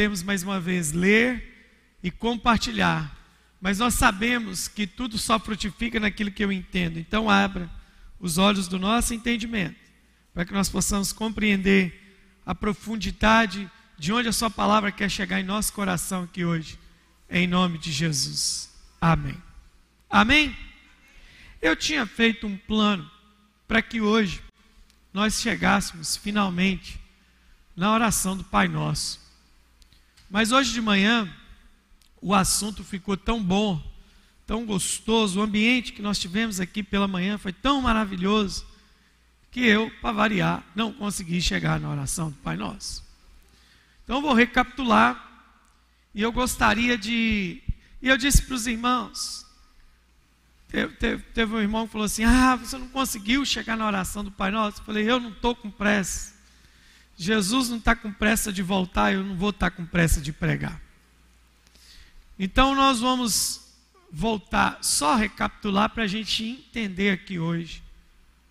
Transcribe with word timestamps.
podemos 0.00 0.22
mais 0.22 0.42
uma 0.42 0.58
vez 0.58 0.92
ler 0.92 1.44
e 2.02 2.10
compartilhar, 2.10 3.14
mas 3.60 3.78
nós 3.78 3.92
sabemos 3.92 4.66
que 4.66 4.86
tudo 4.86 5.18
só 5.18 5.38
frutifica 5.38 6.00
naquilo 6.00 6.30
que 6.30 6.42
eu 6.42 6.50
entendo. 6.50 6.98
Então, 6.98 7.28
abra 7.28 7.70
os 8.18 8.38
olhos 8.38 8.66
do 8.66 8.78
nosso 8.78 9.12
entendimento, 9.12 9.76
para 10.32 10.46
que 10.46 10.54
nós 10.54 10.70
possamos 10.70 11.12
compreender 11.12 12.16
a 12.46 12.54
profundidade 12.54 13.70
de 13.98 14.10
onde 14.10 14.26
a 14.26 14.32
Sua 14.32 14.48
palavra 14.48 14.90
quer 14.90 15.10
chegar 15.10 15.38
em 15.38 15.44
nosso 15.44 15.70
coração 15.74 16.22
aqui 16.22 16.46
hoje, 16.46 16.78
em 17.28 17.46
nome 17.46 17.76
de 17.76 17.92
Jesus. 17.92 18.74
Amém. 18.98 19.36
Amém? 20.08 20.56
Eu 21.60 21.76
tinha 21.76 22.06
feito 22.06 22.46
um 22.46 22.56
plano 22.56 23.10
para 23.68 23.82
que 23.82 24.00
hoje 24.00 24.42
nós 25.12 25.42
chegássemos 25.42 26.16
finalmente 26.16 26.98
na 27.76 27.92
oração 27.92 28.34
do 28.34 28.44
Pai 28.44 28.66
Nosso. 28.66 29.19
Mas 30.30 30.52
hoje 30.52 30.72
de 30.72 30.80
manhã, 30.80 31.28
o 32.22 32.32
assunto 32.32 32.84
ficou 32.84 33.16
tão 33.16 33.42
bom, 33.42 33.82
tão 34.46 34.64
gostoso, 34.64 35.40
o 35.40 35.42
ambiente 35.42 35.92
que 35.92 36.00
nós 36.00 36.18
tivemos 36.18 36.60
aqui 36.60 36.82
pela 36.82 37.08
manhã 37.08 37.36
foi 37.36 37.52
tão 37.52 37.82
maravilhoso, 37.82 38.64
que 39.50 39.60
eu, 39.60 39.90
para 40.00 40.12
variar, 40.12 40.64
não 40.76 40.92
consegui 40.92 41.42
chegar 41.42 41.80
na 41.80 41.90
oração 41.90 42.30
do 42.30 42.36
Pai 42.36 42.56
Nosso. 42.56 43.04
Então 44.04 44.22
vou 44.22 44.32
recapitular, 44.32 45.28
e 46.14 46.22
eu 46.22 46.30
gostaria 46.30 46.96
de. 46.96 47.60
E 48.00 48.08
eu 48.08 48.16
disse 48.16 48.42
para 48.42 48.54
os 48.54 48.66
irmãos, 48.66 49.44
Teve, 50.70 50.94
teve, 50.94 51.22
teve, 51.34 51.52
um 51.52 51.60
irmão 51.60 51.86
que 51.86 51.92
falou 51.92 52.04
assim: 52.04 52.22
Ah, 52.24 52.54
você 52.54 52.78
não 52.78 52.88
conseguiu 52.88 53.44
chegar 53.44 53.76
na 53.76 53.86
oração 53.86 54.22
do 54.22 54.30
Pai 54.30 54.52
Nosso? 54.52 54.80
Eu 54.80 54.84
falei: 54.84 55.10
Eu 55.10 55.18
não 55.18 55.30
estou 55.30 55.54
com 55.54 55.68
pressa. 55.68 56.29
Jesus 57.22 57.68
não 57.68 57.76
está 57.76 57.94
com 57.94 58.10
pressa 58.10 58.50
de 58.50 58.62
voltar, 58.62 59.12
eu 59.12 59.22
não 59.22 59.36
vou 59.36 59.50
estar 59.50 59.70
tá 59.70 59.76
com 59.76 59.84
pressa 59.84 60.22
de 60.22 60.32
pregar. 60.32 60.80
Então 62.38 62.74
nós 62.74 62.98
vamos 62.98 63.60
voltar, 64.10 64.78
só 64.80 65.16
recapitular 65.16 65.90
para 65.90 66.04
a 66.04 66.06
gente 66.06 66.42
entender 66.42 67.10
aqui 67.10 67.38
hoje 67.38 67.82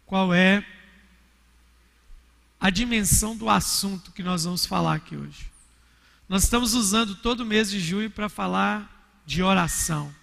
qual 0.06 0.31
é 0.31 0.64
a 2.59 2.70
dimensão 2.70 3.36
do 3.36 3.50
assunto 3.50 4.11
que 4.11 4.22
nós 4.22 4.44
vamos 4.44 4.67
falar 4.67 4.98
aqui 4.98 5.16
hoje. 5.16 5.50
Nós 6.28 6.44
estamos 6.44 6.76
usando 6.76 7.16
todo 7.16 7.44
mês 7.44 7.72
de 7.72 7.80
junho 7.80 8.11
para 8.11 8.30
falar 8.30 9.20
de 9.26 9.42
oração 9.42 10.14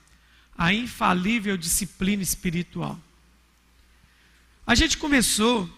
a 0.57 0.73
infalível 0.73 1.57
disciplina 1.57 2.23
espiritual. 2.23 2.97
A 4.65 4.77
gente 4.77 4.99
começou, 4.99 5.69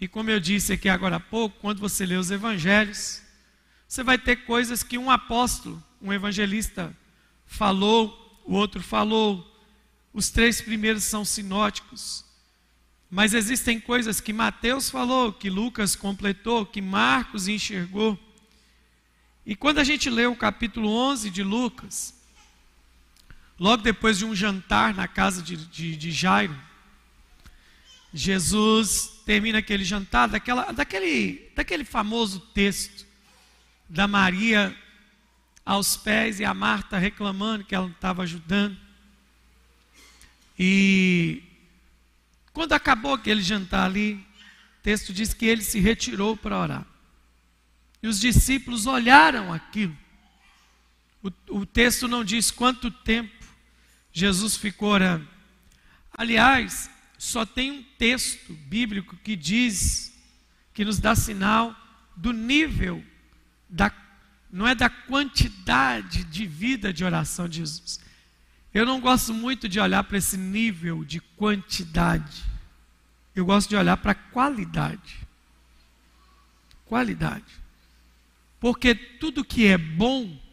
e 0.00 0.08
como 0.08 0.30
eu 0.30 0.40
disse 0.40 0.72
aqui 0.72 0.88
agora 0.88 1.16
há 1.16 1.20
pouco, 1.20 1.58
quando 1.60 1.80
você 1.80 2.04
lê 2.04 2.16
os 2.16 2.30
evangelhos, 2.30 3.22
você 3.86 4.02
vai 4.02 4.18
ter 4.18 4.36
coisas 4.44 4.82
que 4.82 4.98
um 4.98 5.10
apóstolo, 5.10 5.82
um 6.00 6.12
evangelista, 6.12 6.96
falou, 7.46 8.42
o 8.44 8.54
outro 8.54 8.82
falou, 8.82 9.50
os 10.12 10.30
três 10.30 10.60
primeiros 10.60 11.04
são 11.04 11.24
sinóticos. 11.24 12.24
Mas 13.10 13.34
existem 13.34 13.78
coisas 13.80 14.20
que 14.20 14.32
Mateus 14.32 14.90
falou, 14.90 15.32
que 15.32 15.48
Lucas 15.48 15.94
completou, 15.94 16.66
que 16.66 16.82
Marcos 16.82 17.46
enxergou. 17.46 18.18
E 19.46 19.54
quando 19.54 19.78
a 19.78 19.84
gente 19.84 20.10
lê 20.10 20.26
o 20.26 20.34
capítulo 20.34 20.88
11 20.88 21.30
de 21.30 21.42
Lucas, 21.42 22.14
Logo 23.58 23.82
depois 23.82 24.18
de 24.18 24.24
um 24.24 24.34
jantar 24.34 24.94
na 24.94 25.06
casa 25.06 25.40
de, 25.40 25.56
de, 25.56 25.96
de 25.96 26.10
Jairo, 26.10 26.56
Jesus 28.12 29.13
termina 29.24 29.58
aquele 29.58 29.84
jantar 29.84 30.28
daquela, 30.28 30.72
daquele, 30.72 31.50
daquele 31.54 31.84
famoso 31.84 32.40
texto 32.40 33.06
da 33.88 34.06
Maria 34.06 34.76
aos 35.64 35.96
pés 35.96 36.40
e 36.40 36.44
a 36.44 36.52
Marta 36.52 36.98
reclamando 36.98 37.64
que 37.64 37.74
ela 37.74 37.86
não 37.86 37.94
estava 37.94 38.22
ajudando. 38.22 38.76
E 40.58 41.42
quando 42.52 42.72
acabou 42.72 43.14
aquele 43.14 43.42
jantar 43.42 43.86
ali, 43.86 44.14
o 44.14 44.82
texto 44.82 45.12
diz 45.12 45.32
que 45.32 45.46
ele 45.46 45.62
se 45.62 45.80
retirou 45.80 46.36
para 46.36 46.58
orar. 46.58 46.86
E 48.02 48.06
os 48.06 48.20
discípulos 48.20 48.86
olharam 48.86 49.52
aquilo. 49.52 49.96
O, 51.22 51.60
o 51.60 51.66
texto 51.66 52.06
não 52.06 52.22
diz 52.22 52.50
quanto 52.50 52.90
tempo 52.90 53.32
Jesus 54.12 54.56
ficou 54.56 54.90
orando. 54.90 55.26
Aliás, 56.12 56.90
só 57.24 57.46
tem 57.46 57.70
um 57.70 57.82
texto 57.98 58.52
bíblico 58.52 59.16
que 59.16 59.36
diz, 59.36 60.12
que 60.72 60.84
nos 60.84 60.98
dá 60.98 61.14
sinal 61.14 61.74
do 62.16 62.32
nível, 62.32 63.04
da, 63.68 63.92
não 64.50 64.66
é 64.66 64.74
da 64.74 64.88
quantidade 64.88 66.24
de 66.24 66.46
vida 66.46 66.92
de 66.92 67.04
oração 67.04 67.48
de 67.48 67.58
Jesus. 67.58 68.00
Eu 68.72 68.84
não 68.84 69.00
gosto 69.00 69.32
muito 69.32 69.68
de 69.68 69.78
olhar 69.78 70.04
para 70.04 70.18
esse 70.18 70.36
nível 70.36 71.04
de 71.04 71.20
quantidade. 71.20 72.44
Eu 73.34 73.44
gosto 73.44 73.68
de 73.68 73.76
olhar 73.76 73.96
para 73.96 74.12
a 74.12 74.14
qualidade. 74.14 75.18
Qualidade. 76.84 77.44
Porque 78.60 78.94
tudo 78.94 79.44
que 79.44 79.66
é 79.66 79.78
bom 79.78 80.44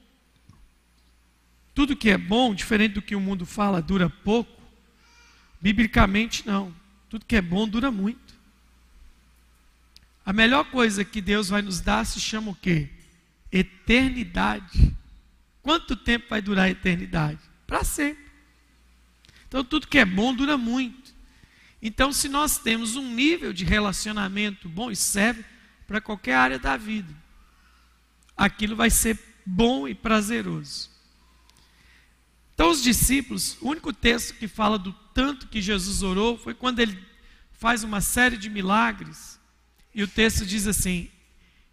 tudo 1.73 1.95
que 1.95 2.09
é 2.09 2.17
bom, 2.17 2.53
diferente 2.53 2.93
do 2.93 3.01
que 3.01 3.15
o 3.15 3.19
mundo 3.19 3.45
fala, 3.45 3.81
dura 3.81 4.09
pouco. 4.09 4.60
Biblicamente, 5.61 6.45
não. 6.45 6.73
Tudo 7.09 7.25
que 7.25 7.35
é 7.35 7.41
bom 7.41 7.67
dura 7.67 7.91
muito. 7.91 8.33
A 10.25 10.33
melhor 10.33 10.65
coisa 10.65 11.03
que 11.03 11.21
Deus 11.21 11.49
vai 11.49 11.61
nos 11.61 11.79
dar 11.79 12.05
se 12.05 12.19
chama 12.19 12.51
o 12.51 12.55
quê? 12.55 12.89
Eternidade. 13.51 14.95
Quanto 15.61 15.95
tempo 15.95 16.27
vai 16.29 16.41
durar 16.41 16.65
a 16.65 16.69
eternidade? 16.69 17.39
Para 17.67 17.83
sempre. 17.83 18.31
Então, 19.47 19.63
tudo 19.63 19.87
que 19.87 19.99
é 19.99 20.05
bom 20.05 20.33
dura 20.33 20.57
muito. 20.57 21.13
Então, 21.81 22.13
se 22.13 22.29
nós 22.29 22.57
temos 22.57 22.95
um 22.95 23.13
nível 23.13 23.51
de 23.51 23.65
relacionamento 23.65 24.69
bom, 24.69 24.91
e 24.91 24.95
serve 24.95 25.43
para 25.87 25.99
qualquer 25.99 26.35
área 26.35 26.59
da 26.59 26.77
vida, 26.77 27.13
aquilo 28.37 28.75
vai 28.75 28.89
ser 28.89 29.19
bom 29.45 29.87
e 29.87 29.95
prazeroso. 29.95 30.90
Então, 32.61 32.69
os 32.69 32.83
discípulos, 32.83 33.57
o 33.59 33.69
único 33.69 33.91
texto 33.91 34.35
que 34.35 34.47
fala 34.47 34.77
do 34.77 34.93
tanto 35.15 35.47
que 35.47 35.59
Jesus 35.59 36.03
orou 36.03 36.37
foi 36.37 36.53
quando 36.53 36.77
ele 36.77 36.95
faz 37.53 37.83
uma 37.83 38.01
série 38.01 38.37
de 38.37 38.51
milagres. 38.51 39.39
E 39.95 40.03
o 40.03 40.07
texto 40.07 40.45
diz 40.45 40.67
assim: 40.67 41.09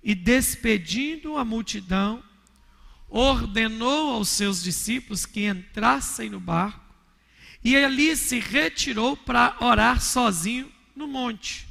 E 0.02 0.14
despedindo 0.14 1.36
a 1.36 1.44
multidão, 1.44 2.24
ordenou 3.06 4.14
aos 4.14 4.30
seus 4.30 4.62
discípulos 4.62 5.26
que 5.26 5.46
entrassem 5.46 6.30
no 6.30 6.40
barco, 6.40 6.80
e 7.62 7.76
ali 7.76 8.16
se 8.16 8.38
retirou 8.38 9.14
para 9.14 9.58
orar 9.60 10.00
sozinho 10.00 10.72
no 10.96 11.06
monte. 11.06 11.68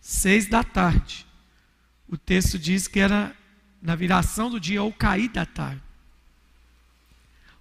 Seis 0.00 0.46
da 0.46 0.62
tarde. 0.62 1.26
O 2.06 2.16
texto 2.16 2.60
diz 2.60 2.86
que 2.86 3.00
era 3.00 3.36
na 3.82 3.96
viração 3.96 4.48
do 4.48 4.60
dia 4.60 4.84
ou 4.84 4.92
cair 4.92 5.30
da 5.30 5.44
tarde. 5.44 5.89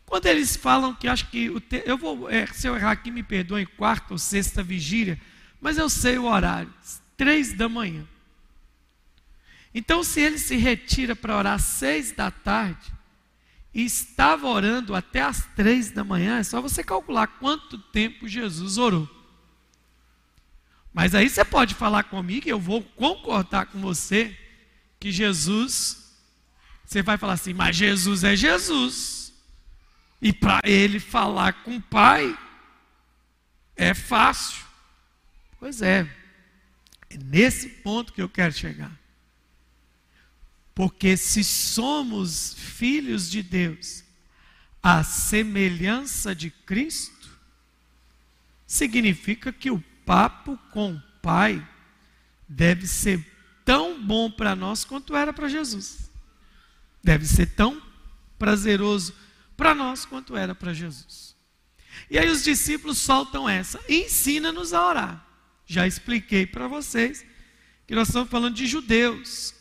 Quando 0.09 0.25
eles 0.25 0.55
falam 0.55 0.95
que 0.95 1.07
acho 1.07 1.29
que 1.29 1.59
te, 1.61 1.83
eu 1.85 1.95
vou, 1.95 2.27
é, 2.31 2.47
se 2.47 2.65
eu 2.65 2.75
errar 2.75 2.93
aqui, 2.93 3.11
me 3.11 3.21
perdoem, 3.21 3.63
quarta 3.63 4.15
ou 4.15 4.17
sexta 4.17 4.63
vigília, 4.63 5.21
mas 5.61 5.77
eu 5.77 5.87
sei 5.87 6.17
o 6.17 6.25
horário, 6.25 6.73
três 7.15 7.53
da 7.53 7.69
manhã. 7.69 8.03
Então, 9.71 10.03
se 10.03 10.19
ele 10.19 10.39
se 10.39 10.55
retira 10.55 11.15
para 11.15 11.37
orar 11.37 11.59
seis 11.59 12.11
da 12.11 12.31
tarde 12.31 12.91
e 13.71 13.85
estava 13.85 14.47
orando 14.47 14.95
até 14.95 15.21
às 15.21 15.45
três 15.55 15.91
da 15.91 16.03
manhã, 16.03 16.39
é 16.39 16.43
só 16.43 16.59
você 16.59 16.83
calcular 16.83 17.27
quanto 17.27 17.77
tempo 17.77 18.27
Jesus 18.27 18.79
orou. 18.79 19.07
Mas 20.91 21.13
aí 21.13 21.29
você 21.29 21.45
pode 21.45 21.75
falar 21.75 22.05
comigo, 22.05 22.47
e 22.47 22.49
eu 22.49 22.59
vou 22.59 22.81
concordar 22.81 23.67
com 23.67 23.79
você, 23.79 24.35
que 24.99 25.11
Jesus, 25.11 26.17
você 26.83 27.03
vai 27.03 27.15
falar 27.15 27.33
assim, 27.33 27.53
mas 27.53 27.75
Jesus 27.75 28.23
é 28.23 28.35
Jesus. 28.35 29.18
E 30.21 30.33
para 30.33 30.59
ele 30.63 30.99
falar 30.99 31.63
com 31.63 31.77
o 31.77 31.81
pai 31.81 32.37
é 33.75 33.93
fácil. 33.93 34.65
Pois 35.59 35.81
é. 35.81 36.07
É 37.09 37.17
nesse 37.17 37.69
ponto 37.69 38.13
que 38.13 38.21
eu 38.21 38.29
quero 38.29 38.53
chegar. 38.53 38.91
Porque 40.75 41.17
se 41.17 41.43
somos 41.43 42.53
filhos 42.53 43.29
de 43.29 43.41
Deus, 43.41 44.03
a 44.81 45.03
semelhança 45.03 46.33
de 46.33 46.49
Cristo, 46.49 47.29
significa 48.65 49.51
que 49.51 49.71
o 49.71 49.83
papo 50.05 50.57
com 50.71 50.93
o 50.93 51.01
Pai 51.21 51.65
deve 52.47 52.87
ser 52.87 53.25
tão 53.65 54.01
bom 54.01 54.31
para 54.31 54.55
nós 54.55 54.85
quanto 54.85 55.15
era 55.15 55.33
para 55.33 55.49
Jesus. 55.49 56.09
Deve 57.03 57.25
ser 57.25 57.47
tão 57.47 57.81
prazeroso 58.37 59.13
para 59.59 59.75
nós 59.75 60.05
quanto 60.05 60.37
era 60.37 60.55
para 60.55 60.73
Jesus. 60.73 61.35
E 62.09 62.17
aí 62.17 62.29
os 62.29 62.45
discípulos 62.45 62.97
soltam 62.97 63.47
essa: 63.49 63.77
ensina-nos 63.89 64.73
a 64.73 64.87
orar. 64.87 65.25
Já 65.65 65.85
expliquei 65.85 66.45
para 66.47 66.65
vocês 66.65 67.25
que 67.85 67.93
nós 67.93 68.07
estamos 68.07 68.29
falando 68.29 68.55
de 68.55 68.65
judeus, 68.65 69.53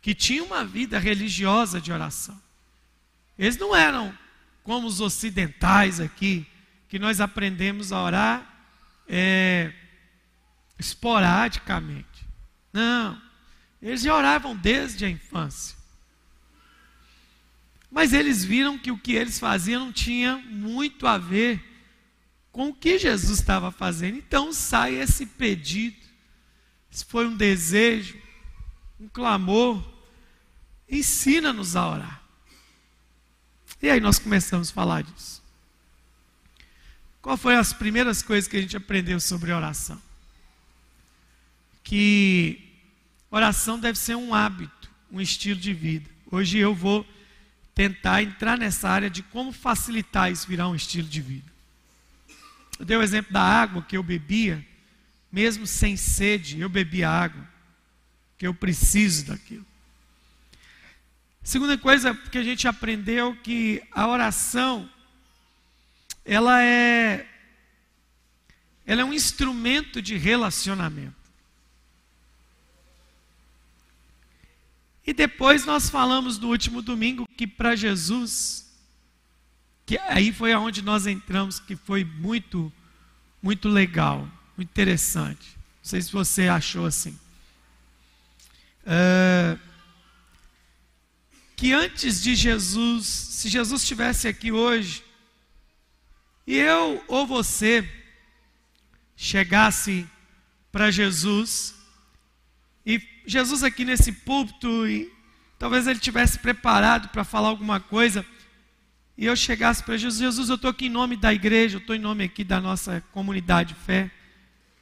que 0.00 0.14
tinham 0.14 0.46
uma 0.46 0.64
vida 0.64 0.98
religiosa 0.98 1.78
de 1.82 1.92
oração. 1.92 2.40
Eles 3.38 3.58
não 3.58 3.76
eram 3.76 4.16
como 4.62 4.86
os 4.88 5.02
ocidentais 5.02 6.00
aqui, 6.00 6.46
que 6.88 6.98
nós 6.98 7.20
aprendemos 7.20 7.92
a 7.92 8.02
orar 8.02 8.66
é, 9.06 9.70
esporadicamente. 10.78 12.26
Não, 12.72 13.20
eles 13.82 14.00
já 14.00 14.16
oravam 14.16 14.56
desde 14.56 15.04
a 15.04 15.10
infância. 15.10 15.76
Mas 17.96 18.12
eles 18.12 18.44
viram 18.44 18.76
que 18.76 18.90
o 18.90 18.98
que 18.98 19.14
eles 19.14 19.38
faziam 19.38 19.86
não 19.86 19.90
tinha 19.90 20.36
muito 20.36 21.06
a 21.06 21.16
ver 21.16 21.64
com 22.52 22.68
o 22.68 22.74
que 22.74 22.98
Jesus 22.98 23.38
estava 23.38 23.72
fazendo. 23.72 24.18
Então 24.18 24.52
sai 24.52 24.96
esse 24.96 25.24
pedido. 25.24 25.96
Isso 26.90 27.06
foi 27.06 27.26
um 27.26 27.34
desejo, 27.34 28.20
um 29.00 29.08
clamor. 29.08 29.82
Ensina-nos 30.86 31.74
a 31.74 31.88
orar. 31.88 32.22
E 33.80 33.88
aí 33.88 33.98
nós 33.98 34.18
começamos 34.18 34.68
a 34.68 34.74
falar 34.74 35.02
disso. 35.02 35.42
Qual 37.22 37.38
foi 37.38 37.56
as 37.56 37.72
primeiras 37.72 38.22
coisas 38.22 38.46
que 38.46 38.58
a 38.58 38.60
gente 38.60 38.76
aprendeu 38.76 39.18
sobre 39.18 39.52
oração? 39.52 39.98
Que 41.82 42.60
oração 43.30 43.80
deve 43.80 43.98
ser 43.98 44.16
um 44.16 44.34
hábito, 44.34 44.90
um 45.10 45.18
estilo 45.18 45.58
de 45.58 45.72
vida. 45.72 46.10
Hoje 46.30 46.58
eu 46.58 46.74
vou 46.74 47.06
tentar 47.76 48.22
entrar 48.22 48.56
nessa 48.56 48.88
área 48.88 49.10
de 49.10 49.22
como 49.22 49.52
facilitar 49.52 50.32
isso 50.32 50.48
virar 50.48 50.66
um 50.66 50.74
estilo 50.74 51.06
de 51.06 51.20
vida. 51.20 51.52
Eu 52.78 52.86
dei 52.86 52.96
o 52.96 53.02
exemplo 53.02 53.34
da 53.34 53.42
água 53.42 53.82
que 53.82 53.94
eu 53.98 54.02
bebia, 54.02 54.66
mesmo 55.30 55.66
sem 55.66 55.94
sede, 55.94 56.58
eu 56.58 56.70
bebia 56.70 57.10
água, 57.10 57.46
que 58.38 58.46
eu 58.46 58.54
preciso 58.54 59.26
daquilo. 59.26 59.64
Segunda 61.42 61.76
coisa 61.76 62.14
que 62.14 62.38
a 62.38 62.42
gente 62.42 62.66
aprendeu 62.66 63.36
que 63.36 63.82
a 63.92 64.08
oração 64.08 64.90
ela 66.24 66.62
é 66.62 67.26
ela 68.86 69.02
é 69.02 69.04
um 69.04 69.12
instrumento 69.12 70.00
de 70.00 70.16
relacionamento. 70.16 71.15
E 75.06 75.12
depois 75.12 75.64
nós 75.64 75.88
falamos 75.88 76.36
no 76.38 76.48
último 76.48 76.82
domingo 76.82 77.28
que 77.36 77.46
para 77.46 77.76
Jesus, 77.76 78.66
que 79.86 79.96
aí 79.98 80.32
foi 80.32 80.52
aonde 80.52 80.82
nós 80.82 81.06
entramos, 81.06 81.60
que 81.60 81.76
foi 81.76 82.04
muito, 82.04 82.72
muito 83.40 83.68
legal, 83.68 84.28
muito 84.56 84.68
interessante. 84.70 85.56
Não 85.56 85.84
sei 85.84 86.02
se 86.02 86.10
você 86.10 86.48
achou 86.48 86.86
assim. 86.86 87.16
Uh, 88.82 89.58
que 91.54 91.72
antes 91.72 92.20
de 92.20 92.34
Jesus, 92.34 93.06
se 93.06 93.48
Jesus 93.48 93.82
estivesse 93.82 94.26
aqui 94.26 94.50
hoje, 94.50 95.04
e 96.44 96.56
eu 96.56 97.02
ou 97.06 97.26
você 97.26 97.88
chegasse 99.16 100.04
para 100.72 100.90
Jesus 100.90 101.75
Jesus 103.26 103.62
aqui 103.62 103.84
nesse 103.84 104.12
púlpito, 104.12 104.86
e 104.86 105.12
talvez 105.58 105.86
ele 105.86 105.98
tivesse 105.98 106.38
preparado 106.38 107.08
para 107.08 107.24
falar 107.24 107.48
alguma 107.48 107.80
coisa, 107.80 108.24
e 109.18 109.26
eu 109.26 109.34
chegasse 109.34 109.82
para 109.82 109.96
Jesus, 109.96 110.20
Jesus, 110.20 110.48
eu 110.48 110.56
estou 110.56 110.70
aqui 110.70 110.86
em 110.86 110.90
nome 110.90 111.16
da 111.16 111.32
igreja, 111.32 111.76
eu 111.76 111.80
estou 111.80 111.96
em 111.96 111.98
nome 111.98 112.24
aqui 112.24 112.44
da 112.44 112.60
nossa 112.60 113.02
comunidade 113.12 113.74
de 113.74 113.80
fé, 113.80 114.10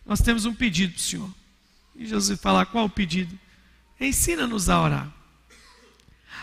nós 0.04 0.20
temos 0.20 0.44
um 0.44 0.54
pedido 0.54 0.92
para 0.92 0.98
o 0.98 1.02
Senhor. 1.02 1.34
E 1.94 2.06
Jesus 2.06 2.40
falar, 2.40 2.66
qual 2.66 2.84
o 2.84 2.90
pedido? 2.90 3.38
Ensina-nos 3.98 4.68
a 4.68 4.80
orar. 4.80 5.12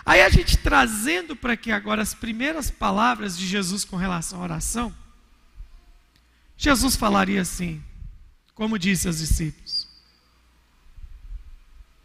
Aí 0.05 0.21
a 0.21 0.29
gente 0.29 0.57
trazendo 0.57 1.35
para 1.35 1.53
aqui 1.53 1.71
agora 1.71 2.01
as 2.01 2.13
primeiras 2.13 2.71
palavras 2.71 3.37
de 3.37 3.45
Jesus 3.45 3.85
com 3.85 3.97
relação 3.97 4.39
à 4.39 4.43
oração, 4.43 4.95
Jesus 6.57 6.95
falaria 6.95 7.41
assim, 7.41 7.83
como 8.53 8.79
disse 8.79 9.07
aos 9.07 9.19
discípulos: 9.19 9.70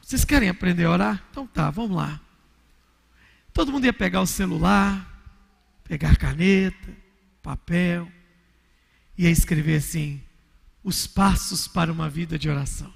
vocês 0.07 0.25
querem 0.25 0.49
aprender 0.49 0.85
a 0.85 0.91
orar? 0.93 1.25
Então 1.33 1.49
tá, 1.49 1.69
vamos 1.69 1.97
lá. 1.97 2.21
Todo 3.53 3.73
mundo 3.73 3.87
ia 3.87 3.93
pegar 3.93 4.21
o 4.21 4.27
celular, 4.27 5.05
pegar 5.83 6.17
caneta, 6.17 6.97
papel, 7.43 8.09
ia 9.19 9.29
escrever 9.29 9.79
assim: 9.79 10.23
os 10.85 11.09
passos 11.09 11.67
para 11.67 11.91
uma 11.91 12.09
vida 12.09 12.39
de 12.39 12.49
oração, 12.49 12.95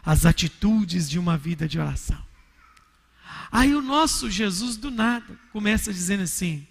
as 0.00 0.24
atitudes 0.24 1.10
de 1.10 1.18
uma 1.18 1.36
vida 1.36 1.66
de 1.66 1.80
oração. 1.80 2.24
Aí 3.50 3.74
o 3.74 3.82
nosso 3.82 4.30
Jesus 4.30 4.76
do 4.76 4.92
nada 4.92 5.36
começa 5.52 5.92
dizendo 5.92 6.22
assim: 6.22 6.64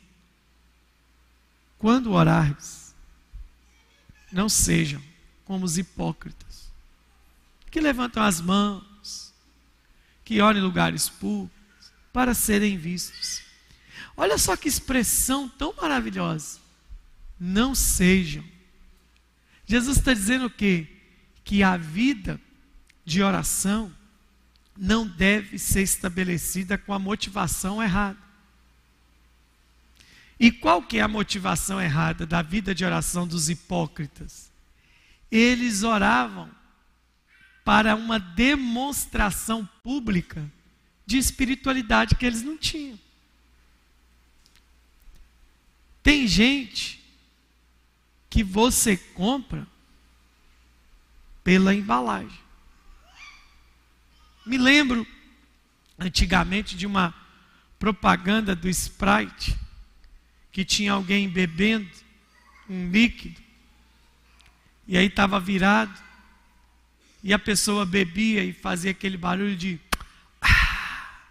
quando 1.78 2.14
orares, 2.14 2.96
não 4.32 4.48
sejam 4.48 5.04
como 5.44 5.66
os 5.66 5.78
hipócritas, 5.78 6.72
que 7.70 7.82
levantam 7.82 8.24
as 8.24 8.40
mãos, 8.40 8.93
que 10.24 10.42
orem 10.42 10.62
em 10.62 10.66
lugares 10.66 11.10
públicos 11.10 11.92
para 12.12 12.34
serem 12.34 12.78
vistos. 12.78 13.42
Olha 14.16 14.38
só 14.38 14.56
que 14.56 14.68
expressão 14.68 15.50
tão 15.50 15.74
maravilhosa. 15.74 16.60
Não 17.40 17.74
sejam. 17.74 18.44
Jesus 19.66 19.98
está 19.98 20.14
dizendo 20.14 20.46
o 20.46 20.50
quê? 20.50 20.88
Que 21.44 21.64
a 21.64 21.76
vida 21.78 22.40
de 23.04 23.22
oração 23.22 23.92
não 24.78 25.08
deve 25.08 25.58
ser 25.60 25.82
estabelecida 25.82 26.78
com 26.78 26.94
a 26.94 27.00
motivação 27.00 27.82
errada. 27.82 28.18
E 30.40 30.52
qual 30.52 30.82
que 30.82 30.98
é 30.98 31.02
a 31.02 31.08
motivação 31.08 31.82
errada 31.82 32.26
da 32.26 32.42
vida 32.42 32.74
de 32.74 32.84
oração 32.84 33.28
dos 33.28 33.50
hipócritas? 33.50 34.52
Eles 35.32 35.84
oravam 35.84 36.50
para 37.64 37.96
uma 37.96 38.20
demonstração 38.20 39.68
pública 39.84 40.44
de 41.06 41.18
espiritualidade 41.18 42.16
que 42.16 42.26
eles 42.26 42.42
não 42.42 42.58
tinham. 42.58 43.00
Tem 46.02 46.28
gente 46.28 47.02
que 48.30 48.44
você 48.44 48.98
compra 48.98 49.66
pela 51.44 51.74
embalagem. 51.74 52.40
Me 54.46 54.58
lembro 54.58 55.08
antigamente 55.98 56.76
de 56.76 56.86
uma 56.86 57.14
propaganda 57.80 58.56
do 58.56 58.68
Sprite 58.70 59.58
que 60.52 60.66
tinha 60.66 60.94
alguém 60.94 61.30
bebendo 61.30 61.90
um 62.70 62.90
líquido 62.90 63.42
e 64.88 64.98
aí 64.98 65.06
estava 65.06 65.40
virado 65.40 66.02
e 67.24 67.34
a 67.34 67.40
pessoa 67.40 67.86
bebia 67.86 68.44
e 68.44 68.52
fazia 68.52 68.92
aquele 68.92 69.16
barulho 69.16 69.56
de. 69.56 69.80
Ah! 70.42 71.22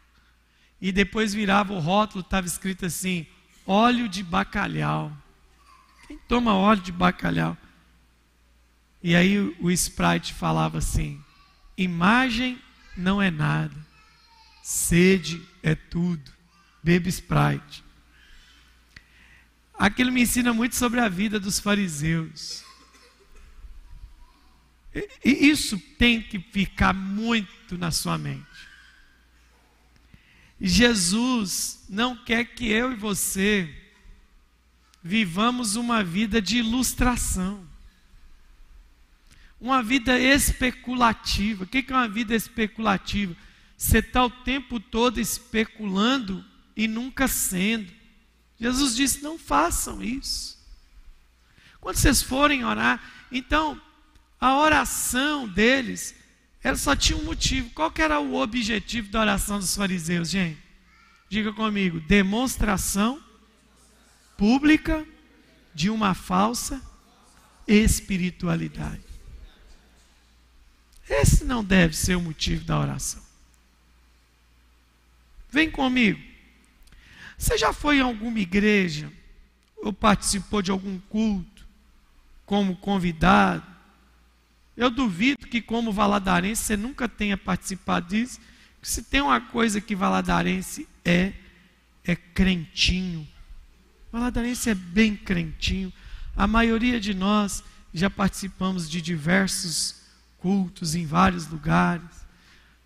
E 0.80 0.90
depois 0.90 1.34
virava 1.34 1.74
o 1.74 1.78
rótulo, 1.78 2.22
estava 2.22 2.46
escrito 2.46 2.86
assim: 2.86 3.26
óleo 3.66 4.08
de 4.08 4.22
bacalhau. 4.22 5.12
Quem 6.08 6.18
toma 6.26 6.54
óleo 6.54 6.80
de 6.80 6.90
bacalhau? 6.90 7.56
E 9.02 9.14
aí 9.14 9.38
o 9.60 9.70
Sprite 9.70 10.32
falava 10.32 10.78
assim: 10.78 11.22
imagem 11.76 12.58
não 12.96 13.20
é 13.20 13.30
nada, 13.30 13.76
sede 14.62 15.42
é 15.62 15.74
tudo. 15.74 16.32
Bebe 16.82 17.08
Sprite. 17.10 17.84
Aquilo 19.78 20.10
me 20.10 20.22
ensina 20.22 20.52
muito 20.52 20.74
sobre 20.74 20.98
a 20.98 21.08
vida 21.08 21.38
dos 21.38 21.60
fariseus. 21.60 22.64
E 24.94 25.48
isso 25.48 25.78
tem 25.98 26.20
que 26.20 26.38
ficar 26.38 26.92
muito 26.92 27.78
na 27.78 27.90
sua 27.90 28.18
mente. 28.18 28.46
Jesus 30.60 31.84
não 31.88 32.16
quer 32.16 32.44
que 32.44 32.68
eu 32.68 32.92
e 32.92 32.96
você 32.96 33.74
vivamos 35.02 35.74
uma 35.74 36.04
vida 36.04 36.40
de 36.40 36.58
ilustração, 36.58 37.66
uma 39.60 39.82
vida 39.82 40.18
especulativa. 40.18 41.64
O 41.64 41.66
que 41.66 41.84
é 41.88 41.94
uma 41.94 42.08
vida 42.08 42.34
especulativa? 42.34 43.34
Você 43.76 43.98
está 43.98 44.24
o 44.24 44.30
tempo 44.30 44.78
todo 44.78 45.18
especulando 45.18 46.44
e 46.76 46.86
nunca 46.86 47.26
sendo. 47.26 47.90
Jesus 48.60 48.94
disse: 48.94 49.22
não 49.22 49.38
façam 49.38 50.02
isso. 50.02 50.56
Quando 51.80 51.96
vocês 51.96 52.22
forem 52.22 52.64
orar, 52.64 53.02
então 53.32 53.80
a 54.42 54.56
oração 54.56 55.46
deles, 55.46 56.16
ela 56.64 56.74
só 56.76 56.96
tinha 56.96 57.16
um 57.16 57.22
motivo. 57.22 57.70
Qual 57.70 57.92
que 57.92 58.02
era 58.02 58.18
o 58.18 58.34
objetivo 58.34 59.08
da 59.08 59.20
oração 59.20 59.60
dos 59.60 59.76
fariseus, 59.76 60.30
gente? 60.30 60.58
Diga 61.28 61.52
comigo: 61.52 62.00
demonstração 62.00 63.22
pública 64.36 65.06
de 65.72 65.88
uma 65.88 66.12
falsa 66.12 66.82
espiritualidade. 67.68 69.04
Esse 71.08 71.44
não 71.44 71.62
deve 71.62 71.96
ser 71.96 72.16
o 72.16 72.20
motivo 72.20 72.64
da 72.64 72.80
oração. 72.80 73.22
Vem 75.50 75.70
comigo. 75.70 76.20
Você 77.38 77.56
já 77.56 77.72
foi 77.72 77.98
em 77.98 78.02
alguma 78.02 78.40
igreja 78.40 79.12
ou 79.76 79.92
participou 79.92 80.60
de 80.60 80.72
algum 80.72 80.98
culto 80.98 81.64
como 82.44 82.74
convidado? 82.74 83.71
Eu 84.82 84.90
duvido 84.90 85.46
que, 85.46 85.62
como 85.62 85.92
valadarense, 85.92 86.64
você 86.64 86.76
nunca 86.76 87.08
tenha 87.08 87.36
participado 87.36 88.08
disso. 88.08 88.40
Se 88.82 89.00
tem 89.00 89.20
uma 89.20 89.40
coisa 89.40 89.80
que 89.80 89.94
valadarense 89.94 90.88
é, 91.04 91.32
é 92.04 92.16
crentinho. 92.16 93.24
Valadarense 94.10 94.70
é 94.70 94.74
bem 94.74 95.14
crentinho. 95.14 95.92
A 96.36 96.48
maioria 96.48 96.98
de 96.98 97.14
nós 97.14 97.62
já 97.94 98.10
participamos 98.10 98.90
de 98.90 99.00
diversos 99.00 100.02
cultos 100.36 100.96
em 100.96 101.06
vários 101.06 101.46
lugares. 101.46 102.26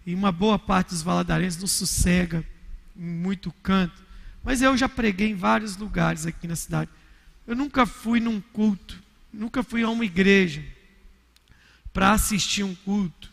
E 0.04 0.14
uma 0.14 0.30
boa 0.30 0.58
parte 0.58 0.90
dos 0.90 1.00
valadarenses 1.00 1.58
não 1.58 1.66
sossega 1.66 2.44
em 2.94 3.08
muito 3.08 3.50
canto. 3.62 4.04
Mas 4.44 4.60
eu 4.60 4.76
já 4.76 4.86
preguei 4.86 5.30
em 5.30 5.34
vários 5.34 5.78
lugares 5.78 6.26
aqui 6.26 6.46
na 6.46 6.56
cidade. 6.56 6.90
Eu 7.46 7.56
nunca 7.56 7.86
fui 7.86 8.20
num 8.20 8.38
culto, 8.38 9.02
nunca 9.32 9.62
fui 9.62 9.82
a 9.82 9.88
uma 9.88 10.04
igreja 10.04 10.75
para 11.96 12.12
assistir 12.12 12.62
um 12.62 12.74
culto. 12.74 13.32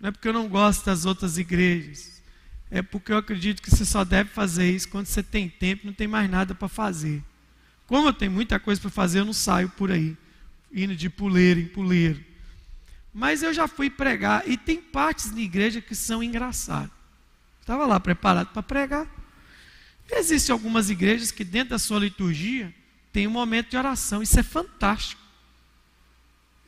Não 0.00 0.08
é 0.08 0.10
porque 0.10 0.26
eu 0.26 0.32
não 0.32 0.48
gosto 0.48 0.84
das 0.84 1.04
outras 1.04 1.38
igrejas. 1.38 2.20
É 2.68 2.82
porque 2.82 3.12
eu 3.12 3.16
acredito 3.16 3.62
que 3.62 3.70
você 3.70 3.84
só 3.84 4.04
deve 4.04 4.30
fazer 4.30 4.68
isso 4.68 4.88
quando 4.88 5.06
você 5.06 5.22
tem 5.22 5.48
tempo 5.48 5.86
não 5.86 5.92
tem 5.92 6.08
mais 6.08 6.28
nada 6.28 6.52
para 6.52 6.66
fazer. 6.66 7.22
Como 7.86 8.08
eu 8.08 8.12
tenho 8.12 8.32
muita 8.32 8.58
coisa 8.58 8.80
para 8.80 8.90
fazer, 8.90 9.20
eu 9.20 9.24
não 9.24 9.32
saio 9.32 9.68
por 9.68 9.92
aí, 9.92 10.16
indo 10.72 10.96
de 10.96 11.08
puleiro 11.08 11.60
em 11.60 11.68
puleiro. 11.68 12.20
Mas 13.14 13.44
eu 13.44 13.54
já 13.54 13.68
fui 13.68 13.88
pregar, 13.88 14.42
e 14.44 14.56
tem 14.56 14.82
partes 14.82 15.30
na 15.30 15.40
igreja 15.40 15.80
que 15.80 15.94
são 15.94 16.20
engraçadas. 16.20 16.90
Estava 17.60 17.86
lá 17.86 18.00
preparado 18.00 18.48
para 18.48 18.62
pregar. 18.62 19.06
Existem 20.10 20.52
algumas 20.52 20.90
igrejas 20.90 21.30
que, 21.30 21.44
dentro 21.44 21.70
da 21.70 21.78
sua 21.78 22.00
liturgia, 22.00 22.74
tem 23.12 23.28
um 23.28 23.30
momento 23.30 23.70
de 23.70 23.76
oração. 23.76 24.20
Isso 24.20 24.40
é 24.40 24.42
fantástico. 24.42 25.19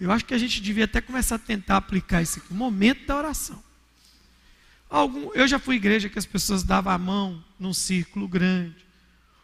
Eu 0.02 0.10
acho 0.10 0.24
que 0.24 0.34
a 0.34 0.38
gente 0.38 0.60
devia 0.60 0.86
até 0.86 1.00
começar 1.00 1.36
a 1.36 1.38
tentar 1.38 1.76
aplicar 1.76 2.20
isso 2.20 2.40
aqui, 2.40 2.50
o 2.50 2.56
momento 2.56 3.06
da 3.06 3.16
oração. 3.16 3.62
Algum, 4.90 5.32
eu 5.32 5.46
já 5.46 5.60
fui 5.60 5.76
igreja 5.76 6.08
que 6.08 6.18
as 6.18 6.26
pessoas 6.26 6.64
davam 6.64 6.92
a 6.92 6.98
mão 6.98 7.44
num 7.56 7.72
círculo 7.72 8.26
grande, 8.26 8.84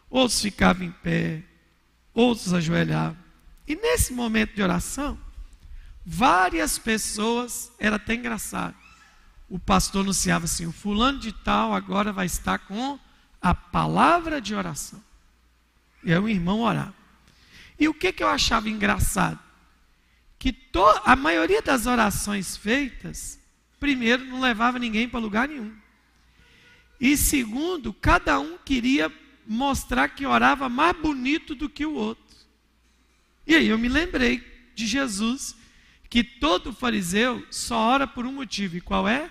outros 0.09 0.41
ficavam 0.41 0.85
em 0.85 0.91
pé, 0.91 1.43
outros 2.13 2.53
ajoelhavam. 2.53 3.17
E 3.65 3.73
nesse 3.73 4.11
momento 4.11 4.53
de 4.53 4.61
oração, 4.61 5.17
várias 6.05 6.77
pessoas, 6.77 7.71
era 7.79 7.95
até 7.95 8.15
engraçado. 8.15 8.75
O 9.47 9.57
pastor 9.57 10.01
anunciava 10.01 10.43
assim: 10.43 10.65
o 10.65 10.73
fulano 10.73 11.19
de 11.19 11.31
tal 11.31 11.73
agora 11.73 12.11
vai 12.11 12.25
estar 12.25 12.59
com 12.59 12.99
a 13.41 13.55
palavra 13.55 14.41
de 14.41 14.53
oração. 14.53 15.01
E 16.03 16.11
aí 16.11 16.19
o 16.19 16.27
irmão 16.27 16.59
orava. 16.59 16.93
E 17.79 17.87
o 17.87 17.93
que, 17.93 18.11
que 18.11 18.21
eu 18.21 18.27
achava 18.27 18.67
engraçado? 18.67 19.47
Que 20.39 20.55
a 21.03 21.15
maioria 21.17 21.61
das 21.61 21.85
orações 21.85 22.55
feitas, 22.55 23.37
primeiro, 23.79 24.23
não 24.25 24.39
levava 24.39 24.79
ninguém 24.79 25.07
para 25.07 25.19
lugar 25.19 25.49
nenhum. 25.49 25.75
E 26.99 27.15
segundo, 27.17 27.93
cada 27.93 28.39
um 28.39 28.57
queria 28.57 29.11
mostrar 29.45 30.09
que 30.09 30.25
orava 30.25 30.69
mais 30.69 30.95
bonito 30.97 31.53
do 31.53 31.69
que 31.69 31.85
o 31.85 31.93
outro. 31.93 32.23
E 33.45 33.55
aí 33.55 33.67
eu 33.67 33.77
me 33.77 33.89
lembrei 33.89 34.43
de 34.75 34.85
Jesus, 34.85 35.55
que 36.09 36.23
todo 36.23 36.71
fariseu 36.71 37.45
só 37.49 37.77
ora 37.77 38.07
por 38.07 38.25
um 38.25 38.31
motivo, 38.31 38.77
e 38.77 38.81
qual 38.81 39.07
é? 39.07 39.29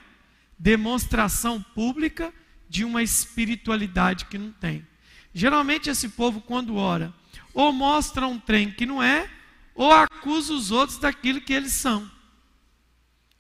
Demonstração 0.58 1.62
pública 1.62 2.34
de 2.68 2.84
uma 2.84 3.02
espiritualidade 3.02 4.26
que 4.26 4.36
não 4.36 4.52
tem. 4.52 4.86
Geralmente 5.32 5.88
esse 5.88 6.08
povo, 6.08 6.40
quando 6.40 6.76
ora, 6.76 7.14
ou 7.54 7.72
mostra 7.72 8.26
um 8.26 8.38
trem 8.38 8.70
que 8.70 8.84
não 8.84 9.02
é, 9.02 9.30
ou 9.78 9.92
acusa 9.92 10.52
os 10.52 10.73
outros 10.73 10.99
daquilo 10.99 11.40
que 11.40 11.52
eles 11.52 11.73
são. 11.73 12.11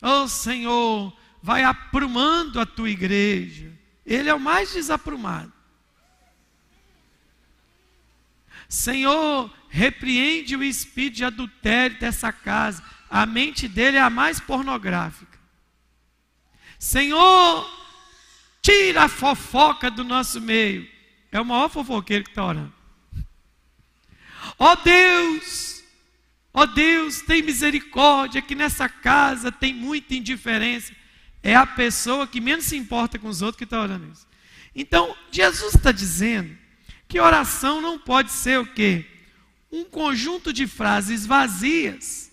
Oh 0.00 0.28
Senhor, 0.28 1.12
vai 1.42 1.64
aprumando 1.64 2.60
a 2.60 2.64
tua 2.64 2.88
igreja. 2.88 3.76
Ele 4.06 4.28
é 4.28 4.34
o 4.34 4.38
mais 4.38 4.72
desaprumado. 4.72 5.52
Senhor, 8.68 9.52
repreende 9.68 10.54
o 10.54 10.62
espírito 10.62 11.16
de 11.16 11.24
adultério 11.24 11.98
dessa 11.98 12.32
casa. 12.32 12.84
A 13.10 13.26
mente 13.26 13.66
dele 13.66 13.96
é 13.96 14.00
a 14.00 14.08
mais 14.08 14.38
pornográfica. 14.38 15.36
Senhor, 16.78 17.68
tira 18.62 19.04
a 19.04 19.08
fofoca 19.08 19.90
do 19.90 20.04
nosso 20.04 20.40
meio. 20.40 20.88
É 21.32 21.40
o 21.40 21.44
maior 21.44 21.68
fofoqueiro 21.68 22.22
que 22.22 22.30
está 22.30 22.44
orando. 22.44 22.72
Ó 24.56 24.72
oh 24.72 24.76
Deus, 24.76 25.77
ó 26.52 26.62
oh 26.62 26.66
Deus, 26.66 27.20
tem 27.22 27.42
misericórdia, 27.42 28.42
que 28.42 28.54
nessa 28.54 28.88
casa 28.88 29.52
tem 29.52 29.72
muita 29.72 30.14
indiferença. 30.14 30.92
É 31.42 31.54
a 31.54 31.66
pessoa 31.66 32.26
que 32.26 32.40
menos 32.40 32.64
se 32.64 32.76
importa 32.76 33.18
com 33.18 33.28
os 33.28 33.42
outros 33.42 33.58
que 33.58 33.64
está 33.64 33.80
orando 33.80 34.10
isso. 34.12 34.26
Então, 34.74 35.16
Jesus 35.30 35.74
está 35.74 35.92
dizendo 35.92 36.56
que 37.06 37.20
oração 37.20 37.80
não 37.80 37.98
pode 37.98 38.30
ser 38.30 38.58
o 38.58 38.66
quê? 38.66 39.06
Um 39.70 39.84
conjunto 39.84 40.52
de 40.52 40.66
frases 40.66 41.26
vazias 41.26 42.30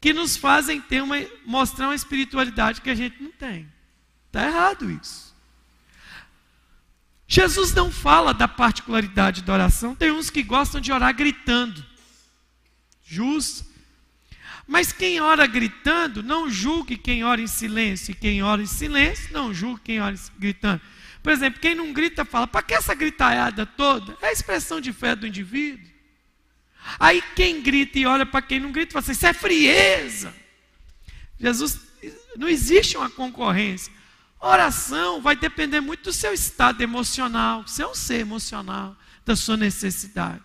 que 0.00 0.12
nos 0.12 0.36
fazem 0.36 0.80
ter 0.80 1.02
uma, 1.02 1.16
mostrar 1.46 1.86
uma 1.88 1.94
espiritualidade 1.94 2.80
que 2.80 2.90
a 2.90 2.94
gente 2.94 3.22
não 3.22 3.30
tem. 3.30 3.68
Está 4.26 4.46
errado 4.46 4.90
isso. 4.90 5.32
Jesus 7.28 7.72
não 7.72 7.90
fala 7.90 8.34
da 8.34 8.46
particularidade 8.46 9.42
da 9.42 9.54
oração. 9.54 9.94
Tem 9.94 10.10
uns 10.10 10.28
que 10.28 10.42
gostam 10.42 10.80
de 10.80 10.92
orar 10.92 11.14
gritando. 11.14 11.82
Justo. 13.12 13.66
Mas 14.66 14.90
quem 14.90 15.20
ora 15.20 15.46
gritando, 15.46 16.22
não 16.22 16.48
julgue 16.48 16.96
quem 16.96 17.22
ora 17.24 17.42
em 17.42 17.46
silêncio. 17.46 18.12
E 18.12 18.14
quem 18.14 18.42
ora 18.42 18.62
em 18.62 18.66
silêncio, 18.66 19.30
não 19.34 19.52
julgue 19.52 19.82
quem 19.84 20.00
ora 20.00 20.16
gritando. 20.38 20.80
Por 21.22 21.30
exemplo, 21.30 21.60
quem 21.60 21.74
não 21.74 21.92
grita 21.92 22.24
fala, 22.24 22.46
para 22.46 22.62
que 22.62 22.72
essa 22.72 22.94
gritaiada 22.94 23.66
toda? 23.66 24.16
É 24.22 24.28
a 24.28 24.32
expressão 24.32 24.80
de 24.80 24.94
fé 24.94 25.14
do 25.14 25.26
indivíduo. 25.26 25.86
Aí 26.98 27.22
quem 27.36 27.60
grita 27.60 27.98
e 27.98 28.06
olha 28.06 28.24
para 28.24 28.40
quem 28.40 28.58
não 28.58 28.72
grita, 28.72 28.94
fala 28.94 29.02
assim, 29.02 29.12
isso 29.12 29.26
é 29.26 29.34
frieza. 29.34 30.34
Jesus, 31.38 31.78
não 32.36 32.48
existe 32.48 32.96
uma 32.96 33.10
concorrência. 33.10 33.92
Oração 34.40 35.20
vai 35.20 35.36
depender 35.36 35.80
muito 35.80 36.04
do 36.04 36.12
seu 36.14 36.32
estado 36.32 36.80
emocional, 36.80 37.68
seu 37.68 37.90
é 37.90 37.94
ser 37.94 38.20
emocional, 38.20 38.96
da 39.24 39.36
sua 39.36 39.56
necessidade. 39.58 40.42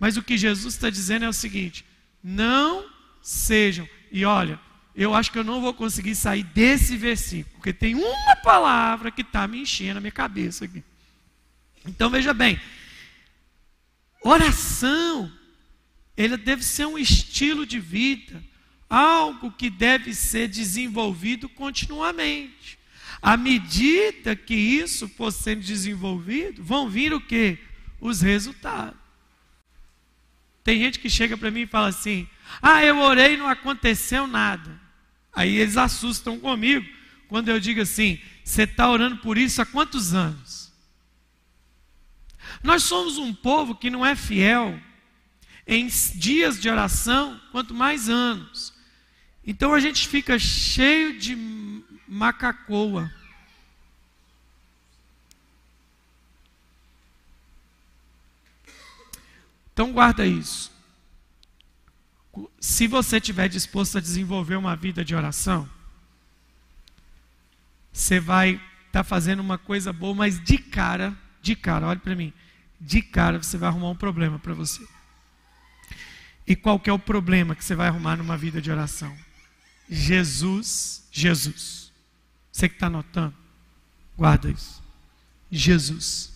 Mas 0.00 0.16
o 0.16 0.22
que 0.22 0.36
Jesus 0.36 0.74
está 0.74 0.90
dizendo 0.90 1.24
é 1.24 1.28
o 1.28 1.32
seguinte: 1.32 1.84
não 2.22 2.84
sejam, 3.22 3.88
e 4.10 4.24
olha, 4.24 4.58
eu 4.94 5.14
acho 5.14 5.30
que 5.30 5.38
eu 5.38 5.44
não 5.44 5.60
vou 5.60 5.72
conseguir 5.72 6.14
sair 6.14 6.42
desse 6.42 6.96
versículo, 6.96 7.54
porque 7.54 7.72
tem 7.72 7.94
uma 7.94 8.36
palavra 8.36 9.10
que 9.10 9.22
está 9.22 9.46
me 9.46 9.60
enchendo 9.60 9.98
a 9.98 10.00
minha 10.00 10.12
cabeça 10.12 10.64
aqui. 10.64 10.82
Então 11.86 12.10
veja 12.10 12.34
bem, 12.34 12.60
oração, 14.22 15.32
ele 16.16 16.36
deve 16.36 16.64
ser 16.64 16.86
um 16.86 16.98
estilo 16.98 17.64
de 17.64 17.78
vida, 17.78 18.42
algo 18.90 19.52
que 19.52 19.70
deve 19.70 20.12
ser 20.14 20.48
desenvolvido 20.48 21.48
continuamente. 21.48 22.76
À 23.22 23.36
medida 23.36 24.34
que 24.34 24.54
isso 24.54 25.08
for 25.08 25.32
sendo 25.32 25.62
desenvolvido, 25.62 26.62
vão 26.62 26.88
vir 26.88 27.12
o 27.12 27.20
que? 27.20 27.58
Os 28.00 28.20
resultados. 28.20 28.97
Tem 30.68 30.78
gente 30.78 30.98
que 30.98 31.08
chega 31.08 31.34
para 31.34 31.50
mim 31.50 31.62
e 31.62 31.66
fala 31.66 31.88
assim: 31.88 32.28
Ah, 32.60 32.84
eu 32.84 32.98
orei 32.98 33.32
e 33.32 33.36
não 33.38 33.48
aconteceu 33.48 34.26
nada. 34.26 34.78
Aí 35.32 35.56
eles 35.56 35.78
assustam 35.78 36.38
comigo 36.38 36.86
quando 37.26 37.48
eu 37.48 37.58
digo 37.58 37.80
assim: 37.80 38.20
você 38.44 38.64
está 38.64 38.86
orando 38.90 39.16
por 39.16 39.38
isso 39.38 39.62
há 39.62 39.64
quantos 39.64 40.12
anos? 40.12 40.70
Nós 42.62 42.82
somos 42.82 43.16
um 43.16 43.32
povo 43.32 43.74
que 43.74 43.88
não 43.88 44.04
é 44.04 44.14
fiel 44.14 44.78
em 45.66 45.86
dias 45.86 46.60
de 46.60 46.68
oração, 46.68 47.40
quanto 47.50 47.72
mais 47.72 48.10
anos. 48.10 48.74
Então 49.46 49.72
a 49.72 49.80
gente 49.80 50.06
fica 50.06 50.38
cheio 50.38 51.18
de 51.18 51.34
macacoa. 52.06 53.10
Então 59.78 59.92
guarda 59.92 60.26
isso 60.26 60.72
se 62.58 62.88
você 62.88 63.18
estiver 63.18 63.48
disposto 63.48 63.96
a 63.96 64.00
desenvolver 64.00 64.56
uma 64.56 64.74
vida 64.74 65.04
de 65.04 65.14
oração, 65.14 65.70
você 67.92 68.18
vai 68.18 68.54
estar 68.54 68.64
tá 68.90 69.04
fazendo 69.04 69.38
uma 69.38 69.56
coisa 69.56 69.92
boa, 69.92 70.16
mas 70.16 70.42
de 70.42 70.58
cara, 70.58 71.16
de 71.40 71.54
cara, 71.54 71.86
olhe 71.86 72.00
para 72.00 72.16
mim, 72.16 72.32
de 72.80 73.00
cara 73.00 73.40
você 73.40 73.56
vai 73.56 73.68
arrumar 73.68 73.90
um 73.90 73.94
problema 73.94 74.36
para 74.40 74.52
você. 74.52 74.84
E 76.44 76.56
qual 76.56 76.80
que 76.80 76.90
é 76.90 76.92
o 76.92 76.98
problema 76.98 77.54
que 77.54 77.64
você 77.64 77.76
vai 77.76 77.86
arrumar 77.86 78.16
numa 78.16 78.36
vida 78.36 78.60
de 78.60 78.72
oração? 78.72 79.16
Jesus, 79.88 81.06
Jesus. 81.12 81.92
Você 82.50 82.68
que 82.68 82.74
está 82.74 82.88
anotando, 82.88 83.32
guarda 84.16 84.50
isso. 84.50 84.82
Jesus 85.52 86.32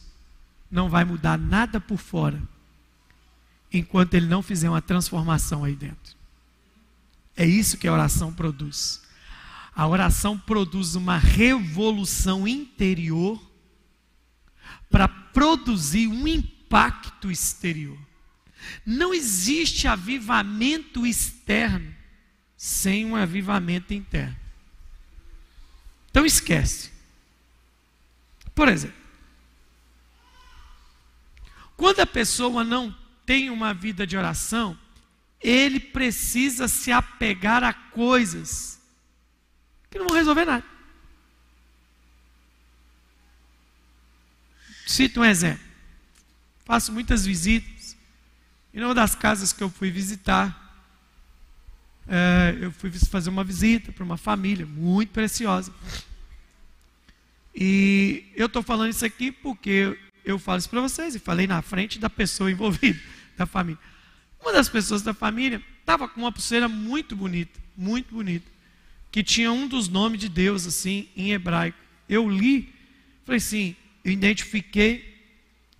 não 0.70 0.88
vai 0.88 1.04
mudar 1.04 1.36
nada 1.36 1.80
por 1.80 1.98
fora 1.98 2.40
enquanto 3.72 4.14
ele 4.14 4.26
não 4.26 4.42
fizer 4.42 4.68
uma 4.68 4.82
transformação 4.82 5.64
aí 5.64 5.74
dentro. 5.74 6.16
É 7.36 7.46
isso 7.46 7.78
que 7.78 7.88
a 7.88 7.92
oração 7.92 8.32
produz. 8.32 9.02
A 9.74 9.86
oração 9.86 10.38
produz 10.38 10.94
uma 10.94 11.16
revolução 11.16 12.46
interior 12.46 13.40
para 14.90 15.08
produzir 15.08 16.06
um 16.06 16.28
impacto 16.28 17.30
exterior. 17.30 17.98
Não 18.84 19.14
existe 19.14 19.88
avivamento 19.88 21.06
externo 21.06 21.92
sem 22.56 23.06
um 23.06 23.16
avivamento 23.16 23.94
interno. 23.94 24.36
Então 26.10 26.26
esquece. 26.26 26.92
Por 28.54 28.68
exemplo, 28.68 29.02
quando 31.76 32.00
a 32.00 32.06
pessoa 32.06 32.62
não 32.62 32.94
tem 33.24 33.50
uma 33.50 33.72
vida 33.72 34.06
de 34.06 34.16
oração, 34.16 34.78
ele 35.40 35.80
precisa 35.80 36.68
se 36.68 36.92
apegar 36.92 37.64
a 37.64 37.72
coisas 37.72 38.80
que 39.90 39.98
não 39.98 40.06
vão 40.06 40.16
resolver 40.16 40.44
nada. 40.44 40.64
Cito 44.86 45.20
um 45.20 45.24
exemplo. 45.24 45.64
Faço 46.64 46.92
muitas 46.92 47.24
visitas. 47.26 47.96
E 48.72 48.80
numa 48.80 48.94
das 48.94 49.14
casas 49.14 49.52
que 49.52 49.62
eu 49.62 49.68
fui 49.68 49.90
visitar, 49.90 50.58
é, 52.08 52.56
eu 52.60 52.72
fui 52.72 52.90
fazer 52.90 53.30
uma 53.30 53.44
visita 53.44 53.92
para 53.92 54.04
uma 54.04 54.16
família 54.16 54.66
muito 54.66 55.10
preciosa. 55.10 55.72
E 57.54 58.24
eu 58.34 58.46
estou 58.46 58.62
falando 58.62 58.90
isso 58.90 59.04
aqui 59.04 59.30
porque 59.30 59.98
eu 60.24 60.38
falo 60.38 60.58
isso 60.58 60.70
para 60.70 60.80
vocês 60.80 61.14
e 61.14 61.18
falei 61.18 61.46
na 61.46 61.62
frente 61.62 61.98
da 61.98 62.10
pessoa 62.10 62.50
envolvida, 62.50 63.00
da 63.36 63.46
família. 63.46 63.80
Uma 64.40 64.52
das 64.52 64.68
pessoas 64.68 65.02
da 65.02 65.14
família 65.14 65.62
estava 65.80 66.08
com 66.08 66.20
uma 66.20 66.32
pulseira 66.32 66.68
muito 66.68 67.14
bonita, 67.14 67.60
muito 67.76 68.14
bonita, 68.14 68.46
que 69.10 69.22
tinha 69.22 69.52
um 69.52 69.66
dos 69.68 69.88
nomes 69.88 70.20
de 70.20 70.28
Deus 70.28 70.66
assim 70.66 71.08
em 71.16 71.32
hebraico. 71.32 71.78
Eu 72.08 72.28
li, 72.28 72.72
falei 73.24 73.38
assim, 73.38 73.76
eu 74.04 74.12
identifiquei, 74.12 75.12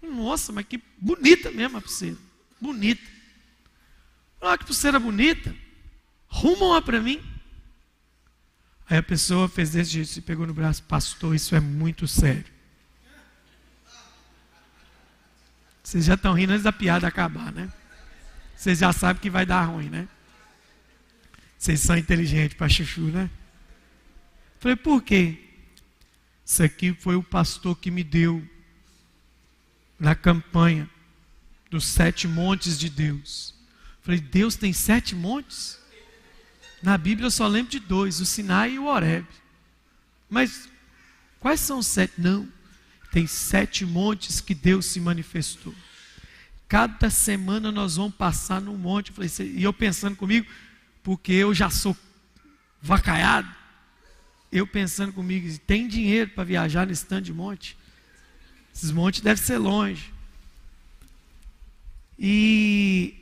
nossa, 0.01 0.53
mas 0.53 0.67
que 0.67 0.81
bonita 0.99 1.51
mesmo 1.51 1.79
a 1.79 1.83
pulseira, 1.83 2.17
bonita. 2.61 3.03
Olha 4.41 4.59
que 4.59 4.65
pulseira 4.65 4.99
bonita. 4.99 5.55
Ruma 6.27 6.67
uma 6.67 6.83
para 6.83 7.01
mim. 7.01 7.21
Aí 8.89 8.99
a 8.99 9.03
pessoa 9.03 9.49
fez 9.49 9.71
desse 9.71 9.93
jeito, 9.93 10.09
se 10.09 10.21
pegou 10.21 10.47
no 10.47 10.53
braço, 10.53 10.83
pastor, 10.83 11.35
isso 11.35 11.55
é 11.55 11.61
muito 11.61 12.09
sério. 12.09 12.52
Vocês 15.83 16.05
já 16.05 16.15
estão 16.15 16.33
rindo 16.35 16.53
antes 16.53 16.63
da 16.63 16.73
piada 16.73 17.07
acabar, 17.07 17.53
né? 17.53 17.71
Vocês 18.57 18.79
já 18.79 18.93
sabem 18.93 19.21
que 19.21 19.31
vai 19.31 19.45
dar 19.45 19.65
ruim, 19.65 19.89
né? 19.89 20.09
Vocês 21.59 21.81
são 21.81 21.97
inteligentes 21.97 22.57
para 22.57 22.69
chuchu, 22.69 23.03
né? 23.03 23.29
Falei, 24.61 24.77
por 24.77 25.03
quê? 25.03 25.39
Isso 26.45 26.63
aqui 26.63 26.93
foi 26.93 27.17
o 27.17 27.23
pastor 27.23 27.77
que 27.77 27.91
me 27.91 28.05
deu 28.05 28.47
na 29.99 30.15
campanha 30.15 30.89
dos 31.71 31.87
sete 31.87 32.29
montes 32.29 32.79
de 32.79 32.89
Deus. 32.89 33.55
Falei, 34.03 34.21
Deus 34.21 34.57
tem 34.57 34.73
sete 34.73 35.15
montes? 35.15 35.81
Na 36.83 36.99
Bíblia 36.99 37.27
eu 37.27 37.31
só 37.31 37.47
lembro 37.47 37.71
de 37.71 37.79
dois, 37.79 38.21
o 38.21 38.27
Sinai 38.27 38.73
e 38.75 38.79
o 38.79 38.87
Horeb. 38.87 39.27
Mas 40.29 40.69
quais 41.41 41.61
são 41.61 41.79
os 41.79 41.87
sete? 41.87 42.15
Não. 42.19 42.49
Tem 43.13 43.27
sete 43.27 43.85
montes 43.85 44.41
que 44.41 44.55
Deus 44.55 44.87
se 44.87 44.99
manifestou. 44.99 45.75
Cada 46.67 47.11
semana 47.11 47.71
nós 47.71 47.97
vamos 47.97 48.15
passar 48.15 48.59
num 48.59 48.79
monte. 48.79 49.13
E 49.41 49.63
eu 49.63 49.73
pensando 49.73 50.17
comigo, 50.17 50.51
porque 51.03 51.33
eu 51.33 51.53
já 51.53 51.69
sou 51.69 51.95
vacaiado. 52.81 53.49
Eu 54.51 54.67
pensando 54.67 55.13
comigo, 55.13 55.59
tem 55.67 55.87
dinheiro 55.87 56.31
para 56.31 56.45
viajar 56.45 56.87
nesse 56.87 57.05
tanto 57.05 57.25
de 57.25 57.33
monte? 57.33 57.77
Esses 58.75 58.91
montes 58.91 59.21
devem 59.21 59.43
ser 59.43 59.59
longe. 59.59 60.13
E 62.19 63.15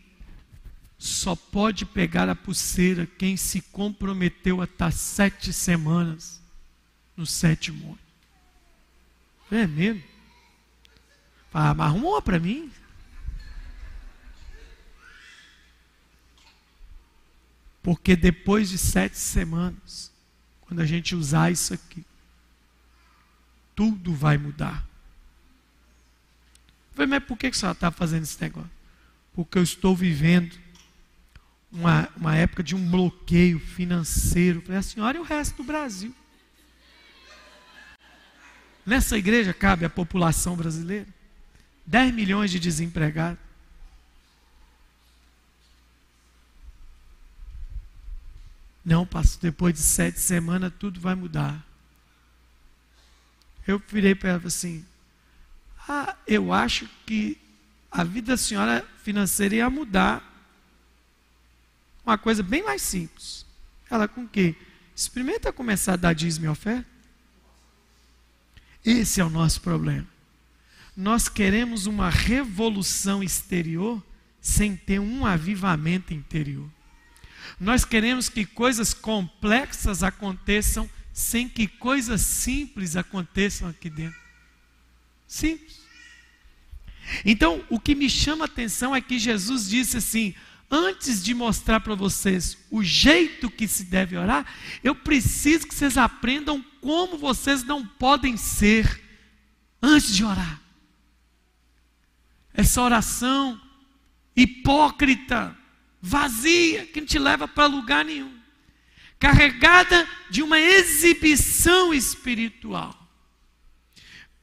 só 0.97 1.35
pode 1.35 1.85
pegar 1.85 2.29
a 2.29 2.37
pulseira 2.37 3.07
quem 3.19 3.37
se 3.37 3.61
comprometeu 3.61 4.61
a 4.61 4.65
estar 4.65 4.93
sete 4.93 5.53
semanas 5.53 6.41
no 7.17 7.27
sétimo 7.27 7.87
monte. 7.87 8.10
É 9.51 9.67
mesmo? 9.67 10.03
Ah, 11.53 11.75
mas 11.75 11.87
arruma 11.89 12.09
uma 12.09 12.23
para 12.23 12.39
mim. 12.39 12.71
Porque 17.83 18.15
depois 18.15 18.69
de 18.69 18.79
sete 18.79 19.19
semanas, 19.19 20.13
quando 20.61 20.81
a 20.81 20.87
gente 20.87 21.15
usar 21.17 21.51
isso 21.51 21.75
aqui, 21.75 22.05
tudo 23.75 24.15
vai 24.15 24.37
mudar. 24.37 24.87
Falei, 26.93 27.09
mas 27.09 27.25
por 27.25 27.37
que 27.37 27.51
você 27.51 27.67
está 27.67 27.91
fazendo 27.91 28.25
esse 28.25 28.41
negócio? 28.41 28.71
Porque 29.35 29.59
eu 29.59 29.63
estou 29.63 29.97
vivendo 29.97 30.57
uma, 31.73 32.09
uma 32.17 32.37
época 32.37 32.63
de 32.63 32.77
um 32.77 32.91
bloqueio 32.91 33.59
financeiro. 33.59 34.61
Falei, 34.61 34.79
a 34.79 34.83
senhora 34.83 35.17
e 35.17 35.21
o 35.21 35.25
resto 35.25 35.57
do 35.57 35.65
Brasil. 35.65 36.15
Nessa 38.85 39.17
igreja 39.17 39.53
cabe 39.53 39.85
a 39.85 39.91
população 39.91 40.57
brasileira. 40.57 41.07
10 41.87 42.15
milhões 42.15 42.51
de 42.51 42.59
desempregados. 42.59 43.39
Não, 48.85 49.07
pastor, 49.07 49.43
depois 49.43 49.75
de 49.75 49.81
sete 49.81 50.19
semanas 50.19 50.73
tudo 50.79 51.01
vai 51.01 51.15
mudar. 51.15 51.65
Eu 53.67 53.81
virei 53.89 54.15
para 54.15 54.31
ela 54.31 54.43
assim: 54.47 54.85
Ah, 55.89 56.17
eu 56.27 56.53
acho 56.53 56.89
que 57.07 57.39
a 57.91 58.05
vida 58.05 58.33
da 58.33 58.37
senhora 58.37 58.87
financeira 59.03 59.57
ia 59.57 59.71
mudar. 59.71 60.27
Uma 62.05 62.17
coisa 62.17 62.43
bem 62.43 62.63
mais 62.63 62.83
simples. 62.83 63.45
Ela 63.91 64.09
com 64.09 64.23
o 64.23 64.29
quê? 64.29 64.57
Experimenta 64.97 65.53
começar 65.53 65.93
a 65.95 65.97
dar 65.97 66.13
dízimo 66.13 66.47
e 66.47 66.49
oferta. 66.49 66.87
Esse 68.85 69.21
é 69.21 69.25
o 69.25 69.31
nosso 69.31 69.61
problema. 69.61 70.07
Nós 70.97 71.29
queremos 71.29 71.87
uma 71.87 72.11
revolução 72.11 73.23
exterior 73.23 74.03
sem 74.41 74.77
ter 74.77 74.99
um 74.99 75.25
avivamento 75.25 76.15
interior. 76.15 76.69
Nós 77.59 77.85
queremos 77.85 78.29
que 78.29 78.45
coisas 78.47 78.95
complexas 78.95 80.03
aconteçam 80.03 80.89
sem 81.13 81.49
que 81.49 81.67
coisas 81.67 82.23
simples 82.23 82.97
aconteçam 82.97 83.69
aqui 83.69 83.91
dentro. 83.91 84.19
Simples. 85.27 85.81
Então, 87.25 87.65
o 87.69 87.79
que 87.79 87.95
me 87.95 88.09
chama 88.09 88.45
a 88.45 88.47
atenção 88.47 88.95
é 88.95 89.01
que 89.01 89.19
Jesus 89.19 89.69
disse 89.69 89.97
assim: 89.97 90.35
antes 90.71 91.23
de 91.23 91.35
mostrar 91.35 91.81
para 91.81 91.95
vocês 91.95 92.57
o 92.71 92.83
jeito 92.83 93.51
que 93.51 93.67
se 93.69 93.85
deve 93.85 94.17
orar, 94.17 94.47
eu 94.83 94.95
preciso 94.95 95.67
que 95.67 95.75
vocês 95.75 95.99
aprendam 95.99 96.65
como 96.81 97.19
vocês 97.19 97.63
não 97.63 97.87
podem 97.87 98.37
ser 98.37 99.03
antes 99.83 100.15
de 100.15 100.25
orar. 100.25 100.61
Essa 102.53 102.83
oração 102.83 103.61
hipócrita, 104.35 105.57
vazia, 106.01 106.87
que 106.87 107.01
não 107.01 107.07
te 107.07 107.19
leva 107.19 107.47
para 107.47 107.67
lugar 107.67 108.05
nenhum, 108.05 108.33
carregada 109.19 110.09
de 110.31 110.43
uma 110.43 110.59
exibição 110.59 111.93
espiritual, 111.93 112.97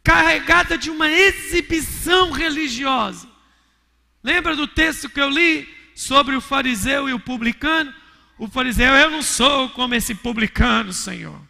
carregada 0.03 0.77
de 0.77 0.89
uma 0.89 1.09
exibição 1.09 2.31
religiosa. 2.31 3.27
Lembra 4.23 4.55
do 4.55 4.67
texto 4.67 5.09
que 5.09 5.19
eu 5.19 5.29
li 5.29 5.67
sobre 5.95 6.35
o 6.35 6.41
fariseu 6.41 7.09
e 7.09 7.13
o 7.13 7.19
publicano? 7.19 7.93
O 8.37 8.47
fariseu, 8.47 8.93
eu 8.93 9.09
não 9.09 9.23
sou 9.23 9.69
como 9.69 9.95
esse 9.95 10.13
publicano, 10.13 10.93
Senhor. 10.93 11.46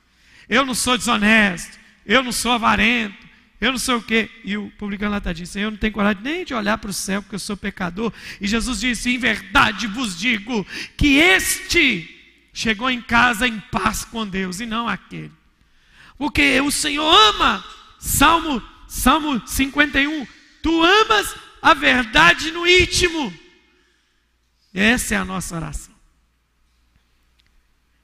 Eu 0.50 0.66
não 0.66 0.74
sou 0.74 0.98
desonesto, 0.98 1.78
eu 2.06 2.24
não 2.24 2.32
sou 2.32 2.54
avarento, 2.54 3.28
eu 3.60 3.72
não 3.72 3.80
sei 3.80 3.96
o 3.96 4.02
quê. 4.02 4.30
E 4.44 4.56
o 4.58 4.70
publicano 4.72 5.12
lá 5.12 5.18
está 5.18 5.34
dizendo, 5.34 5.64
eu 5.64 5.72
não 5.72 5.78
tenho 5.78 5.94
coragem 5.94 6.22
nem 6.24 6.46
de 6.46 6.54
olhar 6.54 6.78
para 6.78 6.90
o 6.90 6.94
céu, 6.94 7.22
porque 7.22 7.36
eu 7.36 7.40
sou 7.40 7.58
pecador. 7.58 8.14
E 8.40 8.48
Jesus 8.48 8.80
disse, 8.80 9.10
em 9.10 9.18
verdade 9.18 9.88
vos 9.88 10.18
digo, 10.18 10.66
que 10.96 11.18
este 11.18 12.14
chegou 12.54 12.90
em 12.90 13.02
casa 13.02 13.48
em 13.48 13.60
paz 13.60 14.06
com 14.06 14.26
Deus, 14.28 14.60
e 14.60 14.66
não 14.66 14.88
aquele. 14.88 15.32
Porque 16.18 16.60
o 16.62 16.72
Senhor 16.72 17.08
ama, 17.08 17.64
Salmo, 18.00 18.62
Salmo 18.88 19.46
51, 19.48 20.26
tu 20.64 20.84
amas 20.84 21.36
a 21.62 21.74
verdade 21.74 22.52
no 22.52 22.66
íntimo. 22.66 23.34
Essa 24.74 25.16
é 25.16 25.18
a 25.18 25.26
nossa 25.26 25.56
oração. 25.56 25.96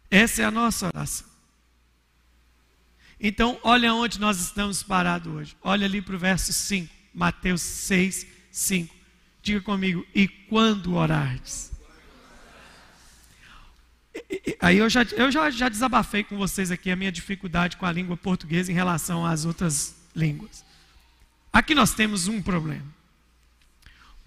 Essa 0.10 0.42
é 0.42 0.46
a 0.46 0.52
nossa 0.52 0.88
oração. 0.88 1.33
Então, 3.26 3.58
olha 3.64 3.94
onde 3.94 4.20
nós 4.20 4.38
estamos 4.42 4.84
parados 4.84 5.34
hoje. 5.34 5.56
Olha 5.62 5.86
ali 5.86 6.02
para 6.02 6.14
o 6.14 6.20
verso 6.20 6.52
5, 6.52 6.94
Mateus 7.14 7.62
6, 7.62 8.28
5. 8.52 8.94
Diga 9.42 9.62
comigo, 9.62 10.06
e 10.14 10.28
quando 10.28 10.96
orardes? 10.96 11.72
Aí 14.60 14.78
eu, 14.78 14.90
já, 14.90 15.04
eu 15.04 15.32
já, 15.32 15.50
já 15.50 15.70
desabafei 15.70 16.26
com 16.26 16.38
vocês 16.38 16.70
aqui 16.70 16.92
a 16.92 16.98
minha 16.98 17.14
dificuldade 17.14 17.78
com 17.78 17.86
a 17.86 17.92
língua 17.94 18.18
portuguesa 18.18 18.70
em 18.70 18.76
relação 18.76 19.26
às 19.26 19.46
outras 19.46 19.96
línguas. 20.14 20.66
Aqui 21.52 21.74
nós 21.74 21.94
temos 21.94 22.28
um 22.28 22.42
problema. 22.42 22.86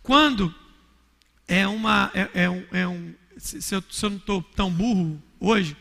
Quando 0.02 0.54
é 1.46 1.68
uma. 1.68 2.10
É, 2.14 2.44
é 2.44 2.50
um, 2.50 2.66
é 2.72 2.88
um, 2.88 3.14
se, 3.36 3.74
eu, 3.74 3.84
se 3.90 4.06
eu 4.06 4.10
não 4.10 4.16
estou 4.16 4.42
tão 4.42 4.70
burro 4.70 5.22
hoje, 5.38 5.76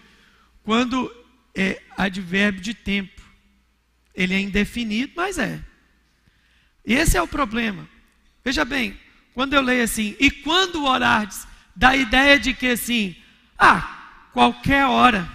quando 0.63 1.09
é 1.55 1.81
advérbio 1.97 2.61
de 2.61 2.73
tempo. 2.73 3.21
Ele 4.13 4.33
é 4.33 4.39
indefinido, 4.39 5.13
mas 5.15 5.37
é. 5.37 5.59
E 6.85 6.93
esse 6.93 7.17
é 7.17 7.21
o 7.21 7.27
problema. 7.27 7.87
Veja 8.43 8.63
bem, 8.63 8.99
quando 9.33 9.53
eu 9.53 9.61
leio 9.61 9.83
assim, 9.83 10.15
e 10.19 10.29
quando 10.29 10.85
orardes, 10.85 11.47
dá 11.75 11.89
a 11.89 11.97
ideia 11.97 12.39
de 12.39 12.53
que 12.53 12.67
assim, 12.67 13.15
ah, 13.57 14.27
qualquer 14.31 14.85
hora. 14.85 15.29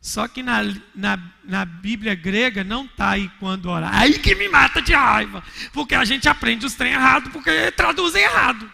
Só 0.00 0.26
que 0.26 0.42
na, 0.42 0.62
na, 0.94 1.18
na 1.44 1.64
Bíblia 1.64 2.14
grega 2.14 2.64
não 2.64 2.86
está 2.86 3.10
aí 3.10 3.30
quando 3.38 3.68
orar. 3.68 3.94
Aí 3.94 4.18
que 4.18 4.34
me 4.34 4.48
mata 4.48 4.80
de 4.80 4.94
raiva. 4.94 5.44
Porque 5.72 5.94
a 5.94 6.04
gente 6.04 6.26
aprende 6.26 6.64
os 6.64 6.74
trem 6.74 6.92
errado, 6.92 7.30
porque 7.30 7.70
traduzem 7.72 8.22
errado. 8.22 8.70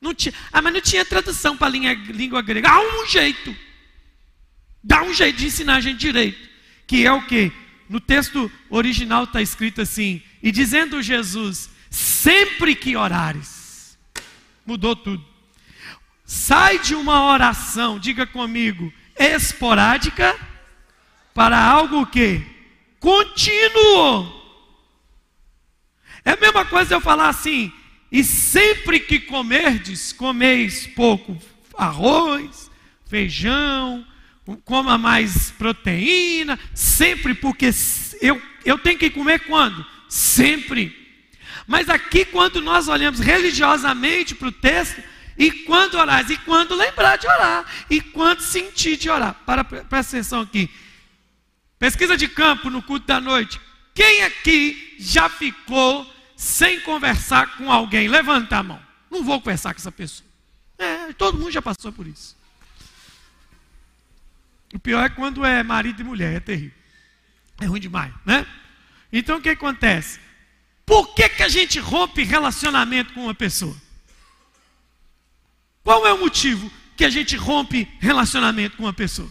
Não 0.00 0.14
tinha, 0.14 0.34
ah, 0.52 0.62
mas 0.62 0.72
não 0.72 0.80
tinha 0.80 1.04
tradução 1.04 1.56
para 1.56 1.66
a 1.66 1.70
língua 1.70 2.42
grega. 2.42 2.68
Há 2.68 2.80
um 2.80 3.06
jeito. 3.06 3.56
Dá 4.84 5.02
um 5.02 5.14
jeito 5.14 5.38
de 5.38 5.46
ensinar 5.46 5.76
a 5.76 5.80
gente 5.80 5.98
direito. 5.98 6.46
Que 6.86 7.06
é 7.06 7.12
o 7.12 7.26
que? 7.26 7.50
No 7.88 7.98
texto 7.98 8.52
original 8.68 9.24
está 9.24 9.40
escrito 9.40 9.80
assim: 9.80 10.22
E 10.42 10.52
dizendo 10.52 11.02
Jesus, 11.02 11.70
sempre 11.88 12.74
que 12.74 12.94
orares. 12.94 13.98
Mudou 14.66 14.94
tudo. 14.94 15.24
Sai 16.26 16.78
de 16.78 16.94
uma 16.94 17.24
oração, 17.26 17.98
diga 17.98 18.26
comigo, 18.26 18.92
esporádica 19.18 20.38
para 21.32 21.58
algo 21.58 22.06
que 22.06 22.42
contínuo. 23.00 24.42
É 26.24 26.32
a 26.32 26.36
mesma 26.36 26.64
coisa 26.64 26.94
eu 26.94 27.00
falar 27.00 27.28
assim, 27.28 27.70
e 28.10 28.24
sempre 28.24 29.00
que 29.00 29.20
comerdes, 29.20 30.12
comeis 30.12 30.86
pouco 30.86 31.38
arroz, 31.76 32.70
feijão, 33.06 34.06
coma 34.64 34.98
mais 34.98 35.50
proteína, 35.52 36.58
sempre, 36.74 37.34
porque 37.34 37.70
eu, 38.20 38.40
eu 38.64 38.78
tenho 38.78 38.98
que 38.98 39.10
comer 39.10 39.40
quando? 39.46 39.84
Sempre. 40.08 41.04
Mas 41.66 41.88
aqui, 41.88 42.24
quando 42.24 42.60
nós 42.60 42.88
olhamos 42.88 43.20
religiosamente 43.20 44.34
para 44.34 44.48
o 44.48 44.52
texto, 44.52 45.02
e 45.36 45.50
quando 45.50 45.94
orar, 45.94 46.30
e 46.30 46.36
quando 46.38 46.74
lembrar 46.74 47.16
de 47.16 47.26
orar, 47.26 47.64
e 47.90 48.00
quando 48.00 48.40
sentir 48.40 48.96
de 48.96 49.08
orar. 49.10 49.34
Para, 49.46 49.64
presta 49.64 50.16
atenção 50.16 50.42
aqui. 50.42 50.70
Pesquisa 51.78 52.16
de 52.16 52.28
campo 52.28 52.70
no 52.70 52.82
culto 52.82 53.06
da 53.06 53.20
noite. 53.20 53.60
Quem 53.94 54.22
aqui 54.22 54.96
já 54.98 55.28
ficou 55.28 56.06
sem 56.36 56.80
conversar 56.80 57.56
com 57.56 57.70
alguém? 57.70 58.08
Levanta 58.08 58.58
a 58.58 58.62
mão. 58.62 58.80
Não 59.10 59.24
vou 59.24 59.40
conversar 59.40 59.72
com 59.74 59.80
essa 59.80 59.92
pessoa. 59.92 60.28
É, 60.78 61.12
todo 61.12 61.38
mundo 61.38 61.50
já 61.50 61.62
passou 61.62 61.92
por 61.92 62.06
isso. 62.06 62.36
O 64.74 64.78
pior 64.78 65.04
é 65.04 65.08
quando 65.08 65.44
é 65.44 65.62
marido 65.62 66.00
e 66.00 66.04
mulher, 66.04 66.34
é 66.34 66.40
terrível. 66.40 66.76
É 67.60 67.66
ruim 67.66 67.80
demais, 67.80 68.12
né? 68.26 68.44
Então 69.12 69.38
o 69.38 69.40
que 69.40 69.48
acontece? 69.48 70.18
Por 70.84 71.14
que, 71.14 71.28
que 71.28 71.42
a 71.44 71.48
gente 71.48 71.78
rompe 71.78 72.24
relacionamento 72.24 73.14
com 73.14 73.22
uma 73.22 73.34
pessoa? 73.34 73.76
Qual 75.84 76.04
é 76.04 76.12
o 76.12 76.18
motivo 76.18 76.70
que 76.96 77.04
a 77.04 77.10
gente 77.10 77.36
rompe 77.36 77.88
relacionamento 78.00 78.76
com 78.76 78.82
uma 78.82 78.92
pessoa? 78.92 79.30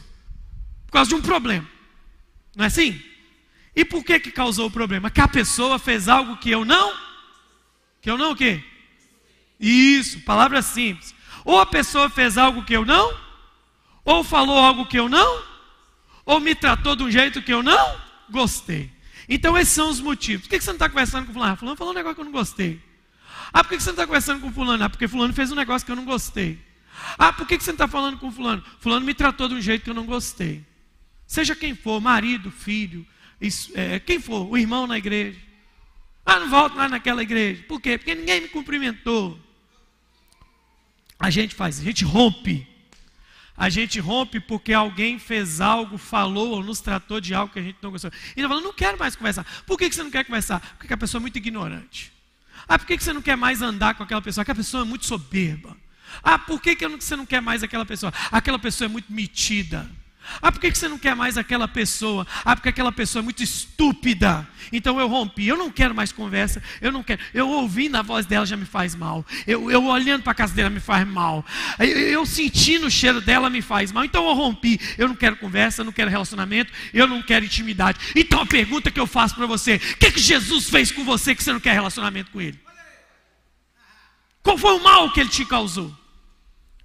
Por 0.85 0.93
causa 0.93 1.09
de 1.09 1.15
um 1.15 1.21
problema. 1.21 1.67
Não 2.55 2.63
é 2.63 2.67
assim? 2.67 3.03
E 3.75 3.83
por 3.83 4.03
que 4.03 4.19
que 4.21 4.31
causou 4.31 4.67
o 4.67 4.71
problema? 4.71 5.11
Que 5.11 5.19
a 5.19 5.27
pessoa 5.27 5.77
fez 5.77 6.07
algo 6.07 6.37
que 6.37 6.49
eu 6.49 6.63
não? 6.63 6.95
Que 8.01 8.09
eu 8.09 8.17
não 8.17 8.31
o 8.31 8.35
quê? 8.35 8.63
Isso, 9.59 10.21
palavra 10.21 10.61
simples. 10.61 11.13
Ou 11.43 11.59
a 11.59 11.65
pessoa 11.65 12.09
fez 12.09 12.37
algo 12.37 12.63
que 12.63 12.73
eu 12.73 12.85
não? 12.85 13.32
Ou 14.05 14.23
falou 14.23 14.57
algo 14.57 14.85
que 14.85 14.99
eu 14.99 15.07
não? 15.07 15.43
Ou 16.25 16.39
me 16.39 16.55
tratou 16.55 16.95
de 16.95 17.03
um 17.03 17.11
jeito 17.11 17.41
que 17.41 17.53
eu 17.53 17.63
não 17.63 17.97
gostei? 18.29 18.91
Então 19.27 19.57
esses 19.57 19.73
são 19.73 19.89
os 19.89 19.99
motivos. 19.99 20.47
Por 20.47 20.49
que 20.49 20.61
você 20.61 20.69
não 20.69 20.75
está 20.75 20.89
conversando 20.89 21.27
com 21.27 21.33
fulano? 21.33 21.53
Ah, 21.53 21.55
fulano 21.55 21.77
falou 21.77 21.93
um 21.93 21.95
negócio 21.95 22.15
que 22.15 22.21
eu 22.21 22.25
não 22.25 22.31
gostei. 22.31 22.81
Ah, 23.51 23.63
por 23.63 23.69
que 23.69 23.79
você 23.79 23.89
não 23.89 23.93
está 23.93 24.05
conversando 24.05 24.41
com 24.41 24.51
fulano? 24.51 24.83
Ah, 24.83 24.89
porque 24.89 25.07
fulano 25.07 25.33
fez 25.33 25.51
um 25.51 25.55
negócio 25.55 25.85
que 25.85 25.91
eu 25.91 25.95
não 25.95 26.05
gostei. 26.05 26.59
Ah, 27.17 27.31
por 27.31 27.47
que 27.47 27.59
você 27.59 27.71
não 27.71 27.75
está 27.75 27.87
falando 27.87 28.17
com 28.17 28.31
fulano? 28.31 28.63
Fulano 28.79 29.05
me 29.05 29.13
tratou 29.13 29.47
de 29.47 29.55
um 29.55 29.61
jeito 29.61 29.83
que 29.83 29.89
eu 29.89 29.93
não 29.93 30.05
gostei. 30.05 30.65
Seja 31.25 31.55
quem 31.55 31.75
for, 31.75 32.01
marido, 32.01 32.51
filho, 32.51 33.05
isso, 33.39 33.71
é, 33.75 33.99
quem 33.99 34.19
for, 34.19 34.49
o 34.49 34.57
irmão 34.57 34.85
na 34.85 34.97
igreja. 34.97 35.39
Ah, 36.25 36.39
não 36.39 36.49
volto 36.49 36.75
lá 36.75 36.87
naquela 36.87 37.21
igreja. 37.21 37.63
Por 37.67 37.81
quê? 37.81 37.97
Porque 37.97 38.15
ninguém 38.15 38.41
me 38.41 38.47
cumprimentou. 38.47 39.39
A 41.19 41.29
gente 41.29 41.55
faz, 41.55 41.79
a 41.79 41.83
gente 41.83 42.03
rompe 42.03 42.67
a 43.55 43.69
gente 43.69 43.99
rompe 43.99 44.39
porque 44.39 44.73
alguém 44.73 45.19
fez 45.19 45.61
algo, 45.61 45.97
falou 45.97 46.51
ou 46.51 46.63
nos 46.63 46.81
tratou 46.81 47.21
de 47.21 47.33
algo 47.33 47.53
que 47.53 47.59
a 47.59 47.63
gente 47.63 47.77
não 47.81 47.91
gostou. 47.91 48.11
E 48.35 48.39
ele 48.39 48.47
falou, 48.47 48.63
não 48.63 48.73
quero 48.73 48.97
mais 48.97 49.15
conversar. 49.15 49.45
Por 49.65 49.77
que 49.77 49.91
você 49.91 50.03
não 50.03 50.11
quer 50.11 50.25
conversar? 50.25 50.59
Porque 50.77 50.93
a 50.93 50.97
pessoa 50.97 51.19
é 51.19 51.21
muito 51.23 51.37
ignorante. 51.37 52.11
Ah, 52.67 52.79
por 52.79 52.87
que 52.87 52.97
você 52.97 53.13
não 53.13 53.21
quer 53.21 53.35
mais 53.35 53.61
andar 53.61 53.93
com 53.95 54.03
aquela 54.03 54.21
pessoa? 54.21 54.41
Aquela 54.41 54.55
pessoa 54.55 54.83
é 54.83 54.85
muito 54.85 55.05
soberba. 55.05 55.77
Ah, 56.21 56.39
por 56.39 56.61
que 56.61 56.75
você 56.75 57.15
não 57.15 57.25
quer 57.25 57.41
mais 57.41 57.63
aquela 57.63 57.85
pessoa? 57.85 58.13
Aquela 58.31 58.59
pessoa 58.59 58.87
é 58.87 58.89
muito 58.89 59.11
metida. 59.11 59.89
Ah, 60.41 60.51
por 60.51 60.59
que 60.59 60.73
você 60.73 60.87
não 60.87 60.97
quer 60.97 61.15
mais 61.15 61.37
aquela 61.37 61.67
pessoa? 61.67 62.25
Ah, 62.43 62.55
porque 62.55 62.69
aquela 62.69 62.91
pessoa 62.91 63.21
é 63.21 63.23
muito 63.23 63.43
estúpida. 63.43 64.47
Então 64.71 64.99
eu 64.99 65.07
rompi. 65.07 65.47
Eu 65.47 65.57
não 65.57 65.69
quero 65.69 65.93
mais 65.93 66.11
conversa. 66.11 66.61
Eu 66.81 66.91
não 66.91 67.03
quero. 67.03 67.21
Eu 67.33 67.49
ouvindo 67.49 67.95
a 67.95 68.01
voz 68.01 68.25
dela 68.25 68.45
já 68.45 68.55
me 68.57 68.65
faz 68.65 68.95
mal. 68.95 69.25
Eu, 69.45 69.69
eu 69.69 69.85
olhando 69.85 70.23
para 70.23 70.31
a 70.31 70.35
casa 70.35 70.53
dela 70.53 70.69
me 70.69 70.79
faz 70.79 71.07
mal. 71.07 71.45
Eu, 71.79 71.87
eu 71.87 72.25
sentindo 72.25 72.87
o 72.87 72.91
cheiro 72.91 73.21
dela 73.21 73.49
me 73.49 73.61
faz 73.61 73.91
mal. 73.91 74.03
Então 74.03 74.27
eu 74.27 74.33
rompi. 74.33 74.79
Eu 74.97 75.07
não 75.07 75.15
quero 75.15 75.35
conversa, 75.37 75.81
eu 75.81 75.85
não 75.85 75.91
quero 75.91 76.09
relacionamento, 76.09 76.71
eu 76.93 77.07
não 77.07 77.21
quero 77.21 77.45
intimidade. 77.45 77.99
Então 78.15 78.41
a 78.41 78.45
pergunta 78.45 78.91
que 78.91 78.99
eu 78.99 79.07
faço 79.07 79.35
para 79.35 79.45
você: 79.45 79.75
o 79.75 79.97
que, 79.97 80.11
que 80.11 80.19
Jesus 80.19 80.69
fez 80.69 80.91
com 80.91 81.03
você 81.03 81.35
que 81.35 81.43
você 81.43 81.53
não 81.53 81.59
quer 81.59 81.73
relacionamento 81.73 82.31
com 82.31 82.41
ele? 82.41 82.59
Qual 84.41 84.57
foi 84.57 84.73
o 84.75 84.83
mal 84.83 85.11
que 85.11 85.21
ele 85.21 85.29
te 85.29 85.45
causou? 85.45 86.02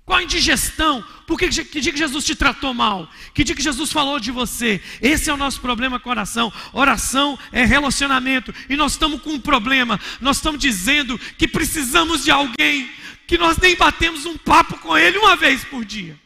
Qual 0.08 0.20
a 0.20 0.22
indigestão? 0.22 1.04
Por 1.26 1.38
que, 1.38 1.50
que 1.66 1.82
dia 1.82 1.92
que 1.92 1.98
Jesus 1.98 2.24
te 2.24 2.34
tratou 2.34 2.72
mal? 2.72 3.06
Que 3.34 3.44
dia 3.44 3.54
que 3.54 3.60
Jesus 3.60 3.92
falou 3.92 4.18
de 4.18 4.30
você? 4.30 4.82
Esse 5.02 5.28
é 5.28 5.34
o 5.34 5.36
nosso 5.36 5.60
problema 5.60 6.00
com 6.00 6.08
oração. 6.08 6.50
Oração 6.72 7.38
é 7.52 7.62
relacionamento. 7.66 8.54
E 8.70 8.74
nós 8.74 8.92
estamos 8.92 9.20
com 9.20 9.34
um 9.34 9.38
problema. 9.38 10.00
Nós 10.18 10.38
estamos 10.38 10.58
dizendo 10.58 11.18
que 11.36 11.46
precisamos 11.46 12.24
de 12.24 12.30
alguém 12.30 12.90
que 13.26 13.36
nós 13.36 13.58
nem 13.58 13.76
batemos 13.76 14.24
um 14.24 14.38
papo 14.38 14.78
com 14.78 14.96
ele 14.96 15.18
uma 15.18 15.36
vez 15.36 15.62
por 15.62 15.84
dia. 15.84 16.18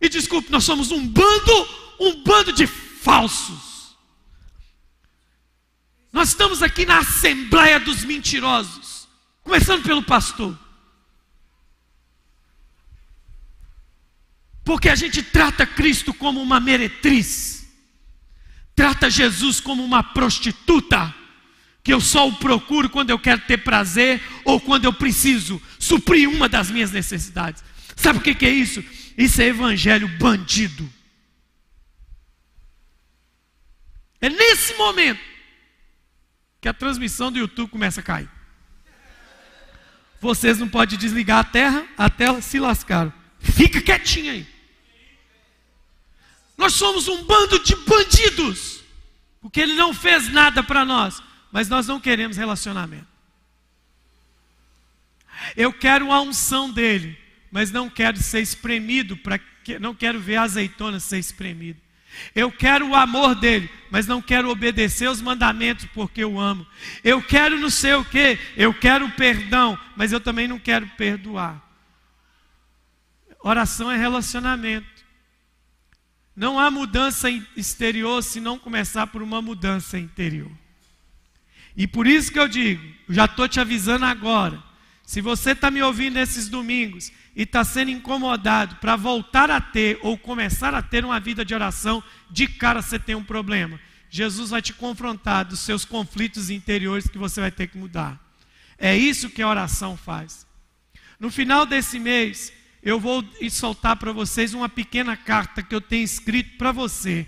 E 0.00 0.08
desculpe, 0.08 0.50
nós 0.50 0.64
somos 0.64 0.90
um 0.90 1.06
bando, 1.06 1.68
um 2.00 2.24
bando 2.24 2.50
de 2.50 2.66
falsos. 2.66 3.94
Nós 6.10 6.28
estamos 6.28 6.62
aqui 6.62 6.86
na 6.86 7.00
assembleia 7.00 7.78
dos 7.78 8.06
mentirosos, 8.06 9.06
começando 9.42 9.82
pelo 9.82 10.02
pastor. 10.02 10.63
Porque 14.64 14.88
a 14.88 14.94
gente 14.94 15.22
trata 15.22 15.66
Cristo 15.66 16.14
como 16.14 16.40
uma 16.40 16.58
meretriz, 16.58 17.66
trata 18.74 19.10
Jesus 19.10 19.60
como 19.60 19.84
uma 19.84 20.02
prostituta, 20.02 21.14
que 21.82 21.92
eu 21.92 22.00
só 22.00 22.26
o 22.26 22.36
procuro 22.36 22.88
quando 22.88 23.10
eu 23.10 23.18
quero 23.18 23.42
ter 23.42 23.58
prazer 23.58 24.22
ou 24.42 24.58
quando 24.58 24.86
eu 24.86 24.92
preciso 24.92 25.60
suprir 25.78 26.28
uma 26.28 26.48
das 26.48 26.70
minhas 26.70 26.90
necessidades. 26.90 27.62
Sabe 27.94 28.18
o 28.18 28.22
que 28.22 28.46
é 28.46 28.50
isso? 28.50 28.82
Isso 29.18 29.42
é 29.42 29.48
evangelho 29.48 30.08
bandido. 30.18 30.90
É 34.18 34.30
nesse 34.30 34.72
momento 34.74 35.20
que 36.58 36.66
a 36.66 36.72
transmissão 36.72 37.30
do 37.30 37.38
YouTube 37.38 37.68
começa 37.68 38.00
a 38.00 38.02
cair. 38.02 38.30
Vocês 40.18 40.58
não 40.58 40.66
podem 40.66 40.98
desligar 40.98 41.40
a 41.40 41.44
terra, 41.44 41.86
a 41.98 42.08
tela 42.08 42.40
se 42.40 42.58
lascaram. 42.58 43.12
Fica 43.38 43.82
quietinho 43.82 44.32
aí. 44.32 44.53
Nós 46.64 46.72
somos 46.72 47.08
um 47.08 47.24
bando 47.24 47.62
de 47.62 47.76
bandidos, 47.76 48.82
porque 49.38 49.60
Ele 49.60 49.74
não 49.74 49.92
fez 49.92 50.32
nada 50.32 50.62
para 50.62 50.82
nós, 50.82 51.22
mas 51.52 51.68
nós 51.68 51.86
não 51.86 52.00
queremos 52.00 52.38
relacionamento. 52.38 53.06
Eu 55.54 55.74
quero 55.74 56.10
a 56.10 56.22
unção 56.22 56.70
dele, 56.70 57.18
mas 57.50 57.70
não 57.70 57.90
quero 57.90 58.16
ser 58.16 58.40
espremido 58.40 59.14
para 59.14 59.38
que 59.38 59.78
não 59.78 59.94
quero 59.94 60.18
ver 60.18 60.36
a 60.36 60.44
azeitona 60.44 60.98
ser 60.98 61.18
espremido. 61.18 61.78
Eu 62.34 62.50
quero 62.50 62.88
o 62.88 62.94
amor 62.94 63.34
dele, 63.34 63.68
mas 63.90 64.06
não 64.06 64.22
quero 64.22 64.48
obedecer 64.48 65.10
os 65.10 65.20
mandamentos 65.20 65.84
porque 65.92 66.24
eu 66.24 66.40
amo. 66.40 66.66
Eu 67.02 67.20
quero 67.20 67.58
não 67.58 67.68
sei 67.68 67.92
o 67.92 68.06
que, 68.06 68.38
eu 68.56 68.72
quero 68.72 69.10
perdão, 69.10 69.78
mas 69.94 70.12
eu 70.12 70.20
também 70.20 70.48
não 70.48 70.58
quero 70.58 70.86
perdoar. 70.96 71.62
Oração 73.42 73.92
é 73.92 73.98
relacionamento. 73.98 74.93
Não 76.36 76.58
há 76.58 76.70
mudança 76.70 77.30
exterior 77.56 78.22
se 78.22 78.40
não 78.40 78.58
começar 78.58 79.06
por 79.06 79.22
uma 79.22 79.40
mudança 79.40 79.98
interior. 79.98 80.50
E 81.76 81.86
por 81.86 82.06
isso 82.06 82.32
que 82.32 82.38
eu 82.38 82.48
digo, 82.48 82.82
já 83.08 83.24
estou 83.24 83.48
te 83.48 83.60
avisando 83.60 84.04
agora. 84.04 84.62
Se 85.04 85.20
você 85.20 85.50
está 85.50 85.70
me 85.70 85.82
ouvindo 85.82 86.14
nesses 86.14 86.48
domingos 86.48 87.12
e 87.36 87.42
está 87.42 87.62
sendo 87.62 87.90
incomodado 87.90 88.76
para 88.76 88.96
voltar 88.96 89.50
a 89.50 89.60
ter 89.60 89.98
ou 90.02 90.16
começar 90.16 90.74
a 90.74 90.82
ter 90.82 91.04
uma 91.04 91.20
vida 91.20 91.44
de 91.44 91.54
oração, 91.54 92.02
de 92.30 92.46
cara 92.46 92.80
você 92.80 92.98
tem 92.98 93.14
um 93.14 93.24
problema. 93.24 93.78
Jesus 94.08 94.50
vai 94.50 94.62
te 94.62 94.72
confrontar 94.72 95.44
dos 95.44 95.60
seus 95.60 95.84
conflitos 95.84 96.48
interiores 96.48 97.08
que 97.08 97.18
você 97.18 97.40
vai 97.40 97.50
ter 97.50 97.66
que 97.66 97.76
mudar. 97.76 98.20
É 98.78 98.96
isso 98.96 99.28
que 99.28 99.42
a 99.42 99.48
oração 99.48 99.96
faz. 99.96 100.46
No 101.18 101.30
final 101.30 101.66
desse 101.66 101.98
mês, 101.98 102.52
eu 102.84 103.00
vou 103.00 103.24
soltar 103.50 103.96
para 103.96 104.12
vocês 104.12 104.52
uma 104.52 104.68
pequena 104.68 105.16
carta 105.16 105.62
que 105.62 105.74
eu 105.74 105.80
tenho 105.80 106.04
escrito 106.04 106.58
para 106.58 106.70
você, 106.70 107.26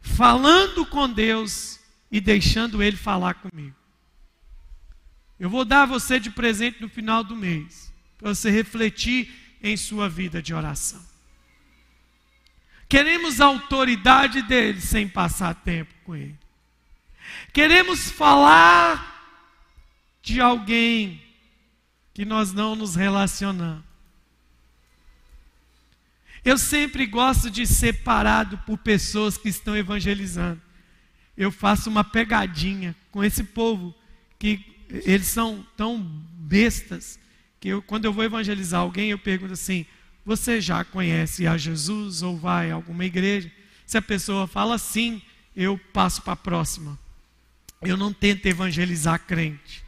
falando 0.00 0.86
com 0.86 1.08
Deus 1.08 1.78
e 2.10 2.20
deixando 2.20 2.82
Ele 2.82 2.96
falar 2.96 3.34
comigo. 3.34 3.76
Eu 5.38 5.50
vou 5.50 5.64
dar 5.64 5.82
a 5.82 5.86
você 5.86 6.18
de 6.18 6.30
presente 6.30 6.80
no 6.80 6.88
final 6.88 7.22
do 7.22 7.36
mês, 7.36 7.92
para 8.16 8.34
você 8.34 8.50
refletir 8.50 9.58
em 9.62 9.76
sua 9.76 10.08
vida 10.08 10.40
de 10.40 10.54
oração. 10.54 11.04
Queremos 12.88 13.40
a 13.40 13.46
autoridade 13.46 14.40
dele 14.42 14.80
sem 14.80 15.06
passar 15.06 15.54
tempo 15.54 15.92
com 16.04 16.14
ele. 16.14 16.38
Queremos 17.52 18.10
falar 18.10 19.12
de 20.22 20.40
alguém 20.40 21.20
que 22.14 22.24
nós 22.24 22.52
não 22.52 22.76
nos 22.76 22.94
relacionamos. 22.94 23.93
Eu 26.44 26.58
sempre 26.58 27.06
gosto 27.06 27.50
de 27.50 27.66
ser 27.66 28.02
parado 28.02 28.58
por 28.58 28.76
pessoas 28.76 29.38
que 29.38 29.48
estão 29.48 29.76
evangelizando. 29.76 30.60
Eu 31.36 31.50
faço 31.50 31.88
uma 31.88 32.04
pegadinha 32.04 32.94
com 33.10 33.24
esse 33.24 33.42
povo 33.42 33.94
que 34.38 34.62
eles 34.90 35.26
são 35.26 35.66
tão 35.76 36.00
bestas 36.00 37.18
que 37.58 37.68
eu, 37.68 37.80
quando 37.80 38.04
eu 38.04 38.12
vou 38.12 38.22
evangelizar 38.22 38.80
alguém, 38.80 39.10
eu 39.10 39.18
pergunto 39.18 39.54
assim: 39.54 39.86
você 40.24 40.60
já 40.60 40.84
conhece 40.84 41.46
a 41.46 41.56
Jesus 41.56 42.22
ou 42.22 42.36
vai 42.36 42.70
a 42.70 42.74
alguma 42.74 43.06
igreja? 43.06 43.50
Se 43.86 43.96
a 43.96 44.02
pessoa 44.02 44.46
fala 44.46 44.76
sim, 44.76 45.22
eu 45.56 45.78
passo 45.92 46.20
para 46.22 46.34
a 46.34 46.36
próxima. 46.36 46.98
Eu 47.80 47.96
não 47.96 48.12
tento 48.12 48.46
evangelizar 48.46 49.18
crente. 49.20 49.82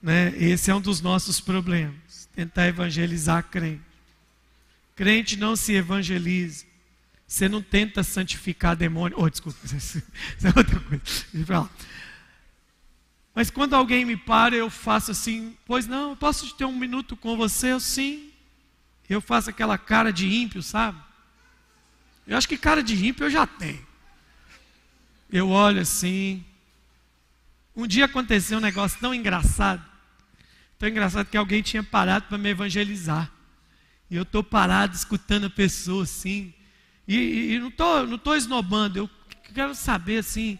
Né? 0.00 0.32
Esse 0.36 0.70
é 0.70 0.74
um 0.74 0.80
dos 0.80 1.00
nossos 1.00 1.40
problemas. 1.40 2.28
Tentar 2.34 2.68
evangelizar 2.68 3.42
crente. 3.44 3.89
Crente 5.00 5.34
não 5.38 5.56
se 5.56 5.72
evangeliza. 5.72 6.66
Você 7.26 7.48
não 7.48 7.62
tenta 7.62 8.02
santificar 8.02 8.76
demônio. 8.76 9.16
Oh, 9.18 9.30
desculpa, 9.30 9.58
isso 9.64 10.02
é 10.44 10.52
outra 10.54 10.78
coisa. 10.78 11.70
Mas 13.34 13.50
quando 13.50 13.72
alguém 13.72 14.04
me 14.04 14.14
para, 14.14 14.54
eu 14.54 14.68
faço 14.68 15.10
assim, 15.10 15.56
pois 15.64 15.86
não, 15.86 16.10
eu 16.10 16.16
posso 16.16 16.54
ter 16.54 16.66
um 16.66 16.76
minuto 16.76 17.16
com 17.16 17.34
você? 17.34 17.72
Eu 17.72 17.80
sim. 17.80 18.30
Eu 19.08 19.22
faço 19.22 19.48
aquela 19.48 19.78
cara 19.78 20.12
de 20.12 20.28
ímpio, 20.28 20.62
sabe? 20.62 20.98
Eu 22.26 22.36
acho 22.36 22.46
que 22.46 22.58
cara 22.58 22.82
de 22.82 22.94
ímpio 23.06 23.24
eu 23.24 23.30
já 23.30 23.46
tenho. 23.46 23.86
Eu 25.32 25.48
olho 25.48 25.80
assim. 25.80 26.44
Um 27.74 27.86
dia 27.86 28.04
aconteceu 28.04 28.58
um 28.58 28.60
negócio 28.60 29.00
tão 29.00 29.14
engraçado. 29.14 29.82
Tão 30.78 30.90
engraçado 30.90 31.28
que 31.28 31.38
alguém 31.38 31.62
tinha 31.62 31.82
parado 31.82 32.26
para 32.26 32.36
me 32.36 32.50
evangelizar. 32.50 33.32
E 34.10 34.16
eu 34.16 34.22
estou 34.22 34.42
parado 34.42 34.94
escutando 34.94 35.46
a 35.46 35.50
pessoa 35.50 36.04
assim. 36.04 36.52
E, 37.06 37.16
e, 37.16 37.54
e 37.54 37.58
não 37.58 37.68
estou 37.68 38.06
não 38.06 38.18
tô 38.18 38.34
esnobando, 38.34 38.98
eu 38.98 39.10
quero 39.54 39.74
saber 39.74 40.18
assim 40.18 40.58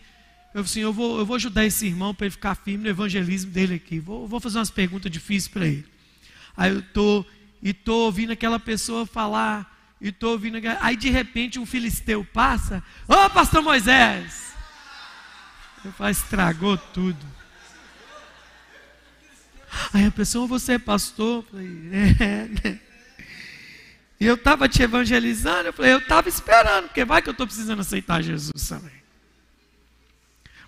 eu 0.53 0.63
assim, 0.63 0.81
eu 0.81 0.93
vou, 0.93 1.19
eu 1.19 1.27
vou 1.27 1.37
ajudar 1.37 1.65
esse 1.65 1.87
irmão 1.87 2.13
para 2.13 2.27
ele 2.27 2.33
ficar 2.33 2.57
firme 2.57 2.85
no 2.85 2.91
evangelismo 2.91 3.53
dele 3.53 3.75
aqui. 3.75 4.01
Vou, 4.01 4.27
vou 4.27 4.41
fazer 4.41 4.59
umas 4.59 4.71
perguntas 4.71 5.11
difíceis 5.11 5.49
para 5.49 5.67
ele. 5.67 5.87
Aí 6.57 6.73
eu 6.73 6.83
tô 6.83 7.25
e 7.63 7.73
tô 7.73 8.07
ouvindo 8.07 8.33
aquela 8.33 8.59
pessoa 8.59 9.07
falar 9.07 9.79
e 10.01 10.11
tô 10.11 10.31
ouvindo, 10.31 10.59
aí 10.81 10.97
de 10.97 11.11
repente 11.11 11.59
um 11.59 11.67
filisteu 11.67 12.25
passa, 12.25 12.83
ô 13.07 13.13
oh, 13.13 13.31
pastor 13.31 13.63
Moisés! 13.63 14.55
Eu 15.85 15.93
falo, 15.93 16.11
estragou 16.11 16.77
tudo. 16.77 17.27
Aí 19.93 20.07
a 20.07 20.11
pessoa, 20.11 20.47
você 20.47 20.73
é 20.73 20.79
pastor? 20.79 21.39
Eu 21.39 21.43
falei, 21.51 21.91
é, 21.93 22.49
né? 22.49 22.81
E 24.21 24.27
eu 24.27 24.35
estava 24.35 24.69
te 24.69 24.83
evangelizando, 24.83 25.69
eu 25.69 25.73
falei, 25.73 25.95
eu 25.95 25.99
estava 25.99 26.29
esperando, 26.29 26.89
porque 26.89 27.07
vai 27.07 27.23
que 27.23 27.31
eu 27.31 27.33
estou 27.33 27.47
precisando 27.47 27.81
aceitar 27.81 28.23
Jesus 28.23 28.69
também. 28.69 29.01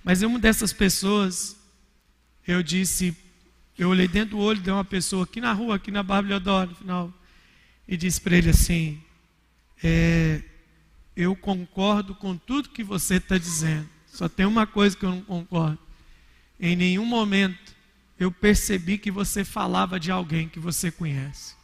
Mas 0.02 0.22
uma 0.22 0.38
dessas 0.38 0.72
pessoas, 0.72 1.54
eu 2.48 2.62
disse, 2.62 3.14
eu 3.78 3.90
olhei 3.90 4.08
dentro 4.08 4.36
do 4.36 4.38
olho 4.38 4.60
de 4.60 4.70
uma 4.70 4.84
pessoa 4.84 5.24
aqui 5.24 5.38
na 5.38 5.52
rua, 5.52 5.76
aqui 5.76 5.90
na 5.90 6.02
Bárbara 6.02 6.66
no 6.66 6.74
final, 6.74 7.12
e 7.86 7.94
disse 7.94 8.20
para 8.20 8.36
ele 8.36 8.48
assim: 8.48 9.02
é, 9.84 10.42
Eu 11.14 11.36
concordo 11.36 12.14
com 12.14 12.36
tudo 12.36 12.70
que 12.70 12.82
você 12.82 13.16
está 13.16 13.36
dizendo, 13.36 13.88
só 14.06 14.30
tem 14.30 14.46
uma 14.46 14.66
coisa 14.66 14.96
que 14.96 15.04
eu 15.04 15.10
não 15.10 15.22
concordo. 15.22 15.78
Em 16.58 16.74
nenhum 16.74 17.04
momento 17.04 17.74
eu 18.18 18.30
percebi 18.30 18.96
que 18.96 19.10
você 19.10 19.44
falava 19.44 20.00
de 20.00 20.10
alguém 20.10 20.48
que 20.48 20.58
você 20.58 20.90
conhece. 20.90 21.54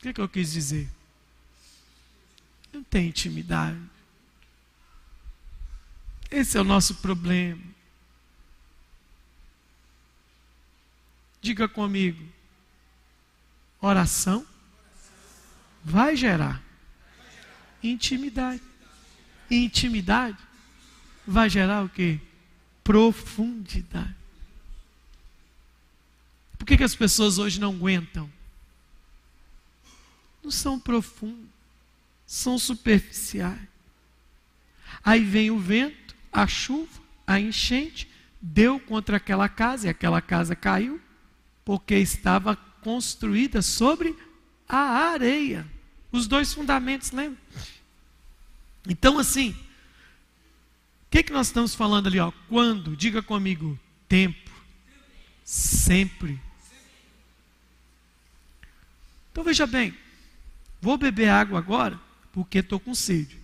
O 0.00 0.02
que, 0.02 0.08
é 0.08 0.12
que 0.14 0.20
eu 0.22 0.28
quis 0.30 0.50
dizer? 0.50 0.88
Não 2.72 2.82
tem 2.82 3.08
intimidade. 3.08 3.78
Esse 6.30 6.56
é 6.56 6.60
o 6.62 6.64
nosso 6.64 6.94
problema. 6.96 7.62
Diga 11.42 11.68
comigo: 11.68 12.26
oração 13.78 14.46
vai 15.84 16.16
gerar 16.16 16.62
intimidade. 17.82 18.62
Intimidade 19.50 20.38
vai 21.26 21.50
gerar 21.50 21.84
o 21.84 21.90
que? 21.90 22.18
Profundidade. 22.82 24.16
Por 26.56 26.64
que, 26.64 26.78
que 26.78 26.84
as 26.84 26.94
pessoas 26.94 27.36
hoje 27.36 27.60
não 27.60 27.74
aguentam? 27.74 28.39
Não 30.42 30.50
são 30.50 30.78
profundas, 30.78 31.48
são 32.26 32.58
superficiais. 32.58 33.60
Aí 35.02 35.24
vem 35.24 35.50
o 35.50 35.58
vento 35.58 36.10
a 36.32 36.46
chuva, 36.46 37.00
a 37.26 37.40
enchente, 37.40 38.08
deu 38.40 38.78
contra 38.78 39.16
aquela 39.16 39.48
casa 39.48 39.86
e 39.86 39.90
aquela 39.90 40.20
casa 40.20 40.54
caiu, 40.54 41.00
porque 41.64 41.96
estava 41.96 42.56
construída 42.56 43.60
sobre 43.62 44.16
a 44.68 45.10
areia. 45.10 45.66
Os 46.12 46.26
dois 46.26 46.52
fundamentos, 46.52 47.10
lembra? 47.10 47.38
Então, 48.88 49.18
assim, 49.18 49.50
o 49.50 51.10
que, 51.10 51.22
que 51.22 51.32
nós 51.32 51.48
estamos 51.48 51.74
falando 51.74 52.06
ali? 52.06 52.18
Ó? 52.18 52.32
Quando? 52.48 52.96
Diga 52.96 53.22
comigo, 53.22 53.78
tempo. 54.08 54.50
Sempre. 55.44 56.40
Então 59.30 59.44
veja 59.44 59.66
bem, 59.66 59.94
vou 60.80 60.96
beber 60.96 61.28
água 61.28 61.58
agora 61.58 61.98
porque 62.32 62.58
estou 62.58 62.78
com 62.78 62.94
sede. 62.94 63.38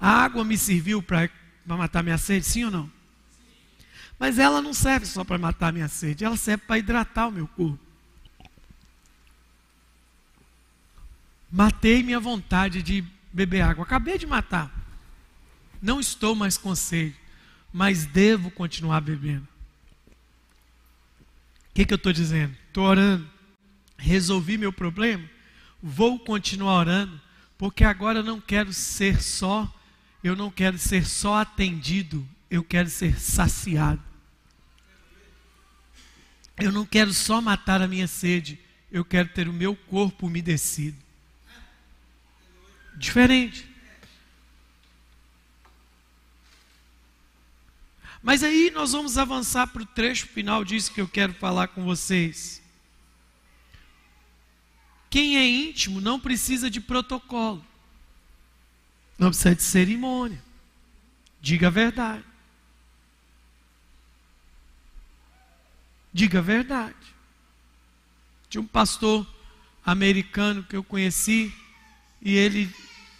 A 0.00 0.10
água 0.10 0.44
me 0.44 0.56
serviu 0.56 1.02
para 1.02 1.28
matar 1.66 2.02
minha 2.02 2.18
sede, 2.18 2.46
sim 2.46 2.64
ou 2.64 2.70
não? 2.70 2.90
Mas 4.18 4.38
ela 4.38 4.62
não 4.62 4.72
serve 4.72 5.06
só 5.06 5.24
para 5.24 5.38
matar 5.38 5.72
minha 5.72 5.88
sede, 5.88 6.24
ela 6.24 6.36
serve 6.36 6.64
para 6.66 6.78
hidratar 6.78 7.28
o 7.28 7.32
meu 7.32 7.46
corpo. 7.48 7.78
Matei 11.50 12.02
minha 12.02 12.20
vontade 12.20 12.82
de 12.82 13.04
beber 13.32 13.62
água, 13.62 13.84
acabei 13.84 14.18
de 14.18 14.26
matar. 14.26 14.70
Não 15.80 16.00
estou 16.00 16.34
mais 16.34 16.58
com 16.58 16.74
sede, 16.74 17.16
mas 17.72 18.04
devo 18.04 18.50
continuar 18.50 19.00
bebendo. 19.00 19.46
O 21.70 21.74
que, 21.74 21.84
que 21.84 21.94
eu 21.94 21.96
estou 21.96 22.12
dizendo? 22.12 22.56
Estou 22.66 22.84
orando. 22.84 23.37
Resolvi 23.98 24.56
meu 24.56 24.72
problema? 24.72 25.28
Vou 25.82 26.18
continuar 26.18 26.78
orando, 26.78 27.20
porque 27.58 27.84
agora 27.84 28.20
eu 28.20 28.24
não 28.24 28.40
quero 28.40 28.72
ser 28.72 29.20
só 29.20 29.70
eu 30.22 30.34
não 30.34 30.50
quero 30.50 30.78
ser 30.78 31.06
só 31.06 31.36
atendido, 31.36 32.26
eu 32.50 32.64
quero 32.64 32.88
ser 32.88 33.18
saciado. 33.20 34.02
Eu 36.56 36.72
não 36.72 36.84
quero 36.84 37.12
só 37.12 37.40
matar 37.40 37.80
a 37.80 37.86
minha 37.86 38.08
sede, 38.08 38.58
eu 38.90 39.04
quero 39.04 39.28
ter 39.28 39.48
o 39.48 39.52
meu 39.52 39.76
corpo 39.76 40.26
umedecido. 40.26 40.96
Diferente. 42.96 43.68
Mas 48.20 48.42
aí 48.42 48.72
nós 48.72 48.90
vamos 48.90 49.16
avançar 49.16 49.68
para 49.68 49.82
o 49.82 49.86
trecho 49.86 50.26
final 50.26 50.64
disso 50.64 50.92
que 50.92 51.00
eu 51.00 51.06
quero 51.06 51.32
falar 51.34 51.68
com 51.68 51.84
vocês. 51.84 52.60
Quem 55.10 55.36
é 55.36 55.46
íntimo 55.46 56.00
não 56.00 56.20
precisa 56.20 56.70
de 56.70 56.80
protocolo, 56.80 57.64
não 59.18 59.28
precisa 59.28 59.54
de 59.54 59.62
cerimônia. 59.62 60.42
Diga 61.40 61.68
a 61.68 61.70
verdade. 61.70 62.24
Diga 66.12 66.38
a 66.38 66.42
verdade. 66.42 66.96
Tinha 68.48 68.60
um 68.60 68.66
pastor 68.66 69.26
americano 69.84 70.62
que 70.62 70.76
eu 70.76 70.84
conheci 70.84 71.52
e 72.20 72.34
ele, 72.34 72.74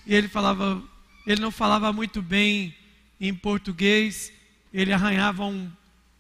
ele 0.07 0.29
falava, 0.29 0.83
ele 1.27 1.40
não 1.40 1.51
falava 1.51 1.92
muito 1.92 2.20
bem 2.20 2.74
em 3.20 3.35
português, 3.35 4.33
ele 4.72 4.92
arranhava 4.92 5.44
um, 5.44 5.70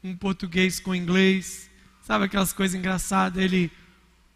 um 0.02 0.16
português 0.16 0.78
com 0.80 0.94
inglês, 0.94 1.68
sabe 2.02 2.24
aquelas 2.24 2.52
coisas 2.52 2.78
engraçadas? 2.78 3.42
Ele, 3.42 3.70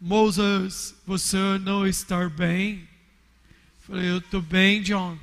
Moses, 0.04 0.96
você 1.06 1.36
não 1.60 1.86
está 1.86 2.28
bem? 2.28 2.80
Eu 2.80 3.86
falei, 3.86 4.10
eu 4.10 4.18
estou 4.18 4.42
bem, 4.42 4.82
John. 4.82 5.16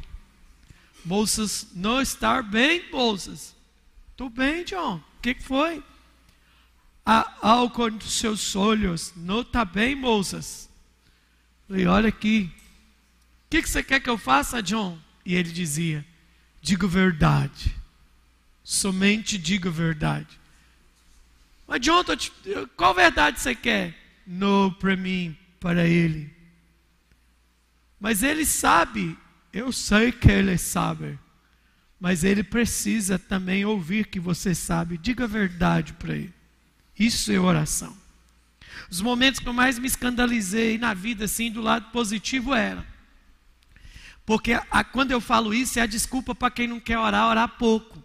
Moses, 1.04 1.68
não 1.76 2.02
está 2.02 2.42
bem, 2.42 2.90
Moses. 2.90 3.54
Estou 4.12 4.30
bem, 4.30 4.64
John. 4.64 4.96
O 4.96 5.22
que, 5.22 5.34
que 5.34 5.44
foi? 5.44 5.84
Há 7.06 7.30
algo 7.42 7.90
nos 7.90 8.14
seus 8.14 8.56
olhos. 8.56 9.12
Não 9.18 9.42
está 9.42 9.66
bem, 9.66 9.96
Moses. 9.96 10.70
Falei, 11.68 11.86
olha 11.86 12.08
aqui. 12.08 12.50
O 13.48 13.50
que, 13.50 13.62
que 13.62 13.70
você 13.70 13.84
quer 13.84 14.00
que 14.00 14.10
eu 14.10 14.18
faça, 14.18 14.64
John? 14.64 14.98
E 15.26 15.36
ele 15.36 15.52
dizia, 15.52 16.06
diga 16.62 16.88
verdade. 16.88 17.76
Somente 18.64 19.38
diga 19.38 19.70
verdade. 19.70 20.40
Mas, 21.68 21.82
John, 21.82 22.02
qual 22.78 22.94
verdade 22.94 23.42
você 23.42 23.54
quer? 23.54 23.99
No 24.32 24.72
para 24.72 24.96
mim, 24.96 25.36
para 25.60 25.88
ele. 25.88 26.32
Mas 28.00 28.22
ele 28.22 28.46
sabe, 28.46 29.18
eu 29.52 29.72
sei 29.72 30.12
que 30.12 30.30
ele 30.30 30.56
sabe, 30.56 31.18
mas 32.00 32.24
ele 32.24 32.44
precisa 32.44 33.18
também 33.18 33.66
ouvir 33.66 34.06
que 34.06 34.20
você 34.20 34.54
sabe. 34.54 35.00
Diga 35.00 35.24
a 35.24 35.28
verdade 35.28 35.94
para 35.94 36.14
ele. 36.14 36.34
Isso 36.98 37.32
é 37.32 37.40
oração. 37.40 37.98
Os 38.88 39.02
momentos 39.02 39.40
que 39.40 39.50
eu 39.50 39.54
mais 39.54 39.80
me 39.80 39.88
escandalizei 39.88 40.78
na 40.78 40.94
vida, 40.94 41.26
assim, 41.26 41.50
do 41.50 41.60
lado 41.60 41.90
positivo, 41.90 42.54
era. 42.54 42.86
Porque 44.28 44.54
a, 44.70 44.84
quando 44.84 45.10
eu 45.10 45.20
falo 45.20 45.56
isso, 45.56 45.80
é 45.80 45.82
a 45.82 45.88
desculpa 45.88 46.36
para 46.36 46.52
quem 46.52 46.68
não 46.68 46.80
quer 46.80 47.00
orar, 47.00 47.30
orar 47.30 47.50
pouco. 47.58 47.98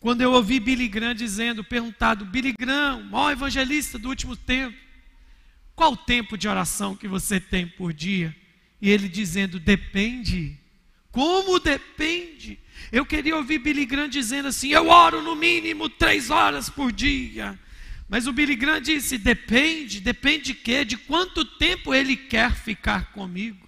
Quando 0.00 0.22
eu 0.22 0.32
ouvi 0.32 0.58
Billy 0.58 0.88
Graham 0.88 1.14
dizendo, 1.14 1.62
perguntado, 1.62 2.24
Billy 2.24 2.52
Graham, 2.58 3.04
maior 3.04 3.30
evangelista 3.30 3.96
do 3.96 4.08
último 4.08 4.34
tempo, 4.34 4.89
qual 5.80 5.92
o 5.92 5.96
tempo 5.96 6.36
de 6.36 6.46
oração 6.46 6.94
que 6.94 7.08
você 7.08 7.40
tem 7.40 7.66
por 7.66 7.90
dia? 7.90 8.36
E 8.82 8.90
ele 8.90 9.08
dizendo, 9.08 9.58
depende. 9.58 10.58
Como 11.10 11.58
depende? 11.58 12.60
Eu 12.92 13.06
queria 13.06 13.34
ouvir 13.34 13.60
Billy 13.60 13.86
Graham 13.86 14.06
dizendo 14.06 14.48
assim: 14.48 14.72
eu 14.72 14.90
oro 14.90 15.22
no 15.22 15.34
mínimo 15.34 15.88
três 15.88 16.28
horas 16.28 16.68
por 16.68 16.92
dia. 16.92 17.58
Mas 18.10 18.26
o 18.26 18.32
Billy 18.34 18.56
Graham 18.56 18.82
disse: 18.82 19.16
depende, 19.16 20.00
depende 20.00 20.52
de 20.52 20.54
quê? 20.54 20.84
De 20.84 20.98
quanto 20.98 21.46
tempo 21.46 21.94
ele 21.94 22.14
quer 22.14 22.54
ficar 22.54 23.12
comigo. 23.12 23.66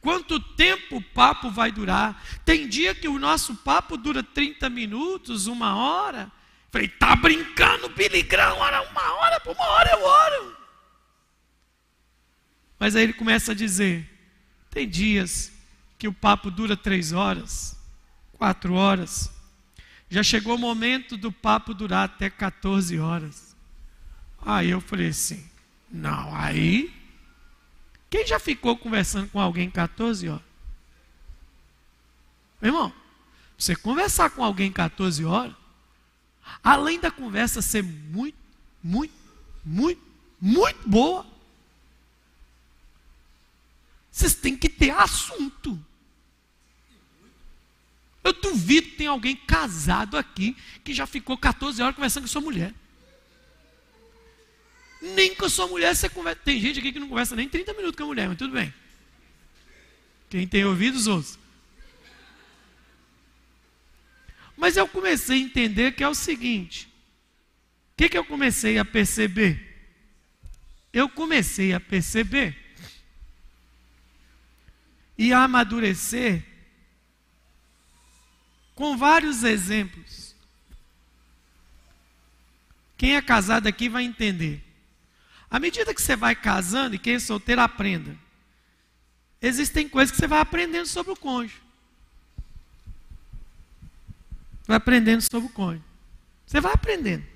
Quanto 0.00 0.38
tempo 0.38 0.98
o 0.98 1.02
papo 1.02 1.50
vai 1.50 1.72
durar? 1.72 2.24
Tem 2.44 2.68
dia 2.68 2.94
que 2.94 3.08
o 3.08 3.18
nosso 3.18 3.56
papo 3.56 3.96
dura 3.96 4.22
30 4.22 4.70
minutos, 4.70 5.48
uma 5.48 5.74
hora. 5.74 6.30
Falei, 6.70 6.86
tá 6.86 7.16
brincando, 7.16 7.88
Billy 7.88 8.22
Graham, 8.22 8.58
ora 8.58 8.80
uma 8.88 9.14
hora, 9.14 9.40
por 9.40 9.56
uma 9.56 9.66
hora 9.66 9.90
eu 9.90 10.04
oro. 10.04 10.57
Mas 12.78 12.94
aí 12.94 13.02
ele 13.04 13.12
começa 13.12 13.52
a 13.52 13.54
dizer: 13.54 14.08
tem 14.70 14.88
dias 14.88 15.52
que 15.98 16.06
o 16.06 16.12
papo 16.12 16.50
dura 16.50 16.76
três 16.76 17.12
horas, 17.12 17.76
quatro 18.32 18.74
horas. 18.74 19.30
Já 20.10 20.22
chegou 20.22 20.54
o 20.54 20.58
momento 20.58 21.16
do 21.16 21.30
papo 21.30 21.74
durar 21.74 22.04
até 22.04 22.30
14 22.30 22.98
horas. 22.98 23.54
Aí 24.40 24.70
eu 24.70 24.80
falei 24.80 25.08
assim: 25.08 25.44
não, 25.90 26.34
aí 26.34 26.94
quem 28.10 28.26
já 28.26 28.38
ficou 28.38 28.76
conversando 28.76 29.28
com 29.28 29.40
alguém 29.40 29.70
14 29.70 30.28
horas? 30.28 30.48
Meu 32.60 32.70
irmão, 32.70 32.92
você 33.56 33.76
conversar 33.76 34.30
com 34.30 34.42
alguém 34.42 34.72
14 34.72 35.24
horas, 35.24 35.54
além 36.62 36.98
da 36.98 37.10
conversa 37.10 37.60
ser 37.60 37.82
muito, 37.82 38.38
muito, 38.82 39.14
muito, 39.64 40.00
muito 40.40 40.88
boa, 40.88 41.26
vocês 44.18 44.34
têm 44.34 44.56
que 44.56 44.68
ter 44.68 44.90
assunto. 44.90 45.78
Eu 48.24 48.32
duvido 48.32 48.88
que 48.88 48.96
tem 48.96 49.06
alguém 49.06 49.36
casado 49.36 50.16
aqui 50.16 50.56
que 50.82 50.92
já 50.92 51.06
ficou 51.06 51.38
14 51.38 51.80
horas 51.80 51.94
conversando 51.94 52.24
com 52.24 52.28
sua 52.28 52.42
mulher. 52.42 52.74
Nem 55.00 55.34
com 55.36 55.48
sua 55.48 55.68
mulher 55.68 55.94
você 55.94 56.08
conversa. 56.08 56.40
Tem 56.44 56.60
gente 56.60 56.80
aqui 56.80 56.92
que 56.92 56.98
não 56.98 57.08
conversa 57.08 57.36
nem 57.36 57.48
30 57.48 57.72
minutos 57.74 57.96
com 57.96 58.02
a 58.02 58.06
mulher, 58.06 58.28
mas 58.28 58.36
tudo 58.36 58.52
bem. 58.52 58.74
Quem 60.28 60.46
tem 60.46 60.64
ouvidos, 60.64 61.06
ouça. 61.06 61.38
Mas 64.56 64.76
eu 64.76 64.88
comecei 64.88 65.36
a 65.36 65.44
entender 65.44 65.92
que 65.92 66.02
é 66.02 66.08
o 66.08 66.14
seguinte: 66.14 66.86
o 67.92 67.96
que, 67.96 68.08
que 68.08 68.18
eu 68.18 68.24
comecei 68.24 68.78
a 68.78 68.84
perceber? 68.84 69.64
Eu 70.92 71.08
comecei 71.08 71.72
a 71.72 71.78
perceber 71.78 72.67
e 75.18 75.32
amadurecer 75.32 76.44
com 78.76 78.96
vários 78.96 79.42
exemplos. 79.42 80.36
Quem 82.96 83.16
é 83.16 83.20
casado 83.20 83.66
aqui 83.66 83.88
vai 83.88 84.04
entender. 84.04 84.62
À 85.50 85.58
medida 85.58 85.92
que 85.92 86.00
você 86.00 86.14
vai 86.14 86.36
casando, 86.36 86.94
e 86.94 86.98
quem 86.98 87.14
é 87.14 87.18
solteiro 87.18 87.60
aprenda, 87.60 88.16
existem 89.42 89.88
coisas 89.88 90.12
que 90.12 90.18
você 90.18 90.28
vai 90.28 90.38
aprendendo 90.38 90.86
sobre 90.86 91.12
o 91.12 91.16
cônjuge. 91.16 91.60
Vai 94.66 94.76
aprendendo 94.76 95.22
sobre 95.22 95.48
o 95.48 95.52
cônjuge. 95.52 95.84
Você 96.46 96.60
vai 96.60 96.72
aprendendo. 96.72 97.26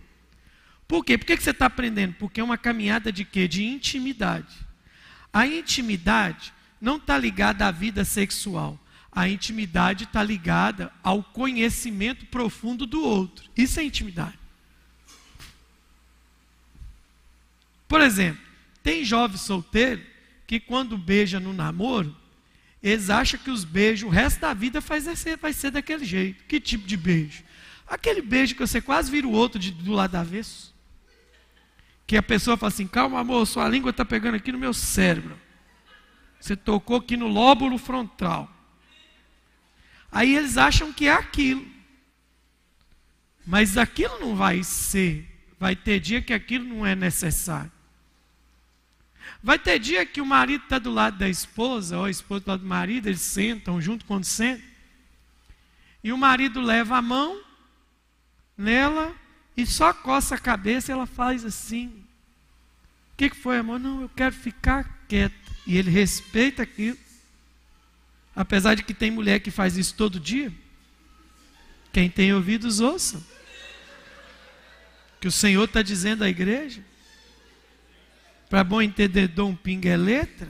Por 0.86 1.04
quê? 1.04 1.18
Por 1.18 1.26
que 1.26 1.36
você 1.36 1.50
está 1.50 1.66
aprendendo? 1.66 2.14
Porque 2.14 2.40
é 2.40 2.44
uma 2.44 2.58
caminhada 2.58 3.10
de 3.10 3.24
quê? 3.24 3.48
De 3.48 3.64
intimidade. 3.64 4.54
A 5.32 5.46
intimidade 5.46 6.52
não 6.82 6.96
está 6.96 7.16
ligada 7.16 7.64
à 7.64 7.70
vida 7.70 8.04
sexual. 8.04 8.76
A 9.12 9.28
intimidade 9.28 10.02
está 10.02 10.20
ligada 10.20 10.92
ao 11.00 11.22
conhecimento 11.22 12.26
profundo 12.26 12.86
do 12.86 13.04
outro. 13.04 13.48
Isso 13.56 13.78
é 13.78 13.84
intimidade. 13.84 14.36
Por 17.86 18.00
exemplo, 18.00 18.42
tem 18.82 19.04
jovem 19.04 19.36
solteiro 19.36 20.02
que 20.44 20.58
quando 20.58 20.98
beija 20.98 21.38
no 21.38 21.52
namoro, 21.52 22.16
eles 22.82 23.10
acham 23.10 23.38
que 23.38 23.50
os 23.50 23.62
beijos, 23.62 24.08
o 24.08 24.12
resto 24.12 24.40
da 24.40 24.52
vida 24.52 24.80
vai 24.80 25.00
ser, 25.00 25.36
vai 25.36 25.52
ser 25.52 25.70
daquele 25.70 26.04
jeito. 26.04 26.42
Que 26.44 26.58
tipo 26.58 26.84
de 26.84 26.96
beijo? 26.96 27.44
Aquele 27.86 28.22
beijo 28.22 28.54
que 28.54 28.60
você 28.60 28.80
quase 28.80 29.08
vira 29.08 29.28
o 29.28 29.32
outro 29.32 29.58
de, 29.58 29.70
do 29.70 29.92
lado 29.92 30.16
avesso. 30.16 30.74
Que 32.08 32.16
a 32.16 32.22
pessoa 32.22 32.56
fala 32.56 32.72
assim: 32.72 32.88
calma, 32.88 33.20
amor, 33.20 33.46
sua 33.46 33.68
língua 33.68 33.90
está 33.90 34.04
pegando 34.04 34.34
aqui 34.34 34.50
no 34.50 34.58
meu 34.58 34.74
cérebro. 34.74 35.38
Você 36.42 36.56
tocou 36.56 36.96
aqui 36.96 37.16
no 37.16 37.28
lóbulo 37.28 37.78
frontal. 37.78 38.50
Aí 40.10 40.34
eles 40.34 40.56
acham 40.56 40.92
que 40.92 41.06
é 41.06 41.12
aquilo. 41.12 41.64
Mas 43.46 43.78
aquilo 43.78 44.18
não 44.18 44.34
vai 44.34 44.64
ser. 44.64 45.24
Vai 45.56 45.76
ter 45.76 46.00
dia 46.00 46.20
que 46.20 46.32
aquilo 46.32 46.64
não 46.64 46.84
é 46.84 46.96
necessário. 46.96 47.70
Vai 49.40 49.56
ter 49.56 49.78
dia 49.78 50.04
que 50.04 50.20
o 50.20 50.26
marido 50.26 50.64
está 50.64 50.80
do 50.80 50.90
lado 50.90 51.16
da 51.16 51.28
esposa, 51.28 51.96
ou 51.96 52.06
a 52.06 52.10
esposa 52.10 52.44
do 52.44 52.48
lado 52.48 52.60
do 52.62 52.66
marido, 52.66 53.06
eles 53.06 53.20
sentam 53.20 53.80
junto 53.80 54.04
quando 54.04 54.24
sentam. 54.24 54.66
E 56.02 56.12
o 56.12 56.18
marido 56.18 56.60
leva 56.60 56.96
a 56.96 57.02
mão 57.02 57.40
nela 58.58 59.14
e 59.56 59.64
só 59.64 59.92
coça 59.92 60.34
a 60.34 60.38
cabeça 60.38 60.90
e 60.90 60.92
ela 60.92 61.06
faz 61.06 61.44
assim. 61.44 61.86
O 63.12 63.16
que, 63.16 63.30
que 63.30 63.36
foi, 63.36 63.58
amor? 63.58 63.78
Não, 63.78 64.02
eu 64.02 64.08
quero 64.08 64.34
ficar 64.34 65.04
quieta. 65.06 65.41
E 65.66 65.76
ele 65.76 65.90
respeita 65.90 66.62
aquilo. 66.62 66.98
Apesar 68.34 68.74
de 68.74 68.82
que 68.82 68.94
tem 68.94 69.10
mulher 69.10 69.40
que 69.40 69.50
faz 69.50 69.76
isso 69.76 69.94
todo 69.94 70.18
dia. 70.18 70.52
Quem 71.92 72.08
tem 72.08 72.32
ouvidos, 72.32 72.80
ouça. 72.80 73.22
Que 75.20 75.28
o 75.28 75.32
Senhor 75.32 75.64
está 75.64 75.82
dizendo 75.82 76.24
à 76.24 76.28
igreja. 76.28 76.84
Para 78.48 78.64
bom 78.64 78.82
entendedor, 78.82 79.48
um 79.48 79.54
pinga 79.54 79.88
é 79.88 79.96
letra. 79.96 80.48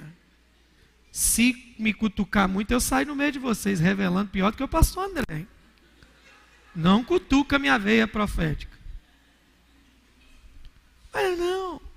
Se 1.11 1.75
me 1.79 1.93
cutucar 1.93 2.49
muito, 2.49 2.71
eu 2.71 2.81
saio 2.81 3.07
no 3.07 3.15
meio 3.15 3.33
de 3.33 3.39
vocês, 3.39 3.81
revelando 3.81 4.31
pior 4.31 4.51
do 4.51 4.57
que 4.57 4.65
o 4.65 4.69
pastor 4.69 5.05
André. 5.11 5.47
Não 6.75 7.05
cutuca 7.05 7.59
minha 7.59 7.79
veia 7.79 8.09
profética. 8.09 8.77
Mas 11.13 11.39
não. 11.39 11.92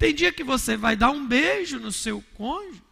Tem 0.00 0.14
dia 0.14 0.32
que 0.32 0.42
você 0.42 0.78
vai 0.78 0.96
dar 0.96 1.10
um 1.10 1.26
beijo 1.26 1.78
no 1.78 1.92
seu 1.92 2.22
cônjuge. 2.32 2.82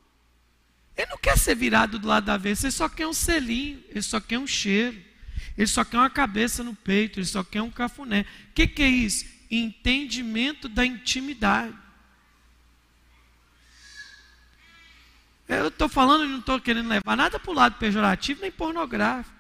Ele 0.95 1.11
não 1.11 1.17
quer 1.17 1.39
ser 1.39 1.55
virado 1.55 1.99
do 1.99 2.07
lado 2.07 2.27
da 2.27 2.37
vez, 2.37 2.63
ele 2.63 2.71
só 2.71 2.87
quer 2.87 3.07
um 3.07 3.15
selinho, 3.15 3.83
ele 3.89 4.03
só 4.03 4.21
quer 4.21 4.39
um 4.39 4.47
cheiro, 4.47 5.03
ele 5.57 5.67
só 5.67 5.87
quer 5.87 5.97
uma 5.97 6.11
cabeça 6.11 6.63
no 6.63 6.75
peito, 6.75 7.19
ele 7.19 7.25
só 7.25 7.43
quer 7.43 7.63
um 7.63 7.71
cafuné. 7.71 8.27
O 8.51 8.53
que, 8.53 8.67
que 8.67 8.83
é 8.83 8.89
isso? 8.89 9.25
Entendimento 9.51 10.69
da 10.69 10.85
intimidade. 10.85 11.75
Eu 15.49 15.69
estou 15.69 15.89
falando 15.89 16.27
e 16.27 16.29
não 16.29 16.41
estou 16.41 16.61
querendo 16.61 16.91
levar 16.91 17.17
nada 17.17 17.41
para 17.41 17.51
o 17.51 17.55
lado 17.55 17.79
pejorativo 17.79 18.43
nem 18.43 18.53
pornográfico. 18.53 19.35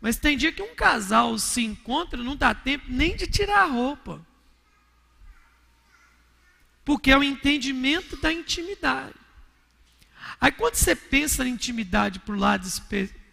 Mas 0.00 0.16
tem 0.16 0.36
dia 0.36 0.50
que 0.50 0.62
um 0.62 0.74
casal 0.74 1.38
se 1.38 1.62
encontra, 1.62 2.20
não 2.20 2.34
dá 2.34 2.52
tempo 2.52 2.86
nem 2.88 3.14
de 3.14 3.28
tirar 3.28 3.60
a 3.60 3.66
roupa. 3.66 4.20
Porque 6.86 7.10
é 7.10 7.18
o 7.18 7.22
entendimento 7.22 8.16
da 8.16 8.32
intimidade. 8.32 9.12
Aí 10.40 10.50
quando 10.50 10.76
você 10.76 10.96
pensa 10.96 11.44
na 11.44 11.50
intimidade 11.50 12.20
para 12.20 12.34
o 12.34 12.38
lado 12.38 12.66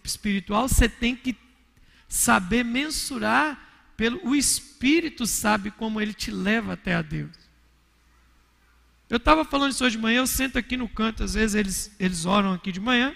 espiritual, 0.04 0.68
você 0.68 0.90
tem 0.90 1.16
que 1.16 1.38
saber 2.10 2.66
mensurar 2.66 3.58
pelo 3.96 4.20
o 4.28 4.36
espírito 4.36 5.26
sabe 5.26 5.72
como 5.72 6.02
ele 6.02 6.14
te 6.14 6.32
leva 6.32 6.74
até 6.74 6.96
a 6.96 7.02
Deus. 7.02 7.32
Eu 9.10 9.18
estava 9.18 9.46
falando 9.46 9.72
isso 9.72 9.86
hoje 9.86 9.96
de 9.96 10.02
manhã, 10.02 10.18
eu 10.18 10.28
sento 10.28 10.58
aqui 10.58 10.76
no 10.76 10.90
canto, 10.90 11.24
às 11.24 11.36
vezes 11.36 11.56
eles, 11.56 11.96
eles 12.00 12.26
oram 12.26 12.54
aqui 12.54 12.72
de 12.72 12.80
manhã, 12.80 13.16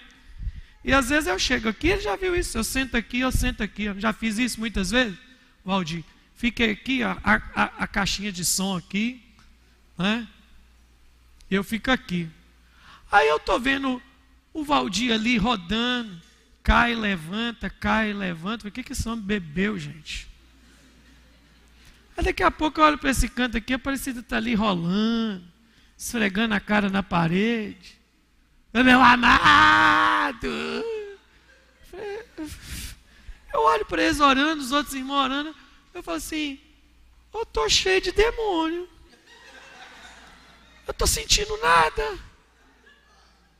e 0.84 0.92
às 0.92 1.08
vezes 1.08 1.26
eu 1.26 1.38
chego 1.38 1.68
aqui, 1.68 1.88
ele 1.88 2.00
já 2.00 2.16
viu 2.16 2.34
isso. 2.36 2.56
Eu 2.56 2.64
sento 2.64 2.96
aqui, 2.96 3.20
eu 3.20 3.32
sento 3.32 3.62
aqui. 3.62 3.84
Eu 3.84 4.00
já 4.00 4.12
fiz 4.12 4.38
isso 4.38 4.58
muitas 4.60 4.90
vezes, 4.90 5.18
Valdir. 5.64 6.04
Fiquei 6.34 6.70
aqui, 6.70 7.02
a, 7.02 7.18
a, 7.24 7.64
a 7.82 7.86
caixinha 7.86 8.30
de 8.30 8.44
som 8.44 8.76
aqui. 8.76 9.20
Né? 9.98 10.26
Eu 11.50 11.64
fico 11.64 11.90
aqui. 11.90 12.28
Aí 13.10 13.28
eu 13.28 13.36
estou 13.36 13.58
vendo 13.58 14.00
o 14.54 14.64
Valdir 14.64 15.12
ali 15.12 15.36
rodando. 15.36 16.20
Cai, 16.62 16.94
levanta, 16.94 17.68
cai, 17.68 18.12
levanta. 18.12 18.68
O 18.68 18.70
que, 18.70 18.82
que 18.82 18.92
esse 18.92 19.08
homem 19.08 19.24
bebeu, 19.24 19.78
gente? 19.78 20.28
Aí 22.16 22.24
daqui 22.24 22.42
a 22.42 22.50
pouco 22.50 22.80
eu 22.80 22.84
olho 22.84 22.98
para 22.98 23.10
esse 23.10 23.28
canto 23.28 23.56
aqui, 23.56 23.72
a 23.72 23.76
Aparecida 23.76 24.20
está 24.20 24.36
ali 24.36 24.54
rolando, 24.54 25.44
esfregando 25.96 26.54
a 26.54 26.60
cara 26.60 26.88
na 26.88 27.02
parede 27.02 27.98
meu 28.84 29.00
amado. 29.00 30.48
Eu 33.52 33.60
olho 33.60 33.86
para 33.86 34.02
eles 34.02 34.20
orando, 34.20 34.62
os 34.62 34.72
outros 34.72 34.94
irmãos 34.94 35.24
orando. 35.24 35.54
Eu 35.94 36.02
falo 36.02 36.18
assim: 36.18 36.60
eu 37.32 37.42
estou 37.42 37.68
cheio 37.68 38.00
de 38.00 38.12
demônio. 38.12 38.88
Eu 40.88 40.92
estou 40.92 41.06
sentindo 41.06 41.54
nada. 41.58 42.18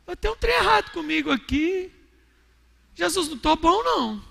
Eu 0.06 0.16
tenho 0.16 0.32
um 0.32 0.36
trem 0.38 0.54
errado 0.54 0.90
comigo 0.92 1.30
aqui. 1.30 1.92
Jesus 2.94 3.28
não 3.28 3.36
estou 3.36 3.54
bom, 3.54 3.84
não. 3.84 4.24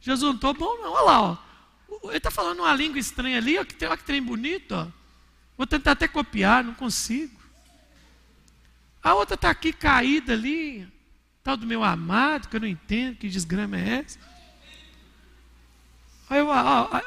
Jesus 0.00 0.30
não 0.30 0.36
estou 0.36 0.54
bom, 0.54 0.78
não. 0.78 0.92
Olha 0.92 1.04
lá, 1.04 1.22
ó. 1.22 1.36
Ele 2.08 2.16
está 2.16 2.30
falando 2.30 2.60
uma 2.60 2.74
língua 2.74 2.98
estranha 2.98 3.36
ali, 3.36 3.58
ó, 3.58 3.64
que, 3.66 3.84
olha 3.84 3.98
que 3.98 4.04
trem 4.04 4.22
bonito. 4.22 4.72
Ó. 4.72 4.88
Vou 5.58 5.66
tentar 5.66 5.92
até 5.92 6.08
copiar, 6.08 6.64
não 6.64 6.72
consigo. 6.72 7.38
A 9.02 9.12
outra 9.12 9.34
está 9.34 9.50
aqui 9.50 9.70
caída 9.70 10.32
ali, 10.32 10.88
tal 11.44 11.54
do 11.54 11.66
meu 11.66 11.84
amado, 11.84 12.48
que 12.48 12.56
eu 12.56 12.60
não 12.60 12.66
entendo, 12.66 13.16
que 13.16 13.28
desgrama 13.28 13.78
é 13.78 13.98
essa. 13.98 14.18
Aí 16.30 16.38
eu, 16.38 16.48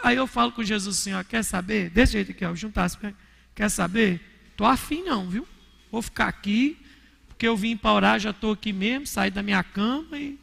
aí 0.03 0.15
eu 0.15 0.27
falo 0.27 0.51
com 0.51 0.63
Jesus 0.63 0.99
assim, 0.99 1.13
ó, 1.13 1.23
quer 1.23 1.43
saber? 1.43 1.89
Desse 1.89 2.13
jeito 2.13 2.31
aqui, 2.31 2.45
ó, 2.45 2.53
juntar 2.53 2.83
as 2.83 2.95
pernas. 2.95 3.19
Quer 3.55 3.69
saber? 3.69 4.30
Tô 4.61 4.67
afim 4.67 5.01
não, 5.01 5.27
viu? 5.27 5.47
Vou 5.91 6.03
ficar 6.03 6.27
aqui, 6.27 6.77
porque 7.27 7.47
eu 7.47 7.57
vim 7.57 7.75
para 7.75 7.93
orar, 7.93 8.19
já 8.19 8.29
estou 8.29 8.51
aqui 8.51 8.71
mesmo, 8.71 9.07
saí 9.07 9.31
da 9.31 9.41
minha 9.41 9.63
cama 9.63 10.19
e 10.19 10.37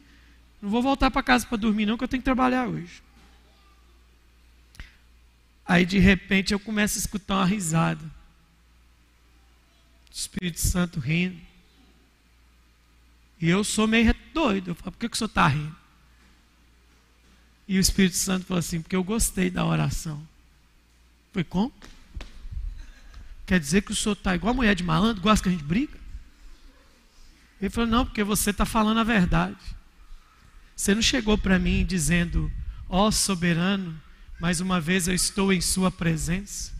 não 0.61 0.69
vou 0.69 0.81
voltar 0.81 1.09
para 1.09 1.23
casa 1.23 1.47
para 1.47 1.55
dormir 1.55 1.85
não, 1.85 1.97
que 1.97 2.03
eu 2.03 2.07
tenho 2.09 2.19
que 2.19 2.25
trabalhar 2.25 2.67
hoje. 2.67 3.01
Aí 5.65 5.85
de 5.85 5.99
repente 5.99 6.53
eu 6.53 6.59
começo 6.59 6.97
a 6.97 6.99
escutar 6.99 7.35
uma 7.35 7.45
risada. 7.45 8.03
Espírito 10.11 10.59
Santo 10.59 10.99
rindo. 10.99 11.39
E 13.39 13.47
eu 13.49 13.63
sou 13.63 13.87
meio 13.87 14.13
doido. 14.33 14.71
Eu 14.71 14.75
falo, 14.75 14.91
por 14.91 14.99
que, 14.99 15.07
que 15.07 15.15
o 15.15 15.17
senhor 15.17 15.29
está 15.29 15.47
rindo? 15.47 15.77
E 17.65 17.77
o 17.77 17.79
Espírito 17.79 18.17
Santo 18.17 18.47
falou 18.47 18.59
assim, 18.59 18.81
porque 18.81 18.97
eu 18.97 19.03
gostei 19.05 19.49
da 19.49 19.65
oração. 19.65 20.21
Foi 21.31 21.45
como? 21.45 21.71
Quer 23.49 23.59
dizer 23.59 23.81
que 23.81 23.91
o 23.91 23.95
senhor 23.95 24.13
está 24.13 24.35
igual 24.35 24.51
a 24.51 24.55
mulher 24.55 24.75
de 24.75 24.83
malandro, 24.83 25.23
gosta 25.23 25.41
que 25.41 25.49
a 25.49 25.51
gente 25.51 25.63
briga? 25.63 25.97
Ele 27.59 27.71
falou, 27.71 27.89
não, 27.89 28.05
porque 28.05 28.23
você 28.23 28.51
está 28.51 28.63
falando 28.63 28.99
a 28.99 29.03
verdade. 29.03 29.57
Você 30.75 30.93
não 30.93 31.01
chegou 31.01 31.35
para 31.35 31.57
mim 31.57 31.83
dizendo, 31.83 32.51
ó 32.87 33.07
oh, 33.07 33.11
soberano, 33.11 33.99
mais 34.39 34.61
uma 34.61 34.79
vez 34.79 35.07
eu 35.07 35.15
estou 35.15 35.51
em 35.51 35.59
sua 35.59 35.89
presença 35.89 36.77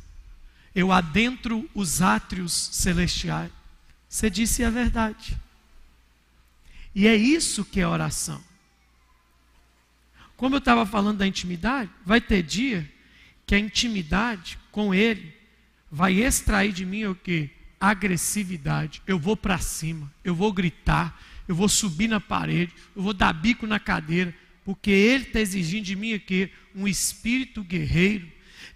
eu 0.73 0.91
adentro 0.91 1.69
os 1.73 2.01
átrios 2.01 2.53
celestiais. 2.53 3.51
Você 4.07 4.29
disse 4.29 4.63
a 4.63 4.69
verdade. 4.69 5.37
E 6.93 7.07
é 7.07 7.15
isso 7.15 7.65
que 7.65 7.79
é 7.79 7.87
oração. 7.87 8.41
Como 10.35 10.55
eu 10.55 10.59
estava 10.59 10.85
falando 10.85 11.17
da 11.17 11.27
intimidade, 11.27 11.91
vai 12.05 12.21
ter 12.21 12.41
dia 12.41 12.89
que 13.45 13.55
a 13.55 13.59
intimidade 13.59 14.57
com 14.71 14.93
Ele 14.93 15.35
vai 15.91 16.13
extrair 16.13 16.71
de 16.71 16.85
mim 16.85 17.05
o 17.05 17.15
que? 17.15 17.49
Agressividade. 17.79 19.01
Eu 19.07 19.17
vou 19.17 19.37
para 19.37 19.57
cima, 19.57 20.11
eu 20.23 20.35
vou 20.35 20.51
gritar, 20.51 21.19
eu 21.47 21.55
vou 21.55 21.69
subir 21.69 22.07
na 22.07 22.19
parede, 22.19 22.73
eu 22.95 23.01
vou 23.01 23.13
dar 23.13 23.33
bico 23.33 23.65
na 23.65 23.79
cadeira, 23.79 24.33
porque 24.63 24.91
Ele 24.91 25.23
está 25.23 25.39
exigindo 25.39 25.85
de 25.85 25.95
mim 25.95 26.13
aqui 26.13 26.51
um 26.75 26.87
espírito 26.87 27.63
guerreiro. 27.63 28.27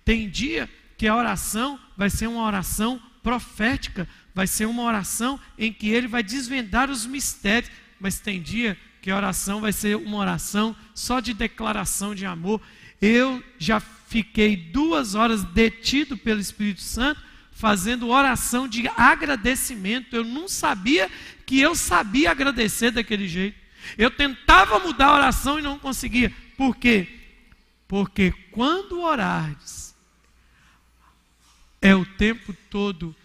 Tem 0.03 0.30
dia 0.30 0.70
que 0.97 1.07
a 1.07 1.16
oração 1.16 1.80
vai 1.97 2.09
ser 2.09 2.28
uma 2.28 2.43
oração 2.43 3.01
profética, 3.22 4.07
vai 4.36 4.45
ser 4.45 4.66
uma 4.66 4.84
oração 4.84 5.39
em 5.57 5.72
que 5.72 5.89
ele 5.89 6.07
vai 6.07 6.22
desvendar 6.22 6.91
os 6.91 7.05
mistérios, 7.05 7.72
mas 7.99 8.20
tem 8.20 8.41
dia 8.41 8.78
que 9.01 9.09
a 9.09 9.16
oração 9.16 9.61
vai 9.61 9.72
ser 9.72 9.95
uma 9.95 10.18
oração 10.18 10.76
só 10.93 11.20
de 11.20 11.34
declaração 11.34 12.14
de 12.14 12.26
amor. 12.26 12.61
Eu 13.01 13.43
já 13.57 13.80
fiquei 14.14 14.55
duas 14.55 15.16
horas 15.16 15.43
detido 15.43 16.16
pelo 16.16 16.39
Espírito 16.39 16.82
Santo, 16.82 17.20
fazendo 17.51 18.09
oração 18.09 18.68
de 18.68 18.88
agradecimento. 18.89 20.16
Eu 20.16 20.24
não 20.24 20.47
sabia 20.47 21.09
que 21.47 21.59
eu 21.59 21.74
sabia 21.74 22.30
agradecer 22.30 22.91
daquele 22.91 23.28
jeito. 23.28 23.57
Eu 23.97 24.11
tentava 24.11 24.78
mudar 24.78 25.07
a 25.07 25.16
oração 25.16 25.57
e 25.57 25.64
não 25.64 25.80
conseguia. 25.80 26.32
Por 26.55 26.76
quê? 26.78 27.07
Porque 27.88 28.32
quando 28.51 29.01
orares, 29.01 29.95
é 31.82 31.95
o 31.95 32.05
tempo 32.05 32.55
todo. 32.70 33.16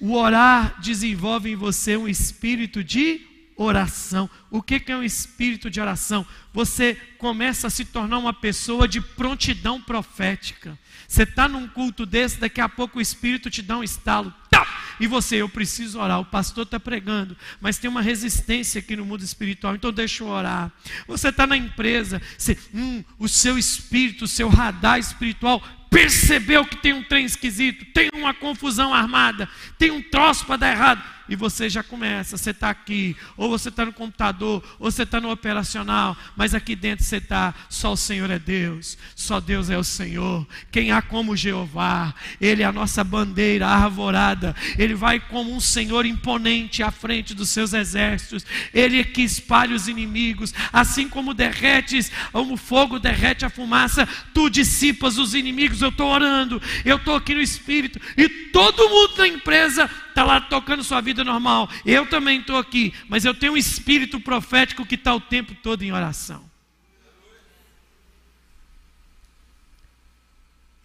O 0.00 0.14
orar 0.14 0.80
desenvolve 0.80 1.50
em 1.50 1.56
você 1.56 1.96
um 1.96 2.06
espírito 2.06 2.84
de 2.84 3.20
oração. 3.56 4.28
O 4.50 4.62
que 4.62 4.82
é 4.88 4.96
um 4.96 5.02
espírito 5.02 5.70
de 5.70 5.80
oração? 5.80 6.26
Você 6.52 6.94
começa 7.18 7.66
a 7.66 7.70
se 7.70 7.84
tornar 7.84 8.18
uma 8.18 8.32
pessoa 8.32 8.86
de 8.86 9.00
prontidão 9.00 9.80
profética. 9.80 10.78
Você 11.08 11.22
está 11.22 11.48
num 11.48 11.68
culto 11.68 12.04
desse, 12.04 12.38
daqui 12.38 12.60
a 12.60 12.68
pouco 12.68 12.98
o 12.98 13.02
Espírito 13.02 13.48
te 13.48 13.62
dá 13.62 13.78
um 13.78 13.84
estalo. 13.84 14.32
Tá! 14.50 14.66
E 14.98 15.06
você, 15.06 15.36
eu 15.36 15.48
preciso 15.48 16.00
orar. 16.00 16.20
O 16.20 16.24
pastor 16.24 16.64
está 16.64 16.80
pregando, 16.80 17.36
mas 17.60 17.78
tem 17.78 17.88
uma 17.88 18.02
resistência 18.02 18.78
aqui 18.78 18.96
no 18.96 19.04
mundo 19.04 19.22
espiritual, 19.22 19.74
então 19.74 19.92
deixa 19.92 20.24
eu 20.24 20.28
orar. 20.28 20.72
Você 21.06 21.28
está 21.28 21.46
na 21.46 21.56
empresa, 21.56 22.20
você, 22.36 22.58
hum, 22.74 23.04
o 23.18 23.28
seu 23.28 23.58
espírito, 23.58 24.24
o 24.24 24.28
seu 24.28 24.48
radar 24.48 24.98
espiritual 24.98 25.62
percebeu 25.90 26.64
que 26.64 26.76
tem 26.76 26.92
um 26.92 27.02
trem 27.02 27.24
esquisito, 27.24 27.84
tem 27.92 28.10
uma 28.12 28.34
confusão 28.34 28.92
armada, 28.92 29.48
tem 29.78 29.90
um 29.90 30.02
troço 30.02 30.44
para 30.44 30.56
dar 30.56 30.72
errado, 30.72 31.02
e 31.28 31.36
você 31.36 31.68
já 31.68 31.82
começa, 31.82 32.36
você 32.36 32.50
está 32.50 32.70
aqui, 32.70 33.16
ou 33.36 33.48
você 33.48 33.68
está 33.68 33.84
no 33.84 33.92
computador, 33.92 34.62
ou 34.78 34.90
você 34.90 35.02
está 35.02 35.20
no 35.20 35.30
operacional, 35.30 36.16
mas 36.36 36.54
aqui 36.54 36.76
dentro 36.76 37.04
você 37.04 37.16
está, 37.16 37.54
só 37.68 37.92
o 37.92 37.96
Senhor 37.96 38.30
é 38.30 38.38
Deus, 38.38 38.96
só 39.14 39.40
Deus 39.40 39.70
é 39.70 39.78
o 39.78 39.84
Senhor. 39.84 40.46
Quem 40.70 40.92
há 40.92 41.02
como 41.02 41.36
Jeová, 41.36 42.14
Ele 42.40 42.62
é 42.62 42.66
a 42.66 42.72
nossa 42.72 43.02
bandeira 43.02 43.66
arvorada, 43.66 44.54
Ele 44.78 44.94
vai 44.94 45.20
como 45.20 45.54
um 45.54 45.60
Senhor 45.60 46.06
imponente 46.06 46.82
à 46.82 46.90
frente 46.90 47.34
dos 47.34 47.48
seus 47.48 47.72
exércitos, 47.72 48.46
Ele 48.72 49.00
é 49.00 49.04
que 49.04 49.22
espalha 49.22 49.74
os 49.74 49.88
inimigos, 49.88 50.54
assim 50.72 51.08
como 51.08 51.34
derretes, 51.34 52.10
como 52.32 52.56
fogo 52.56 52.98
derrete 52.98 53.44
a 53.44 53.50
fumaça, 53.50 54.08
tu 54.32 54.48
dissipas 54.48 55.18
os 55.18 55.34
inimigos. 55.34 55.82
Eu 55.82 55.88
estou 55.88 56.10
orando, 56.10 56.60
eu 56.84 56.96
estou 56.96 57.16
aqui 57.16 57.34
no 57.34 57.40
Espírito, 57.40 58.00
e 58.16 58.28
todo 58.28 58.88
mundo 58.88 59.16
da 59.16 59.26
empresa 59.26 59.90
está 60.16 60.24
lá 60.24 60.40
tocando 60.40 60.82
sua 60.82 61.02
vida 61.02 61.22
normal. 61.22 61.68
Eu 61.84 62.08
também 62.08 62.40
estou 62.40 62.56
aqui, 62.56 62.94
mas 63.06 63.26
eu 63.26 63.34
tenho 63.34 63.52
um 63.52 63.56
espírito 63.56 64.18
profético 64.18 64.86
que 64.86 64.94
está 64.94 65.14
o 65.14 65.20
tempo 65.20 65.54
todo 65.56 65.82
em 65.82 65.92
oração. 65.92 66.50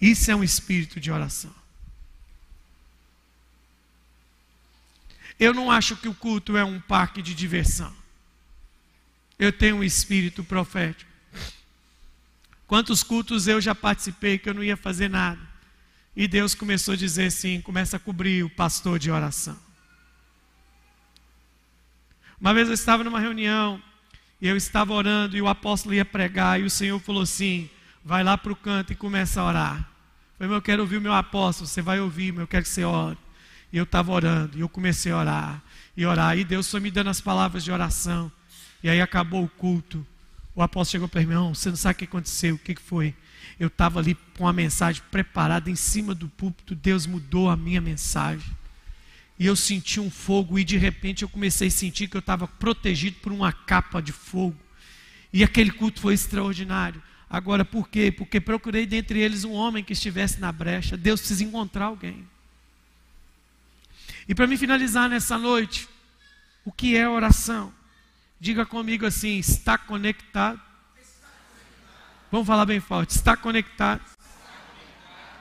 Isso 0.02 0.30
é 0.30 0.36
um 0.36 0.44
espírito 0.44 1.00
de 1.00 1.10
oração. 1.10 1.56
Eu 5.40 5.54
não 5.54 5.72
acho 5.72 5.96
que 5.96 6.10
o 6.10 6.14
culto 6.14 6.58
é 6.58 6.66
um 6.66 6.82
parque 6.82 7.22
de 7.22 7.34
diversão. 7.34 7.96
Eu 9.40 9.54
tenho 9.54 9.78
um 9.78 9.84
espírito 9.84 10.44
profético. 10.44 11.10
Quantos 12.68 13.02
cultos 13.02 13.48
eu 13.48 13.62
já 13.62 13.74
participei 13.74 14.38
que 14.38 14.50
eu 14.50 14.54
não 14.54 14.64
ia 14.64 14.76
fazer 14.76 15.10
nada? 15.10 15.51
E 16.16 16.28
Deus 16.28 16.54
começou 16.54 16.94
a 16.94 16.98
dizer 16.98 17.28
assim: 17.28 17.62
começa 17.62 17.98
a 17.98 18.00
cobrir 18.00 18.44
o 18.44 18.50
pastor 18.50 19.00
de 19.00 19.10
oração. 19.10 19.58
Uma 22.40 22.54
vez 22.54 22.68
eu 22.68 22.74
estava 22.74 23.04
numa 23.04 23.20
reunião, 23.20 23.82
e 24.42 24.48
eu 24.48 24.58
estava 24.58 24.94
orando, 24.94 25.38
e 25.38 25.42
o 25.42 25.48
apóstolo 25.48 25.94
ia 25.94 26.04
pregar, 26.04 26.60
e 26.60 26.64
o 26.64 26.70
Senhor 26.70 27.00
falou 27.00 27.22
assim: 27.22 27.70
vai 28.04 28.24
lá 28.24 28.38
para 28.38 28.52
o 28.52 28.56
canto 28.56 28.92
e 28.92 28.96
começa 28.96 29.40
a 29.40 29.46
orar. 29.46 29.78
Eu 30.40 30.48
falei, 30.48 30.58
eu 30.58 30.62
quero 30.62 30.82
ouvir 30.82 30.98
o 30.98 31.02
meu 31.02 31.14
apóstolo, 31.14 31.68
você 31.68 31.82
vai 31.82 32.00
ouvir, 32.00 32.36
eu 32.36 32.48
quero 32.48 32.64
que 32.64 32.70
você 32.70 32.84
ore. 32.84 33.18
E 33.72 33.78
eu 33.78 33.84
estava 33.84 34.12
orando, 34.12 34.58
e 34.58 34.62
eu 34.62 34.68
comecei 34.68 35.12
a 35.12 35.18
orar, 35.18 35.64
e 35.96 36.06
orar, 36.06 36.38
e 36.38 36.44
Deus 36.44 36.70
foi 36.70 36.80
me 36.80 36.92
dando 36.92 37.10
as 37.10 37.22
palavras 37.22 37.64
de 37.64 37.72
oração. 37.72 38.32
E 38.84 38.90
aí 38.90 39.00
acabou 39.00 39.44
o 39.44 39.48
culto. 39.48 40.06
O 40.56 40.62
apóstolo 40.62 40.92
chegou 40.92 41.08
para 41.08 41.22
mim, 41.22 41.28
irmão, 41.28 41.56
você 41.56 41.70
não 41.70 41.76
sabe 41.76 41.96
o 41.96 41.98
que 42.00 42.06
aconteceu, 42.06 42.56
o 42.56 42.60
que 42.60 42.76
foi? 42.76 43.16
eu 43.62 43.68
estava 43.68 44.00
ali 44.00 44.18
com 44.36 44.48
a 44.48 44.54
mensagem 44.54 45.04
preparada 45.12 45.70
em 45.70 45.76
cima 45.76 46.16
do 46.16 46.28
púlpito, 46.28 46.74
Deus 46.74 47.06
mudou 47.06 47.48
a 47.48 47.56
minha 47.56 47.80
mensagem. 47.80 48.50
E 49.38 49.46
eu 49.46 49.56
senti 49.56 50.00
um 50.00 50.10
fogo, 50.10 50.58
e 50.58 50.64
de 50.64 50.78
repente 50.78 51.22
eu 51.22 51.30
comecei 51.30 51.68
a 51.68 51.72
sentir 51.72 52.08
que 52.08 52.18
eu 52.18 52.22
estava 52.22 52.48
protegido 52.48 53.18
por 53.22 53.32
uma 53.32 53.54
capa 53.54 54.02
de 54.02 54.12
fogo. 54.12 54.58
E 55.32 55.44
aquele 55.44 55.70
culto 55.70 56.02
foi 56.02 56.16
extraordinário. 56.16 57.02
Agora, 57.30 57.64
por 57.64 57.88
quê? 57.88 58.12
Porque 58.12 58.42
procurei 58.42 58.88
dentre 58.88 59.20
eles 59.20 59.44
um 59.44 59.52
homem 59.52 59.84
que 59.84 59.94
estivesse 59.94 60.40
na 60.40 60.52
brecha. 60.52 60.98
Deus 60.98 61.20
precisa 61.20 61.44
encontrar 61.44 61.86
alguém. 61.86 62.28
E 64.28 64.34
para 64.34 64.48
me 64.48 64.58
finalizar 64.58 65.08
nessa 65.08 65.38
noite, 65.38 65.88
o 66.66 66.72
que 66.72 66.96
é 66.96 67.08
oração? 67.08 67.72
Diga 68.42 68.66
comigo 68.66 69.06
assim: 69.06 69.38
está 69.38 69.78
conectado 69.78 70.60
Vamos 72.32 72.48
falar 72.48 72.66
bem 72.66 72.80
forte. 72.80 73.12
Está 73.12 73.36
conectado 73.36 74.02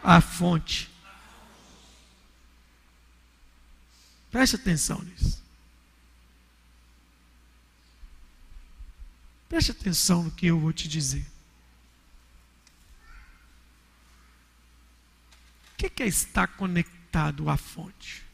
à 0.02 0.20
fonte. 0.20 0.90
Preste 4.28 4.56
atenção 4.56 5.00
nisso. 5.02 5.40
Preste 9.48 9.70
atenção 9.70 10.24
no 10.24 10.30
que 10.32 10.46
eu 10.46 10.58
vou 10.58 10.72
te 10.72 10.88
dizer. 10.88 11.24
O 15.72 15.76
que 15.76 16.02
é 16.02 16.06
estar 16.06 16.48
conectado 16.48 17.48
à 17.48 17.56
fonte? 17.56 18.24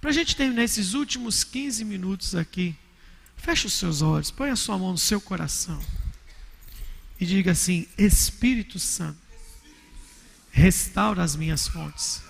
Para 0.00 0.10
a 0.10 0.12
gente 0.12 0.34
terminar 0.34 0.64
esses 0.64 0.94
últimos 0.94 1.44
15 1.44 1.84
minutos 1.84 2.34
aqui, 2.34 2.76
feche 3.40 3.66
os 3.66 3.72
seus 3.72 4.02
olhos, 4.02 4.30
põe 4.30 4.50
a 4.50 4.56
sua 4.56 4.78
mão 4.78 4.92
no 4.92 4.98
seu 4.98 5.20
coração 5.20 5.80
e 7.18 7.26
diga 7.26 7.52
assim: 7.52 7.86
Espírito 7.98 8.78
Santo, 8.78 9.18
restaura 10.50 11.22
as 11.22 11.36
minhas 11.36 11.68
fontes. 11.68 12.22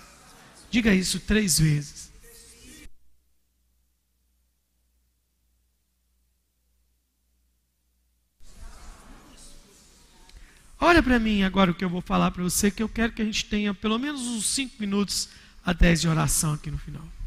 Diga 0.69 0.93
isso 0.93 1.19
três 1.19 1.59
vezes. 1.59 2.11
Olha 10.79 11.03
para 11.03 11.19
mim 11.19 11.43
agora 11.43 11.69
o 11.69 11.75
que 11.75 11.85
eu 11.85 11.89
vou 11.89 12.01
falar 12.01 12.31
para 12.31 12.41
você, 12.41 12.71
que 12.71 12.81
eu 12.81 12.89
quero 12.89 13.13
que 13.13 13.21
a 13.21 13.25
gente 13.25 13.45
tenha 13.45 13.73
pelo 13.73 13.99
menos 13.99 14.21
uns 14.21 14.47
cinco 14.47 14.75
minutos 14.79 15.29
a 15.63 15.73
dez 15.73 16.01
de 16.01 16.07
oração 16.07 16.53
aqui 16.53 16.71
no 16.71 16.77
final. 16.77 17.20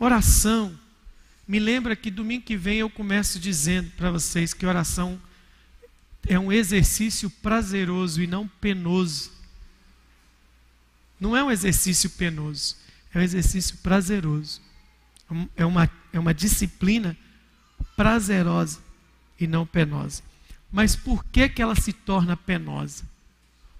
Oração 0.00 0.78
me 1.46 1.58
lembra 1.58 1.96
que 1.96 2.08
domingo 2.08 2.44
que 2.44 2.56
vem 2.56 2.78
eu 2.78 2.88
começo 2.88 3.40
dizendo 3.40 3.90
para 3.96 4.12
vocês 4.12 4.54
que 4.54 4.64
oração 4.64 5.20
é 6.24 6.38
um 6.38 6.52
exercício 6.52 7.28
prazeroso 7.28 8.22
e 8.22 8.26
não 8.26 8.46
penoso. 8.46 9.32
Não 11.18 11.36
é 11.36 11.42
um 11.42 11.50
exercício 11.50 12.08
penoso, 12.10 12.76
é 13.12 13.18
um 13.18 13.22
exercício 13.22 13.76
prazeroso. 13.78 14.60
É 15.56 15.66
uma, 15.66 15.90
é 16.12 16.18
uma 16.18 16.32
disciplina 16.32 17.16
prazerosa 17.96 18.78
e 19.38 19.48
não 19.48 19.66
penosa. 19.66 20.22
Mas 20.70 20.94
por 20.94 21.24
que, 21.24 21.48
que 21.48 21.60
ela 21.60 21.74
se 21.74 21.92
torna 21.92 22.36
penosa? 22.36 23.04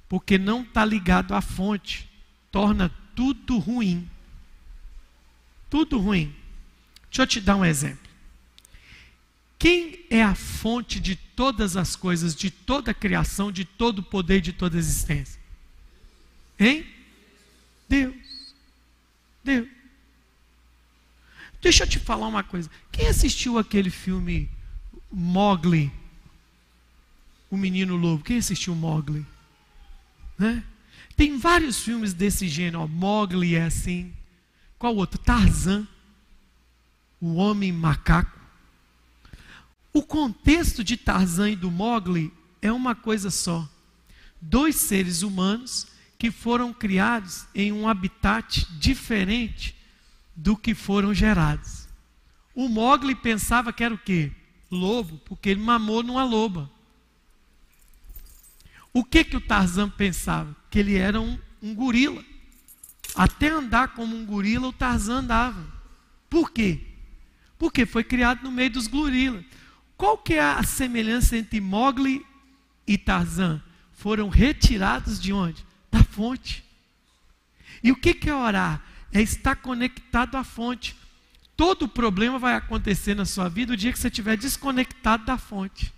Porque 0.08 0.36
não 0.36 0.62
está 0.62 0.84
ligado 0.84 1.32
à 1.32 1.40
fonte, 1.40 2.10
torna 2.50 2.90
tudo 3.14 3.56
ruim. 3.58 4.08
Tudo 5.70 5.98
ruim. 5.98 6.34
Deixa 7.10 7.22
eu 7.22 7.26
te 7.26 7.40
dar 7.40 7.56
um 7.56 7.64
exemplo. 7.64 8.08
Quem 9.58 10.04
é 10.08 10.22
a 10.22 10.34
fonte 10.34 11.00
de 11.00 11.16
todas 11.16 11.76
as 11.76 11.96
coisas, 11.96 12.34
de 12.34 12.50
toda 12.50 12.92
a 12.92 12.94
criação, 12.94 13.50
de 13.50 13.64
todo 13.64 13.98
o 13.98 14.02
poder, 14.02 14.40
de 14.40 14.52
toda 14.52 14.76
a 14.76 14.78
existência? 14.78 15.40
Hein? 16.58 16.86
Deus. 17.88 18.14
Deus. 19.42 19.68
Deixa 21.60 21.82
eu 21.82 21.88
te 21.88 21.98
falar 21.98 22.28
uma 22.28 22.44
coisa. 22.44 22.70
Quem 22.92 23.08
assistiu 23.08 23.58
aquele 23.58 23.90
filme 23.90 24.48
Mogli? 25.10 25.90
O 27.50 27.56
Menino 27.56 27.96
Lobo. 27.96 28.22
Quem 28.22 28.38
assistiu 28.38 28.74
Mogli? 28.74 29.26
Né? 30.38 30.62
Tem 31.16 31.36
vários 31.36 31.82
filmes 31.82 32.12
desse 32.12 32.46
gênero. 32.46 32.86
Mogli 32.86 33.56
é 33.56 33.64
assim. 33.64 34.12
Qual 34.78 34.94
outro? 34.96 35.18
Tarzan 35.18 35.86
o 37.20 37.34
homem 37.34 37.72
macaco. 37.72 38.38
O 39.92 40.02
contexto 40.02 40.84
de 40.84 40.96
Tarzan 40.96 41.50
e 41.50 41.56
do 41.56 41.70
Mogli 41.70 42.32
é 42.62 42.70
uma 42.70 42.94
coisa 42.94 43.30
só. 43.30 43.68
Dois 44.40 44.76
seres 44.76 45.22
humanos 45.22 45.86
que 46.18 46.30
foram 46.30 46.72
criados 46.72 47.46
em 47.54 47.72
um 47.72 47.88
habitat 47.88 48.66
diferente 48.78 49.74
do 50.34 50.56
que 50.56 50.74
foram 50.74 51.12
gerados. 51.12 51.88
O 52.54 52.68
Mogli 52.68 53.14
pensava 53.14 53.72
que 53.72 53.82
era 53.82 53.94
o 53.94 53.98
quê? 53.98 54.32
Lobo, 54.70 55.18
porque 55.24 55.48
ele 55.48 55.60
mamou 55.60 56.02
numa 56.02 56.24
loba. 56.24 56.70
O 58.92 59.04
que 59.04 59.24
que 59.24 59.36
o 59.36 59.40
Tarzan 59.40 59.88
pensava? 59.88 60.54
Que 60.70 60.78
ele 60.78 60.96
era 60.96 61.20
um, 61.20 61.38
um 61.62 61.74
gorila. 61.74 62.22
Até 63.18 63.48
andar 63.48 63.88
como 63.88 64.14
um 64.14 64.24
gorila, 64.24 64.68
o 64.68 64.72
Tarzan 64.72 65.18
andava. 65.18 65.66
Por 66.30 66.52
quê? 66.52 66.80
Porque 67.58 67.84
foi 67.84 68.04
criado 68.04 68.44
no 68.44 68.52
meio 68.52 68.70
dos 68.70 68.86
gorilas. 68.86 69.44
Qual 69.96 70.16
que 70.16 70.34
é 70.34 70.40
a 70.40 70.62
semelhança 70.62 71.36
entre 71.36 71.60
Mogli 71.60 72.24
e 72.86 72.96
Tarzan? 72.96 73.60
Foram 73.92 74.28
retirados 74.28 75.20
de 75.20 75.32
onde? 75.32 75.66
Da 75.90 76.04
fonte. 76.04 76.64
E 77.82 77.90
o 77.90 77.96
que, 77.96 78.14
que 78.14 78.30
é 78.30 78.34
orar? 78.34 78.80
É 79.12 79.20
estar 79.20 79.56
conectado 79.56 80.36
à 80.36 80.44
fonte. 80.44 80.94
Todo 81.56 81.88
problema 81.88 82.38
vai 82.38 82.54
acontecer 82.54 83.16
na 83.16 83.24
sua 83.24 83.48
vida 83.48 83.72
o 83.72 83.76
dia 83.76 83.92
que 83.92 83.98
você 83.98 84.06
estiver 84.06 84.36
desconectado 84.36 85.24
da 85.24 85.36
fonte. 85.36 85.92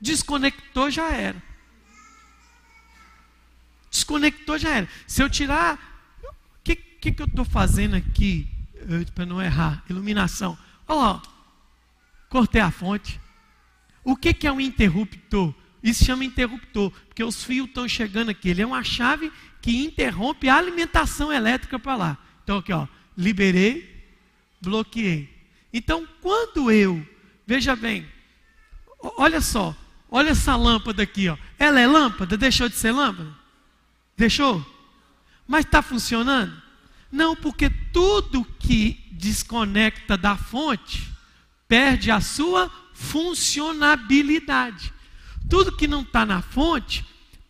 Desconectou, 0.00 0.90
já 0.90 1.12
era. 1.12 1.40
Desconectou, 3.88 4.58
já 4.58 4.70
era. 4.70 4.88
Se 5.06 5.22
eu 5.22 5.30
tirar. 5.30 5.94
Que, 7.06 7.12
que, 7.12 7.22
eu 7.22 7.26
estou 7.26 7.44
fazendo 7.44 7.94
aqui? 7.94 8.48
Para 9.14 9.24
não 9.24 9.40
errar. 9.40 9.84
Iluminação. 9.88 10.58
Olha 10.88 10.98
lá, 10.98 11.22
cortei 12.28 12.60
a 12.60 12.72
fonte. 12.72 13.20
O 14.02 14.16
que, 14.16 14.34
que 14.34 14.44
é 14.44 14.50
um 14.50 14.60
interruptor? 14.60 15.54
Isso 15.80 16.04
chama 16.04 16.24
interruptor, 16.24 16.90
porque 17.06 17.22
os 17.22 17.44
fios 17.44 17.68
estão 17.68 17.88
chegando 17.88 18.30
aqui. 18.30 18.48
Ele 18.48 18.62
é 18.62 18.66
uma 18.66 18.82
chave 18.82 19.30
que 19.62 19.84
interrompe 19.84 20.48
a 20.48 20.56
alimentação 20.56 21.32
elétrica 21.32 21.78
para 21.78 21.94
lá. 21.94 22.18
Então, 22.42 22.58
aqui, 22.58 22.72
ó, 22.72 22.88
liberei, 23.16 24.04
bloqueei. 24.60 25.32
Então, 25.72 26.04
quando 26.20 26.72
eu, 26.72 27.06
veja 27.46 27.76
bem, 27.76 28.04
Olha 28.98 29.40
só, 29.40 29.76
olha 30.10 30.30
essa 30.30 30.56
lâmpada 30.56 31.04
aqui, 31.04 31.28
ó. 31.28 31.36
Ela 31.56 31.78
é 31.78 31.86
lâmpada? 31.86 32.36
Deixou 32.36 32.68
de 32.68 32.74
ser 32.74 32.90
lâmpada? 32.90 33.32
Deixou? 34.16 34.64
Mas 35.46 35.64
está 35.64 35.82
funcionando? 35.82 36.65
Não, 37.10 37.36
porque 37.36 37.70
tudo 37.92 38.44
que 38.58 39.04
desconecta 39.12 40.16
da 40.16 40.36
fonte 40.36 41.08
perde 41.68 42.10
a 42.10 42.20
sua 42.20 42.70
funcionabilidade. 42.92 44.92
Tudo 45.48 45.76
que 45.76 45.86
não 45.86 46.02
está 46.02 46.26
na 46.26 46.42
fonte 46.42 47.04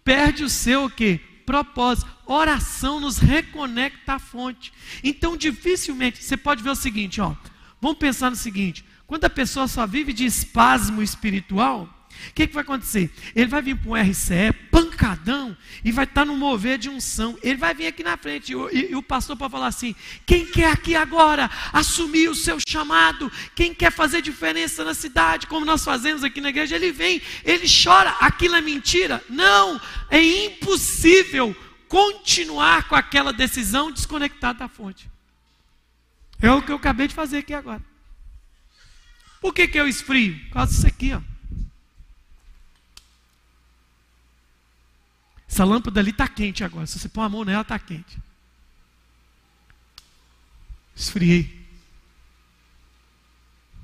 perde 0.04 0.44
o 0.44 0.48
seu 0.48 0.84
o 0.84 0.90
quê? 0.90 1.20
propósito. 1.46 2.10
Oração 2.26 2.98
nos 2.98 3.18
reconecta 3.18 4.14
à 4.14 4.18
fonte. 4.18 4.72
Então, 5.02 5.36
dificilmente, 5.36 6.22
você 6.22 6.36
pode 6.36 6.62
ver 6.62 6.70
o 6.70 6.74
seguinte, 6.74 7.20
ó. 7.20 7.34
Vamos 7.80 7.98
pensar 7.98 8.28
no 8.28 8.36
seguinte: 8.36 8.84
quando 9.06 9.24
a 9.24 9.30
pessoa 9.30 9.68
só 9.68 9.86
vive 9.86 10.12
de 10.12 10.26
espasmo 10.26 11.02
espiritual, 11.02 11.88
o 12.30 12.34
que, 12.34 12.46
que, 12.46 12.54
vai 12.54 12.62
acontecer? 12.62 13.10
Ele 13.34 13.46
vai 13.46 13.62
vir 13.62 13.76
para 13.76 13.90
um 13.90 13.94
RCE, 13.94 14.52
pancadão, 14.70 15.56
e 15.84 15.92
vai 15.92 16.04
estar 16.04 16.22
tá 16.22 16.24
no 16.24 16.36
mover 16.36 16.78
de 16.78 16.88
unção. 16.88 17.38
Ele 17.42 17.56
vai 17.56 17.74
vir 17.74 17.86
aqui 17.86 18.02
na 18.02 18.16
frente, 18.16 18.52
e, 18.52 18.90
e, 18.90 18.96
o 18.96 19.02
pastor 19.02 19.36
pode 19.36 19.52
falar 19.52 19.68
assim: 19.68 19.94
quem 20.24 20.46
quer 20.46 20.70
aqui 20.70 20.94
agora 20.94 21.50
assumir 21.72 22.28
o 22.28 22.34
seu 22.34 22.58
chamado, 22.66 23.30
quem 23.54 23.74
quer 23.74 23.92
fazer 23.92 24.22
diferença 24.22 24.84
na 24.84 24.94
cidade, 24.94 25.46
como 25.46 25.66
nós 25.66 25.84
fazemos 25.84 26.24
aqui 26.24 26.40
na 26.40 26.50
igreja, 26.50 26.76
ele 26.76 26.92
vem, 26.92 27.20
ele 27.44 27.66
chora, 27.66 28.10
aquilo 28.20 28.56
é 28.56 28.60
mentira? 28.60 29.22
Não, 29.28 29.80
é 30.10 30.22
impossível 30.22 31.54
continuar 31.88 32.88
com 32.88 32.94
aquela 32.94 33.32
decisão 33.32 33.90
desconectada 33.90 34.60
da 34.60 34.68
fonte. 34.68 35.08
É 36.40 36.50
o 36.50 36.62
que 36.62 36.70
eu 36.70 36.76
acabei 36.76 37.08
de 37.08 37.14
fazer 37.14 37.38
aqui 37.38 37.54
agora. 37.54 37.82
Por 39.40 39.54
que, 39.54 39.68
que 39.68 39.78
eu 39.78 39.86
esfrio? 39.86 40.38
Por 40.46 40.54
causa 40.54 40.72
disso 40.72 40.86
aqui, 40.86 41.12
ó. 41.12 41.20
Essa 45.56 45.64
lâmpada 45.64 45.98
ali 46.00 46.10
está 46.10 46.28
quente 46.28 46.62
agora. 46.62 46.86
Se 46.86 46.98
você 46.98 47.08
pôr 47.08 47.22
a 47.22 47.30
mão 47.30 47.42
nela, 47.42 47.62
está 47.62 47.78
quente. 47.78 48.18
Esfriei. 50.94 51.66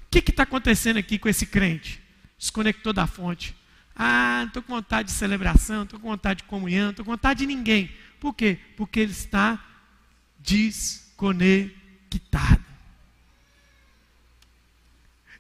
O 0.05 0.11
que 0.11 0.19
está 0.19 0.43
acontecendo 0.43 0.99
aqui 0.99 1.19
com 1.19 1.31
esse 1.31 1.47
crente? 1.47 1.99
Desconectou 2.39 2.93
da 2.93 3.07
fonte. 3.07 3.57
Ah, 3.97 4.41
não 4.41 4.49
estou 4.49 4.63
com 4.63 4.75
vontade 4.75 5.09
de 5.09 5.15
celebração, 5.15 5.77
não 5.77 5.85
estou 5.85 5.99
com 5.99 6.11
vontade 6.11 6.43
de 6.43 6.45
comunhão, 6.45 6.83
não 6.85 6.91
estou 6.91 7.07
com 7.07 7.13
vontade 7.13 7.39
de 7.39 7.47
ninguém. 7.47 7.91
Por 8.21 8.35
quê? 8.35 8.59
Porque 8.77 9.01
ele 9.01 9.13
está 9.13 9.59
desconectado. 10.41 11.73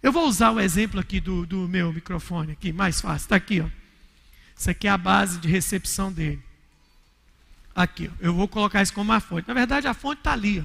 Eu 0.02 0.10
vou 0.10 0.26
usar 0.26 0.50
o 0.50 0.58
exemplo 0.58 0.98
aqui 0.98 1.20
do, 1.20 1.44
do 1.44 1.68
meu 1.68 1.92
microfone, 1.92 2.52
aqui, 2.52 2.72
mais 2.72 3.02
fácil. 3.02 3.26
Está 3.26 3.36
aqui, 3.36 3.60
ó. 3.60 3.81
Isso 4.62 4.70
aqui 4.70 4.86
é 4.86 4.90
a 4.92 4.96
base 4.96 5.40
de 5.40 5.48
recepção 5.48 6.12
dele. 6.12 6.40
Aqui, 7.74 8.08
eu 8.20 8.32
vou 8.32 8.46
colocar 8.46 8.80
isso 8.80 8.94
como 8.94 9.10
uma 9.10 9.18
fonte. 9.18 9.48
Na 9.48 9.54
verdade, 9.54 9.88
a 9.88 9.92
fonte 9.92 10.20
está 10.20 10.34
ali. 10.34 10.64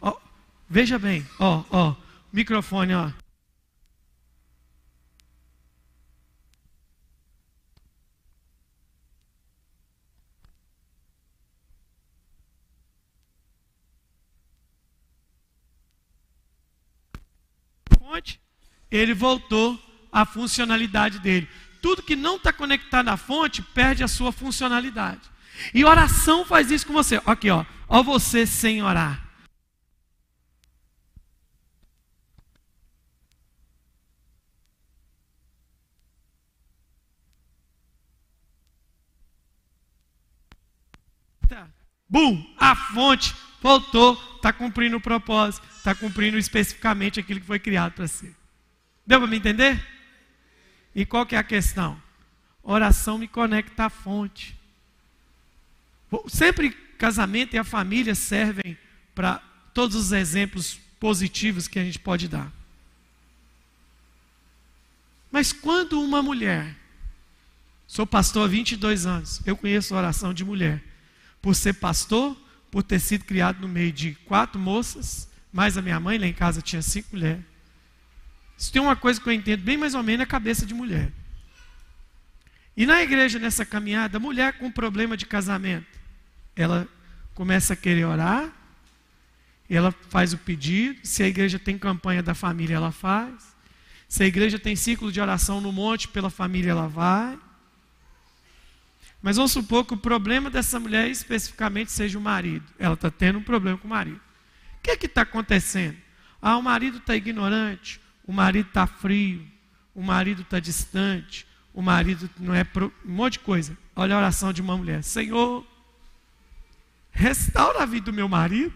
Ó. 0.00 0.08
Ó, 0.12 0.18
veja 0.66 0.98
bem, 0.98 1.26
ó, 1.38 1.62
ó, 1.70 1.94
microfone, 2.32 2.94
ó. 2.94 3.12
Fonte, 17.98 18.40
ele 18.90 19.12
voltou 19.12 19.78
à 20.10 20.24
funcionalidade 20.24 21.18
dele 21.18 21.46
tudo 21.86 22.02
que 22.02 22.16
não 22.16 22.34
está 22.34 22.52
conectado 22.52 23.10
à 23.10 23.16
fonte 23.16 23.62
perde 23.62 24.02
a 24.02 24.08
sua 24.08 24.32
funcionalidade. 24.32 25.20
E 25.72 25.84
oração 25.84 26.44
faz 26.44 26.68
isso 26.68 26.84
com 26.84 26.92
você. 26.92 27.22
Aqui, 27.24 27.48
ó. 27.48 27.64
Ó 27.86 28.02
você 28.02 28.44
sem 28.44 28.82
orar. 28.82 29.24
Tá. 41.48 41.68
Bum! 42.08 42.52
A 42.58 42.74
fonte 42.74 43.32
voltou, 43.62 44.20
está 44.34 44.52
cumprindo 44.52 44.96
o 44.96 45.00
propósito, 45.00 45.64
está 45.76 45.94
cumprindo 45.94 46.36
especificamente 46.36 47.20
aquilo 47.20 47.38
que 47.38 47.46
foi 47.46 47.60
criado 47.60 47.92
para 47.92 48.08
ser. 48.08 48.34
Deu 49.06 49.20
para 49.20 49.28
me 49.28 49.36
entender? 49.36 49.95
E 50.96 51.04
qual 51.04 51.26
que 51.26 51.34
é 51.34 51.38
a 51.38 51.44
questão? 51.44 52.00
Oração 52.62 53.18
me 53.18 53.28
conecta 53.28 53.84
à 53.84 53.90
fonte. 53.90 54.56
Sempre 56.26 56.70
casamento 56.70 57.54
e 57.54 57.58
a 57.58 57.64
família 57.64 58.14
servem 58.14 58.78
para 59.14 59.42
todos 59.74 59.94
os 59.94 60.10
exemplos 60.10 60.80
positivos 60.98 61.68
que 61.68 61.78
a 61.78 61.84
gente 61.84 61.98
pode 61.98 62.28
dar. 62.28 62.50
Mas 65.30 65.52
quando 65.52 66.00
uma 66.00 66.22
mulher, 66.22 66.74
sou 67.86 68.06
pastor 68.06 68.46
há 68.46 68.48
22 68.48 69.04
anos, 69.04 69.42
eu 69.44 69.54
conheço 69.54 69.94
oração 69.94 70.32
de 70.32 70.46
mulher, 70.46 70.82
por 71.42 71.54
ser 71.54 71.74
pastor, 71.74 72.34
por 72.70 72.82
ter 72.82 73.00
sido 73.00 73.26
criado 73.26 73.60
no 73.60 73.68
meio 73.68 73.92
de 73.92 74.14
quatro 74.24 74.58
moças, 74.58 75.28
mais 75.52 75.76
a 75.76 75.82
minha 75.82 76.00
mãe, 76.00 76.16
lá 76.16 76.26
em 76.26 76.32
casa 76.32 76.62
tinha 76.62 76.80
cinco 76.80 77.08
mulheres. 77.12 77.44
Isso 78.56 78.72
tem 78.72 78.80
uma 78.80 78.96
coisa 78.96 79.20
que 79.20 79.28
eu 79.28 79.32
entendo 79.32 79.62
bem 79.62 79.76
mais 79.76 79.94
ou 79.94 80.02
menos 80.02 80.20
na 80.20 80.26
cabeça 80.26 80.64
de 80.64 80.72
mulher. 80.72 81.12
E 82.76 82.84
na 82.86 83.02
igreja, 83.02 83.38
nessa 83.38 83.64
caminhada, 83.64 84.18
mulher 84.18 84.58
com 84.58 84.70
problema 84.70 85.16
de 85.16 85.26
casamento, 85.26 85.86
ela 86.54 86.86
começa 87.34 87.72
a 87.72 87.76
querer 87.76 88.04
orar, 88.04 88.50
ela 89.68 89.92
faz 90.08 90.32
o 90.32 90.38
pedido. 90.38 90.98
Se 91.02 91.22
a 91.22 91.28
igreja 91.28 91.58
tem 91.58 91.78
campanha 91.78 92.22
da 92.22 92.34
família, 92.34 92.76
ela 92.76 92.92
faz. 92.92 93.54
Se 94.08 94.22
a 94.22 94.26
igreja 94.26 94.58
tem 94.58 94.76
ciclo 94.76 95.10
de 95.10 95.20
oração 95.20 95.60
no 95.60 95.72
monte, 95.72 96.08
pela 96.08 96.30
família, 96.30 96.70
ela 96.70 96.86
vai. 96.86 97.38
Mas 99.20 99.36
vamos 99.36 99.52
supor 99.52 99.84
que 99.84 99.94
o 99.94 99.96
problema 99.96 100.48
dessa 100.48 100.78
mulher 100.78 101.10
especificamente 101.10 101.90
seja 101.90 102.18
o 102.18 102.20
marido. 102.22 102.64
Ela 102.78 102.94
está 102.94 103.10
tendo 103.10 103.38
um 103.38 103.42
problema 103.42 103.76
com 103.76 103.88
o 103.88 103.90
marido. 103.90 104.20
O 104.78 104.82
que 104.82 104.90
é 104.90 104.94
está 104.94 105.22
acontecendo? 105.22 105.96
Ah, 106.40 106.56
o 106.56 106.62
marido 106.62 106.98
está 106.98 107.16
ignorante, 107.16 108.00
o 108.26 108.32
marido 108.32 108.68
está 108.68 108.86
frio, 108.86 109.46
o 109.94 110.02
marido 110.02 110.42
está 110.42 110.58
distante, 110.58 111.46
o 111.72 111.80
marido 111.80 112.28
não 112.38 112.54
é. 112.54 112.64
Pro... 112.64 112.92
um 113.04 113.12
monte 113.12 113.34
de 113.34 113.38
coisa. 113.40 113.76
Olha 113.94 114.14
a 114.14 114.18
oração 114.18 114.52
de 114.52 114.60
uma 114.60 114.76
mulher: 114.76 115.02
Senhor, 115.02 115.64
restaura 117.10 117.82
a 117.82 117.86
vida 117.86 118.06
do 118.06 118.12
meu 118.12 118.28
marido. 118.28 118.74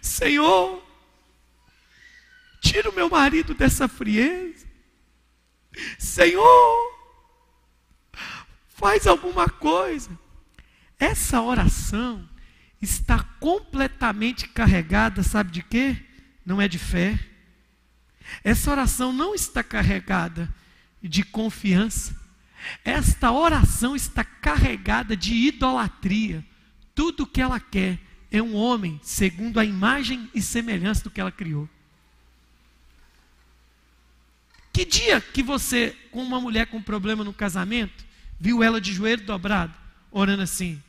Senhor, 0.00 0.82
tira 2.60 2.90
o 2.90 2.94
meu 2.94 3.08
marido 3.08 3.54
dessa 3.54 3.86
frieza. 3.86 4.66
Senhor, 5.98 6.96
faz 8.68 9.06
alguma 9.06 9.48
coisa. 9.48 10.10
Essa 10.98 11.42
oração 11.42 12.26
está 12.80 13.22
completamente 13.38 14.48
carregada, 14.48 15.22
sabe 15.22 15.50
de 15.50 15.62
quê? 15.62 16.05
Não 16.46 16.62
é 16.62 16.68
de 16.68 16.78
fé. 16.78 17.18
Essa 18.44 18.70
oração 18.70 19.12
não 19.12 19.34
está 19.34 19.64
carregada 19.64 20.48
de 21.02 21.24
confiança. 21.24 22.16
Esta 22.84 23.32
oração 23.32 23.96
está 23.96 24.22
carregada 24.22 25.16
de 25.16 25.34
idolatria. 25.34 26.44
Tudo 26.94 27.24
o 27.24 27.26
que 27.26 27.40
ela 27.40 27.58
quer 27.58 27.98
é 28.30 28.40
um 28.40 28.54
homem 28.54 29.00
segundo 29.02 29.58
a 29.58 29.64
imagem 29.64 30.30
e 30.32 30.40
semelhança 30.40 31.02
do 31.02 31.10
que 31.10 31.20
ela 31.20 31.32
criou. 31.32 31.68
Que 34.72 34.84
dia 34.84 35.20
que 35.20 35.42
você, 35.42 35.96
com 36.12 36.22
uma 36.22 36.40
mulher 36.40 36.66
com 36.66 36.80
problema 36.80 37.24
no 37.24 37.32
casamento, 37.32 38.04
viu 38.38 38.62
ela 38.62 38.80
de 38.80 38.92
joelho 38.92 39.24
dobrado, 39.24 39.74
orando 40.10 40.42
assim: 40.42 40.82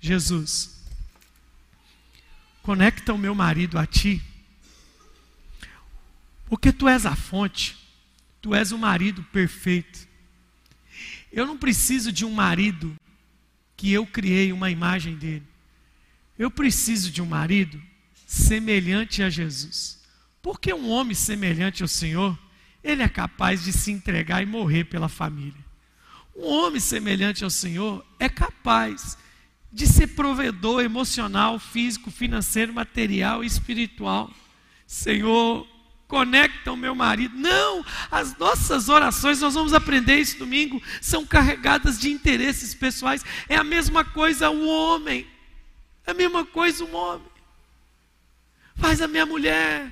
Jesus, 0.00 0.82
conecta 2.62 3.12
o 3.12 3.18
meu 3.18 3.34
marido 3.34 3.78
a 3.78 3.86
ti 3.86 4.22
porque 6.54 6.70
tu 6.70 6.88
és 6.88 7.04
a 7.04 7.16
fonte, 7.16 7.76
tu 8.40 8.54
és 8.54 8.70
o 8.70 8.78
marido 8.78 9.24
perfeito. 9.32 10.06
Eu 11.32 11.46
não 11.46 11.58
preciso 11.58 12.12
de 12.12 12.24
um 12.24 12.30
marido 12.30 12.94
que 13.76 13.90
eu 13.90 14.06
criei 14.06 14.52
uma 14.52 14.70
imagem 14.70 15.16
dele. 15.16 15.42
Eu 16.38 16.52
preciso 16.52 17.10
de 17.10 17.20
um 17.20 17.26
marido 17.26 17.82
semelhante 18.24 19.20
a 19.20 19.28
Jesus. 19.28 20.00
Porque 20.40 20.72
um 20.72 20.90
homem 20.90 21.12
semelhante 21.12 21.82
ao 21.82 21.88
Senhor, 21.88 22.38
ele 22.84 23.02
é 23.02 23.08
capaz 23.08 23.64
de 23.64 23.72
se 23.72 23.90
entregar 23.90 24.40
e 24.40 24.46
morrer 24.46 24.84
pela 24.84 25.08
família. 25.08 25.64
Um 26.36 26.46
homem 26.46 26.78
semelhante 26.78 27.42
ao 27.42 27.50
Senhor 27.50 28.06
é 28.20 28.28
capaz 28.28 29.18
de 29.72 29.88
ser 29.88 30.06
provedor 30.14 30.84
emocional, 30.84 31.58
físico, 31.58 32.12
financeiro, 32.12 32.72
material 32.72 33.42
e 33.42 33.46
espiritual. 33.48 34.32
Senhor, 34.86 35.73
conecta 36.14 36.70
o 36.70 36.76
meu 36.76 36.94
marido. 36.94 37.36
Não, 37.36 37.84
as 38.08 38.38
nossas 38.38 38.88
orações, 38.88 39.40
nós 39.40 39.54
vamos 39.54 39.74
aprender 39.74 40.14
isso 40.14 40.38
domingo, 40.38 40.80
são 41.00 41.26
carregadas 41.26 41.98
de 41.98 42.08
interesses 42.08 42.72
pessoais. 42.72 43.24
É 43.48 43.56
a 43.56 43.64
mesma 43.64 44.04
coisa 44.04 44.48
o 44.48 44.64
homem. 44.64 45.26
É 46.06 46.12
a 46.12 46.14
mesma 46.14 46.46
coisa 46.46 46.84
um 46.84 46.94
homem. 46.94 47.26
Faz 48.76 49.02
a 49.02 49.08
minha 49.08 49.26
mulher 49.26 49.90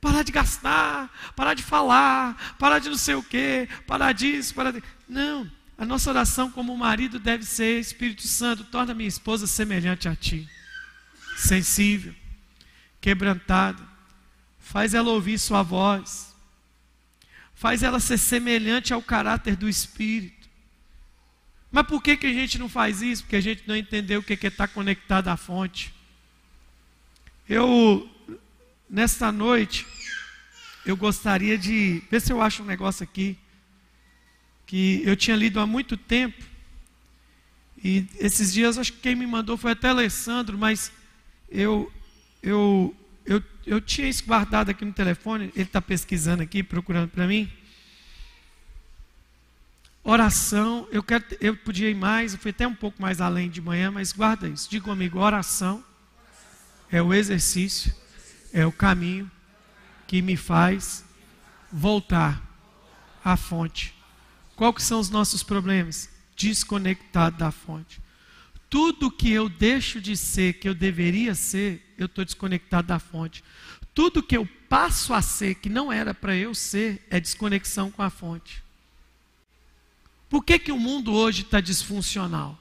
parar 0.00 0.24
de 0.24 0.32
gastar, 0.32 1.08
parar 1.36 1.54
de 1.54 1.62
falar, 1.62 2.56
parar 2.58 2.80
de 2.80 2.88
não 2.88 2.96
sei 2.96 3.14
o 3.14 3.22
quê, 3.22 3.68
parar 3.86 4.12
disso, 4.12 4.52
parar 4.52 4.72
de... 4.72 4.82
Não, 5.08 5.48
a 5.78 5.86
nossa 5.86 6.10
oração 6.10 6.50
como 6.50 6.76
marido 6.76 7.20
deve 7.20 7.44
ser: 7.44 7.78
Espírito 7.78 8.26
Santo, 8.26 8.64
torna 8.64 8.92
minha 8.92 9.08
esposa 9.08 9.46
semelhante 9.46 10.08
a 10.08 10.16
ti, 10.16 10.48
sensível, 11.36 12.12
quebrantada, 13.00 13.89
faz 14.70 14.94
ela 14.94 15.10
ouvir 15.10 15.36
Sua 15.36 15.64
voz, 15.64 16.32
faz 17.54 17.82
ela 17.82 17.98
ser 17.98 18.18
semelhante 18.18 18.92
ao 18.92 19.02
caráter 19.02 19.56
do 19.56 19.68
Espírito. 19.68 20.48
Mas 21.72 21.86
por 21.88 22.00
que, 22.00 22.16
que 22.16 22.28
a 22.28 22.32
gente 22.32 22.56
não 22.56 22.68
faz 22.68 23.02
isso? 23.02 23.24
Porque 23.24 23.34
a 23.34 23.40
gente 23.40 23.64
não 23.66 23.76
entendeu 23.76 24.20
o 24.20 24.22
que 24.22 24.34
é 24.34 24.48
estar 24.48 24.68
conectado 24.68 25.26
à 25.26 25.36
fonte. 25.36 25.92
Eu, 27.48 28.08
nesta 28.88 29.32
noite, 29.32 29.84
eu 30.86 30.96
gostaria 30.96 31.58
de. 31.58 32.02
Ver 32.08 32.20
se 32.20 32.32
eu 32.32 32.40
acho 32.40 32.62
um 32.62 32.66
negócio 32.66 33.02
aqui. 33.02 33.36
Que 34.66 35.02
eu 35.04 35.16
tinha 35.16 35.36
lido 35.36 35.58
há 35.58 35.66
muito 35.66 35.96
tempo. 35.96 36.44
E 37.82 38.06
esses 38.20 38.52
dias, 38.52 38.78
acho 38.78 38.92
que 38.92 39.00
quem 39.00 39.16
me 39.16 39.26
mandou 39.26 39.56
foi 39.56 39.72
até 39.72 39.88
Alessandro, 39.88 40.56
mas 40.56 40.92
eu, 41.50 41.92
eu, 42.40 42.94
eu, 43.66 43.80
tinha 43.80 44.08
isso 44.08 44.24
guardado 44.24 44.70
aqui 44.70 44.84
no 44.84 44.92
telefone. 44.92 45.52
Ele 45.54 45.64
está 45.64 45.80
pesquisando 45.80 46.42
aqui, 46.42 46.62
procurando 46.62 47.08
para 47.08 47.26
mim. 47.26 47.50
Oração, 50.02 50.88
eu, 50.90 51.02
quero, 51.02 51.24
eu 51.40 51.56
podia 51.56 51.90
ir 51.90 51.94
mais, 51.94 52.32
eu 52.32 52.38
fui 52.38 52.50
até 52.50 52.66
um 52.66 52.74
pouco 52.74 53.00
mais 53.00 53.20
além 53.20 53.50
de 53.50 53.60
manhã, 53.60 53.90
mas 53.90 54.12
guarda 54.12 54.48
isso. 54.48 54.68
Diga 54.70 54.84
comigo: 54.86 55.18
oração 55.18 55.84
é 56.90 57.02
o 57.02 57.12
exercício, 57.12 57.94
é 58.52 58.64
o 58.64 58.72
caminho 58.72 59.30
que 60.06 60.22
me 60.22 60.36
faz 60.36 61.04
voltar 61.70 62.42
à 63.24 63.36
fonte. 63.36 63.94
Qual 64.56 64.76
são 64.78 64.98
os 64.98 65.10
nossos 65.10 65.42
problemas? 65.42 66.08
Desconectado 66.34 67.36
da 67.36 67.50
fonte. 67.50 68.00
Tudo 68.70 69.10
que 69.10 69.30
eu 69.30 69.48
deixo 69.48 70.00
de 70.00 70.16
ser, 70.16 70.54
que 70.54 70.68
eu 70.68 70.74
deveria 70.74 71.34
ser, 71.34 71.92
eu 71.98 72.06
estou 72.06 72.24
desconectado 72.24 72.86
da 72.86 73.00
fonte. 73.00 73.42
Tudo 73.92 74.22
que 74.22 74.36
eu 74.36 74.48
passo 74.68 75.12
a 75.12 75.20
ser, 75.20 75.56
que 75.56 75.68
não 75.68 75.92
era 75.92 76.14
para 76.14 76.36
eu 76.36 76.54
ser, 76.54 77.04
é 77.10 77.18
desconexão 77.18 77.90
com 77.90 78.02
a 78.02 78.08
fonte. 78.08 78.62
Por 80.28 80.44
que, 80.44 80.60
que 80.60 80.70
o 80.70 80.78
mundo 80.78 81.12
hoje 81.12 81.42
está 81.42 81.60
disfuncional? 81.60 82.56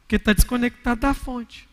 Porque 0.00 0.16
está 0.16 0.32
desconectado 0.32 1.02
da 1.02 1.12
fonte. 1.12 1.68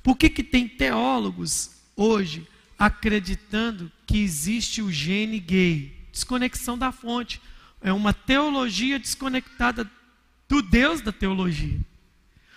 Por 0.00 0.16
que, 0.16 0.30
que 0.30 0.44
tem 0.44 0.68
teólogos 0.68 1.72
hoje 1.96 2.46
acreditando 2.78 3.90
que 4.06 4.18
existe 4.18 4.80
o 4.80 4.90
gene 4.90 5.40
gay? 5.40 5.92
Desconexão 6.12 6.78
da 6.78 6.92
fonte. 6.92 7.42
É 7.82 7.92
uma 7.92 8.14
teologia 8.14 8.98
desconectada 8.98 9.90
do 10.50 10.60
Deus 10.60 11.00
da 11.00 11.12
teologia. 11.12 11.78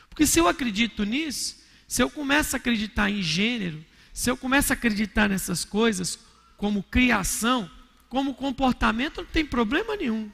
Porque 0.10 0.26
se 0.26 0.40
eu 0.40 0.48
acredito 0.48 1.04
nisso, 1.04 1.58
se 1.88 2.02
eu 2.02 2.10
começo 2.10 2.56
a 2.56 2.58
acreditar 2.58 3.12
em 3.12 3.22
gênero, 3.22 3.86
se 4.12 4.32
eu 4.32 4.36
começo 4.36 4.74
a 4.74 4.76
acreditar 4.76 5.30
nessas 5.30 5.64
coisas 5.64 6.18
como 6.58 6.82
criação, 6.82 7.70
como 8.10 8.34
comportamento, 8.34 9.18
não 9.18 9.26
tem 9.26 9.46
problema 9.46 9.96
nenhum. 9.96 10.32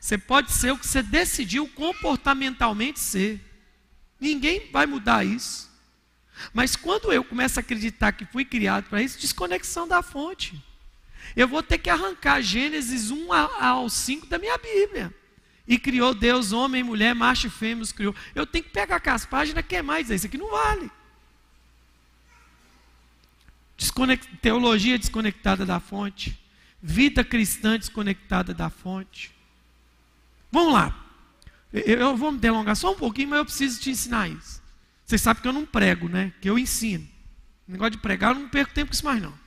Você 0.00 0.16
pode 0.16 0.52
ser 0.52 0.72
o 0.72 0.78
que 0.78 0.86
você 0.86 1.02
decidiu 1.02 1.68
comportamentalmente 1.68 2.98
ser. 2.98 3.38
Ninguém 4.18 4.70
vai 4.72 4.86
mudar 4.86 5.22
isso. 5.22 5.68
Mas 6.54 6.76
quando 6.76 7.12
eu 7.12 7.22
começo 7.22 7.58
a 7.58 7.60
acreditar 7.60 8.12
que 8.12 8.24
fui 8.24 8.46
criado 8.46 8.88
para 8.88 9.02
isso, 9.02 9.20
desconexão 9.20 9.86
da 9.86 10.02
fonte. 10.02 10.58
Eu 11.36 11.46
vou 11.46 11.62
ter 11.62 11.76
que 11.76 11.90
arrancar 11.90 12.40
Gênesis 12.40 13.10
1 13.10 13.32
ao 13.34 13.90
5 13.90 14.26
da 14.26 14.38
minha 14.38 14.56
Bíblia. 14.56 15.19
E 15.70 15.78
criou 15.78 16.12
Deus, 16.12 16.50
homem, 16.50 16.82
mulher, 16.82 17.14
macho 17.14 17.46
e 17.46 17.50
fêmea, 17.50 17.84
os 17.84 17.92
criou. 17.92 18.12
Eu 18.34 18.44
tenho 18.44 18.64
que 18.64 18.70
pegar 18.70 18.96
aquelas 18.96 19.24
páginas, 19.24 19.64
que 19.64 19.76
é 19.76 19.82
mais, 19.82 20.10
isso 20.10 20.26
aqui 20.26 20.36
não 20.36 20.50
vale. 20.50 20.90
Teologia 24.42 24.98
desconectada 24.98 25.64
da 25.64 25.78
fonte. 25.78 26.36
Vida 26.82 27.22
cristã 27.22 27.78
desconectada 27.78 28.52
da 28.52 28.68
fonte. 28.68 29.30
Vamos 30.50 30.72
lá. 30.72 31.06
Eu 31.72 32.16
vou 32.16 32.32
me 32.32 32.38
delongar 32.38 32.74
só 32.74 32.90
um 32.90 32.96
pouquinho, 32.96 33.28
mas 33.28 33.38
eu 33.38 33.44
preciso 33.44 33.80
te 33.80 33.90
ensinar 33.90 34.28
isso. 34.28 34.60
Você 35.06 35.16
sabe 35.16 35.40
que 35.40 35.46
eu 35.46 35.52
não 35.52 35.64
prego, 35.64 36.08
né? 36.08 36.32
Que 36.40 36.50
eu 36.50 36.58
ensino. 36.58 37.06
O 37.68 37.70
negócio 37.70 37.92
de 37.92 37.98
pregar, 37.98 38.34
eu 38.34 38.40
não 38.40 38.48
perco 38.48 38.74
tempo 38.74 38.88
com 38.88 38.94
isso 38.94 39.04
mais 39.04 39.22
não. 39.22 39.38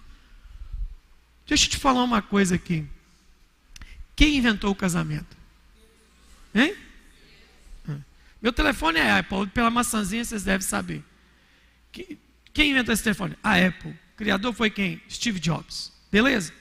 Deixa 1.46 1.66
eu 1.66 1.70
te 1.70 1.78
falar 1.78 2.02
uma 2.02 2.22
coisa 2.22 2.56
aqui. 2.56 2.88
Quem 4.16 4.38
inventou 4.38 4.72
o 4.72 4.76
casamento? 4.76 5.43
Hein? 6.54 6.76
Meu 8.42 8.52
telefone 8.52 9.00
é 9.00 9.20
Apple, 9.20 9.48
pela 9.48 9.70
maçãzinha 9.70 10.26
vocês 10.26 10.44
devem 10.44 10.68
saber. 10.68 11.02
Quem 12.54 12.72
inventou 12.72 12.94
esse 12.94 13.04
telefone? 13.04 13.38
A 13.42 13.56
Apple. 13.56 13.92
O 13.92 14.18
criador 14.18 14.54
foi 14.54 14.70
quem? 14.70 15.02
Steve 15.10 15.40
Jobs. 15.40 15.94
Beleza? 16.12 16.54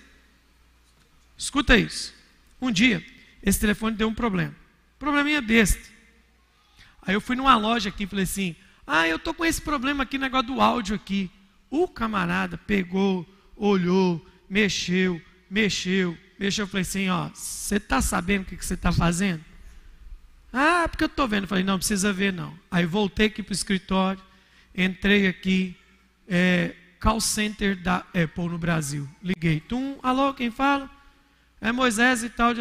Escuta 1.36 1.76
isso. 1.76 2.14
Um 2.60 2.70
dia, 2.70 3.04
esse 3.42 3.58
telefone 3.58 3.96
deu 3.96 4.08
um 4.08 4.14
problema. 4.14 4.54
Probleminha 4.96 5.42
besta. 5.42 5.82
Aí 7.04 7.14
eu 7.14 7.20
fui 7.20 7.34
numa 7.34 7.56
loja 7.56 7.88
aqui 7.88 8.04
e 8.04 8.06
falei 8.06 8.22
assim: 8.22 8.54
Ah, 8.86 9.08
eu 9.08 9.18
tô 9.18 9.34
com 9.34 9.44
esse 9.44 9.60
problema 9.60 10.04
aqui, 10.04 10.16
negócio 10.16 10.46
do 10.46 10.60
áudio 10.60 10.94
aqui. 10.94 11.28
O 11.68 11.88
camarada 11.88 12.56
pegou, 12.56 13.26
olhou, 13.56 14.24
mexeu, 14.48 15.20
mexeu, 15.50 16.16
mexeu. 16.38 16.64
Eu 16.64 16.68
falei 16.68 16.82
assim: 16.82 17.08
Ó, 17.08 17.28
você 17.34 17.76
está 17.76 18.00
sabendo 18.00 18.42
o 18.42 18.44
que, 18.44 18.64
você 18.64 18.74
está 18.74 18.92
fazendo? 18.92 19.44
Ah, 20.52 20.86
porque 20.88 21.04
eu 21.04 21.06
estou 21.06 21.26
vendo. 21.26 21.44
Eu 21.44 21.48
falei: 21.48 21.64
Não, 21.64 21.78
precisa 21.78 22.12
ver 22.12 22.32
não. 22.32 22.56
Aí 22.70 22.84
voltei 22.84 23.26
aqui 23.26 23.42
para 23.42 23.52
o 23.52 23.54
escritório, 23.54 24.22
entrei 24.74 25.26
aqui, 25.26 25.76
é, 26.28 26.74
call 27.00 27.20
center 27.20 27.80
da 27.80 27.98
Apple 28.08 28.48
no 28.48 28.58
Brasil. 28.58 29.08
Liguei. 29.22 29.60
Tum, 29.60 29.98
alô, 30.02 30.34
quem 30.34 30.50
fala? 30.50 30.90
É 31.60 31.72
Moisés 31.72 32.22
e 32.22 32.28
tal 32.28 32.52
de. 32.52 32.60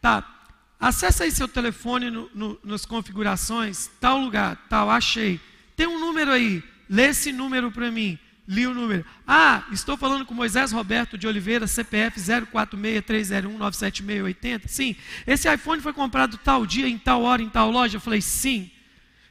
Tá. 0.00 0.30
Acessa 0.78 1.24
aí 1.24 1.30
seu 1.30 1.48
telefone 1.48 2.10
no, 2.10 2.28
no, 2.34 2.60
nas 2.62 2.84
configurações, 2.84 3.90
tal 4.00 4.18
lugar, 4.18 4.66
tal, 4.68 4.90
achei. 4.90 5.40
Tem 5.76 5.86
um 5.86 5.98
número 5.98 6.30
aí, 6.30 6.62
lê 6.88 7.06
esse 7.06 7.32
número 7.32 7.70
para 7.70 7.90
mim. 7.90 8.18
Li 8.46 8.66
o 8.66 8.74
número. 8.74 9.06
Ah, 9.26 9.64
estou 9.72 9.96
falando 9.96 10.26
com 10.26 10.34
Moisés 10.34 10.70
Roberto 10.70 11.16
de 11.16 11.26
Oliveira, 11.26 11.66
CPF 11.66 12.20
046301976080. 12.20 14.64
Sim, 14.66 14.94
esse 15.26 15.50
iPhone 15.52 15.80
foi 15.80 15.94
comprado 15.94 16.36
tal 16.36 16.66
dia, 16.66 16.86
em 16.86 16.98
tal 16.98 17.22
hora, 17.22 17.40
em 17.42 17.48
tal 17.48 17.70
loja. 17.70 17.96
Eu 17.96 18.00
falei, 18.00 18.20
sim. 18.20 18.70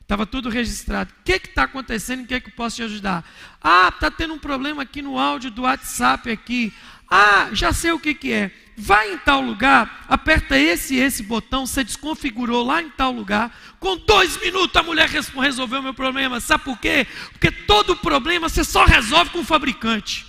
Estava 0.01 0.26
tudo 0.26 0.49
registrado. 0.49 1.11
O 1.11 1.16
que 1.24 1.34
está 1.34 1.64
acontecendo? 1.64 2.24
Em 2.24 2.26
que, 2.26 2.41
que 2.41 2.49
eu 2.49 2.55
posso 2.55 2.76
te 2.76 2.84
ajudar? 2.84 3.24
Ah, 3.61 3.88
está 3.88 4.11
tendo 4.11 4.34
um 4.34 4.39
problema 4.39 4.84
aqui 4.84 5.01
no 5.01 5.18
áudio 5.18 5.49
do 5.49 5.61
WhatsApp 5.61 6.30
aqui. 6.30 6.74
Ah, 7.16 7.49
já 7.53 7.72
sei 7.72 7.91
o 7.91 7.99
que, 7.99 8.16
que 8.16 8.32
é. 8.32 8.51
Vai 8.76 9.14
em 9.14 9.20
tal 9.20 9.39
lugar, 9.39 10.03
aperta 10.09 10.57
esse 10.57 10.95
e 10.95 10.99
esse 10.99 11.22
botão, 11.22 11.68
você 11.68 11.84
desconfigurou 11.84 12.66
lá 12.66 12.82
em 12.82 12.89
tal 12.89 13.11
lugar. 13.11 13.55
Com 13.80 13.95
dois 13.97 14.36
minutos 14.41 14.76
a 14.76 14.82
mulher 14.82 15.07
resolveu 15.07 15.80
o 15.80 15.84
meu 15.84 15.93
problema. 15.93 16.39
Sabe 16.39 16.64
por 16.64 16.76
quê? 16.80 17.05
Porque 17.34 17.51
todo 17.51 17.95
problema 17.95 18.49
você 18.49 18.64
só 18.64 18.84
resolve 18.84 19.30
com 19.30 19.41
o 19.41 19.45
fabricante. 19.45 20.26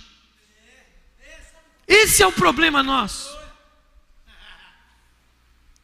Esse 1.87 2.21
é 2.21 2.27
o 2.27 2.31
problema 2.31 2.83
nosso. 2.83 3.35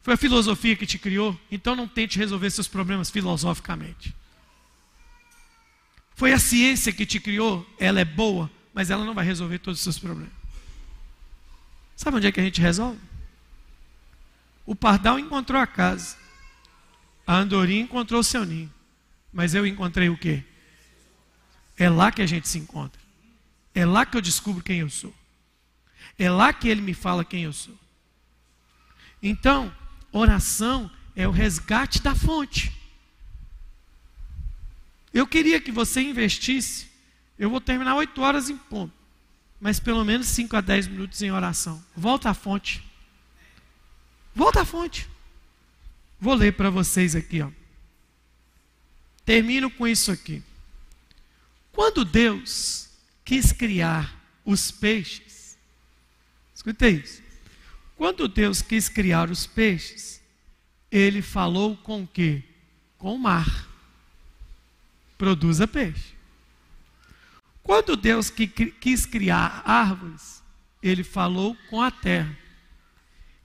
Foi 0.02 0.14
a 0.14 0.16
filosofia 0.16 0.76
que 0.76 0.86
te 0.86 1.00
criou, 1.00 1.36
então 1.50 1.74
não 1.74 1.88
tente 1.88 2.16
resolver 2.16 2.48
seus 2.50 2.68
problemas 2.68 3.10
filosoficamente. 3.10 4.14
Foi 6.14 6.32
a 6.32 6.38
ciência 6.38 6.92
que 6.92 7.04
te 7.04 7.18
criou, 7.18 7.68
ela 7.76 7.98
é 7.98 8.04
boa, 8.04 8.48
mas 8.72 8.88
ela 8.88 9.04
não 9.04 9.14
vai 9.14 9.24
resolver 9.24 9.58
todos 9.58 9.80
os 9.80 9.82
seus 9.82 9.98
problemas. 9.98 10.41
Sabe 12.02 12.16
onde 12.16 12.26
é 12.26 12.32
que 12.32 12.40
a 12.40 12.42
gente 12.42 12.60
resolve? 12.60 12.98
O 14.66 14.74
pardal 14.74 15.20
encontrou 15.20 15.60
a 15.60 15.68
casa. 15.68 16.16
A 17.24 17.36
andorinha 17.36 17.80
encontrou 17.80 18.18
o 18.18 18.24
seu 18.24 18.44
ninho. 18.44 18.74
Mas 19.32 19.54
eu 19.54 19.64
encontrei 19.64 20.08
o 20.08 20.18
quê? 20.18 20.42
É 21.76 21.88
lá 21.88 22.10
que 22.10 22.20
a 22.20 22.26
gente 22.26 22.48
se 22.48 22.58
encontra. 22.58 23.00
É 23.72 23.86
lá 23.86 24.04
que 24.04 24.16
eu 24.16 24.20
descubro 24.20 24.64
quem 24.64 24.80
eu 24.80 24.90
sou. 24.90 25.14
É 26.18 26.28
lá 26.28 26.52
que 26.52 26.68
ele 26.68 26.80
me 26.80 26.92
fala 26.92 27.24
quem 27.24 27.44
eu 27.44 27.52
sou. 27.52 27.78
Então, 29.22 29.72
oração 30.10 30.90
é 31.14 31.28
o 31.28 31.30
resgate 31.30 32.02
da 32.02 32.16
fonte. 32.16 32.76
Eu 35.14 35.24
queria 35.24 35.60
que 35.60 35.70
você 35.70 36.00
investisse. 36.00 36.88
Eu 37.38 37.48
vou 37.48 37.60
terminar 37.60 37.94
oito 37.94 38.20
horas 38.22 38.50
em 38.50 38.56
ponto. 38.56 39.01
Mas 39.62 39.78
pelo 39.78 40.04
menos 40.04 40.26
5 40.26 40.56
a 40.56 40.60
10 40.60 40.88
minutos 40.88 41.22
em 41.22 41.30
oração. 41.30 41.80
Volta 41.96 42.30
à 42.30 42.34
fonte. 42.34 42.84
Volta 44.34 44.62
à 44.62 44.64
fonte. 44.64 45.08
Vou 46.18 46.34
ler 46.34 46.54
para 46.54 46.68
vocês 46.68 47.14
aqui, 47.14 47.40
ó. 47.40 47.48
Termino 49.24 49.70
com 49.70 49.86
isso 49.86 50.10
aqui. 50.10 50.42
Quando 51.70 52.04
Deus 52.04 52.88
quis 53.24 53.52
criar 53.52 54.12
os 54.44 54.72
peixes, 54.72 55.56
escuta 56.52 56.88
isso. 56.88 57.22
Quando 57.96 58.26
Deus 58.26 58.62
quis 58.62 58.88
criar 58.88 59.30
os 59.30 59.46
peixes, 59.46 60.20
ele 60.90 61.22
falou 61.22 61.76
com 61.76 62.02
o 62.02 62.06
quê? 62.08 62.42
Com 62.98 63.14
o 63.14 63.18
mar. 63.18 63.68
Produza 65.16 65.68
peixe. 65.68 66.11
Quando 67.62 67.96
Deus 67.96 68.30
quis 68.30 69.06
criar 69.06 69.62
árvores, 69.64 70.42
ele 70.82 71.04
falou 71.04 71.56
com 71.70 71.80
a 71.80 71.90
terra. 71.90 72.36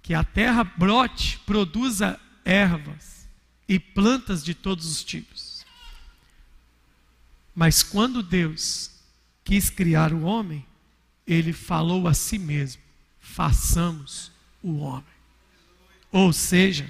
Que 0.01 0.13
a 0.13 0.23
terra 0.23 0.63
brote, 0.63 1.39
produza 1.39 2.19
ervas 2.43 3.27
e 3.67 3.77
plantas 3.77 4.43
de 4.43 4.53
todos 4.53 4.87
os 4.87 5.03
tipos. 5.03 5.65
Mas 7.53 7.83
quando 7.83 8.23
Deus 8.23 8.91
quis 9.43 9.69
criar 9.69 10.13
o 10.13 10.23
homem, 10.23 10.65
ele 11.25 11.51
falou 11.51 12.07
a 12.07 12.13
si 12.13 12.39
mesmo: 12.39 12.81
façamos 13.19 14.31
o 14.63 14.77
homem. 14.77 15.03
Ou 16.11 16.31
seja, 16.31 16.89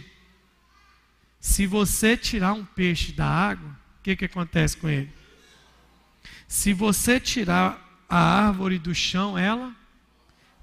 se 1.40 1.66
você 1.66 2.16
tirar 2.16 2.54
um 2.54 2.66
peixe 2.66 3.12
da 3.12 3.28
água, 3.28 3.70
o 3.70 4.04
que, 4.04 4.16
que 4.16 4.26
acontece 4.26 4.78
com 4.78 4.88
ele? 4.88 5.12
Se 6.48 6.74
você 6.74 7.20
tirar 7.20 8.06
a 8.08 8.18
árvore 8.18 8.80
do 8.80 8.96
chão, 8.96 9.38
ela, 9.38 9.76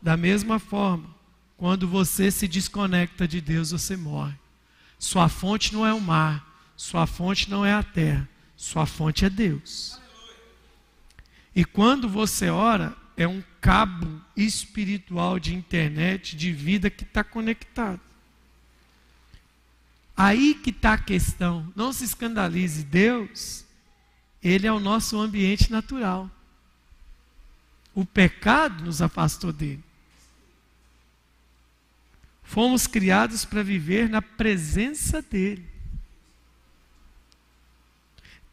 da 0.00 0.16
mesma 0.16 0.58
forma, 0.58 1.14
quando 1.56 1.86
você 1.86 2.30
se 2.30 2.48
desconecta 2.48 3.28
de 3.28 3.40
Deus, 3.40 3.70
você 3.70 3.96
morre. 3.96 4.34
Sua 4.98 5.28
fonte 5.28 5.72
não 5.72 5.86
é 5.86 5.92
o 5.92 6.00
mar, 6.00 6.72
sua 6.76 7.06
fonte 7.06 7.50
não 7.50 7.64
é 7.64 7.72
a 7.72 7.82
terra, 7.82 8.28
sua 8.56 8.86
fonte 8.86 9.24
é 9.24 9.30
Deus. 9.30 10.00
E 11.54 11.64
quando 11.64 12.08
você 12.08 12.48
ora, 12.48 12.96
é 13.16 13.28
um 13.28 13.42
cabo 13.60 14.20
espiritual 14.36 15.38
de 15.38 15.54
internet, 15.54 16.36
de 16.36 16.50
vida 16.50 16.90
que 16.90 17.04
está 17.04 17.22
conectado. 17.22 18.00
Aí 20.16 20.54
que 20.54 20.70
está 20.70 20.94
a 20.94 20.98
questão. 20.98 21.72
Não 21.74 21.92
se 21.92 22.04
escandalize. 22.04 22.82
Deus, 22.84 23.63
Ele 24.44 24.66
é 24.66 24.72
o 24.72 24.78
nosso 24.78 25.18
ambiente 25.18 25.72
natural. 25.72 26.30
O 27.94 28.04
pecado 28.04 28.84
nos 28.84 29.00
afastou 29.00 29.50
dele. 29.50 29.82
Fomos 32.42 32.86
criados 32.86 33.46
para 33.46 33.62
viver 33.62 34.06
na 34.10 34.20
presença 34.20 35.22
dele. 35.22 35.66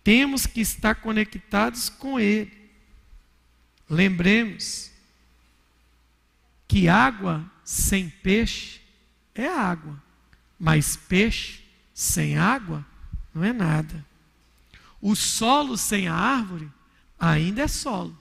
Temos 0.02 0.48
que 0.48 0.62
estar 0.62 0.96
conectados 0.96 1.90
com 1.90 2.18
ele. 2.18 2.52
Lembremos 3.90 4.90
que 6.70 6.88
água 6.88 7.46
sem 7.66 8.10
peixe 8.10 8.80
é 9.36 9.46
água, 9.46 10.02
mas 10.58 10.96
peixe 10.96 11.62
sem 11.94 12.38
água 12.38 12.86
não 13.34 13.44
é 13.44 13.52
nada. 13.52 14.11
O 15.02 15.16
solo 15.16 15.76
sem 15.78 16.08
a 16.08 16.14
árvore 16.14 16.70
ainda 17.20 17.64
é 17.64 17.68
solo, 17.68 18.18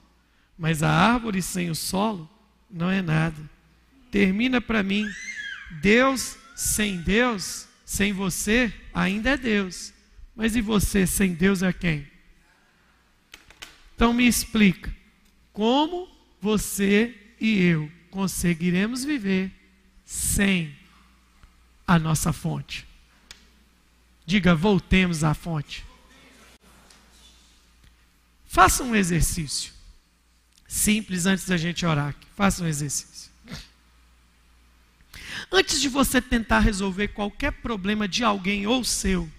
mas 0.57 0.81
a 0.81 0.89
árvore 0.89 1.41
sem 1.41 1.69
o 1.69 1.75
solo 1.75 2.29
não 2.69 2.89
é 2.89 3.01
nada. 3.01 3.49
Termina 4.09 4.59
para 4.59 4.81
mim, 4.81 5.07
Deus 5.81 6.37
sem 6.55 6.97
Deus, 7.01 7.67
sem 7.85 8.13
você, 8.13 8.73
ainda 8.93 9.31
é 9.31 9.37
Deus. 9.37 9.93
Mas 10.35 10.55
e 10.55 10.61
você 10.61 11.05
sem 11.05 11.33
Deus 11.33 11.61
é 11.61 11.71
quem? 11.71 12.07
Então 13.95 14.13
me 14.13 14.27
explica. 14.27 14.93
Como 15.53 16.07
você 16.39 17.15
e 17.39 17.61
eu 17.61 17.91
conseguiremos 18.09 19.03
viver 19.03 19.51
sem 20.05 20.75
a 21.85 21.99
nossa 21.99 22.31
fonte? 22.33 22.87
Diga, 24.25 24.55
voltemos 24.55 25.23
à 25.23 25.33
fonte. 25.33 25.85
Faça 28.51 28.83
um 28.83 28.93
exercício. 28.93 29.71
Simples 30.67 31.25
antes 31.25 31.45
da 31.45 31.55
gente 31.55 31.85
orar 31.85 32.09
aqui. 32.09 32.27
Faça 32.35 32.61
um 32.61 32.67
exercício. 32.67 33.31
Antes 35.49 35.79
de 35.79 35.87
você 35.87 36.21
tentar 36.21 36.59
resolver 36.59 37.07
qualquer 37.07 37.53
problema 37.53 38.09
de 38.09 38.25
alguém 38.25 38.67
ou 38.67 38.83
seu, 38.83 39.31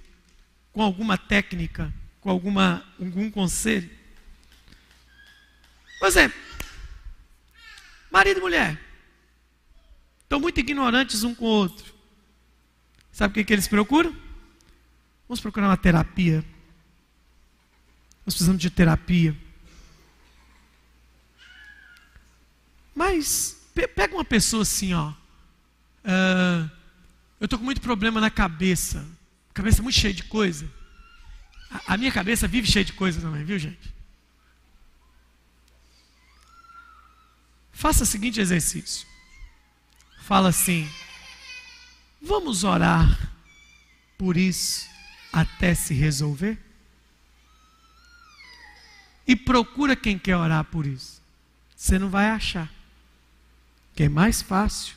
com 0.73 0.81
alguma 0.81 1.19
técnica, 1.19 1.93
com 2.23 2.31
alguma, 2.31 2.83
algum 2.99 3.31
conselho, 3.31 3.91
por 5.99 6.09
exemplo, 6.09 6.41
marido 8.11 8.39
e 8.39 8.41
mulher 8.41 8.81
estão 10.23 10.41
muito 10.41 10.59
ignorantes 10.59 11.23
um 11.23 11.35
com 11.35 11.45
o 11.45 11.49
outro. 11.49 11.93
Sabe 13.13 13.33
o 13.33 13.35
que, 13.35 13.45
que 13.45 13.53
eles 13.53 13.69
procuram? 13.69 14.17
Vamos 15.29 15.41
procurar 15.43 15.69
uma 15.69 15.77
terapia. 15.77 16.43
Nós 18.25 18.35
precisamos 18.35 18.61
de 18.61 18.71
terapia. 18.71 19.37
Mas 22.95 23.57
pega 23.95 24.15
uma 24.15 24.25
pessoa 24.25 24.63
assim, 24.63 24.93
ó. 24.95 25.11
Uh, 26.05 26.71
eu 27.41 27.47
estou 27.47 27.59
com 27.59 27.65
muito 27.65 27.81
problema 27.81 28.21
na 28.21 28.31
cabeça. 28.31 29.05
Cabeça 29.53 29.83
muito 29.83 29.99
cheia 29.99 30.15
de 30.15 30.25
coisa. 30.25 30.71
A, 31.71 31.95
a 31.95 31.97
minha 31.97 32.13
cabeça 32.13 32.47
vive 32.47 32.71
cheia 32.71 32.85
de 32.85 32.93
coisa 32.93 33.21
também, 33.21 33.45
viu, 33.45 33.59
gente? 33.59 33.93
Faça 37.73 38.05
o 38.05 38.07
seguinte 38.07 38.41
exercício. 38.41 39.07
Fala 40.21 40.51
assim: 40.51 40.89
Vamos 42.21 42.63
orar 42.63 43.33
por 44.17 44.37
isso 44.37 44.89
até 45.33 45.75
se 45.75 45.93
resolver? 45.93 46.57
E 49.27 49.37
procura 49.37 49.95
quem 49.95 50.19
quer 50.19 50.37
orar 50.37 50.65
por 50.65 50.87
isso. 50.87 51.21
Você 51.77 51.99
não 51.99 52.09
vai 52.09 52.31
achar. 52.31 52.71
Que 53.95 54.05
é 54.05 54.09
mais 54.09 54.43
fácil 54.43 54.97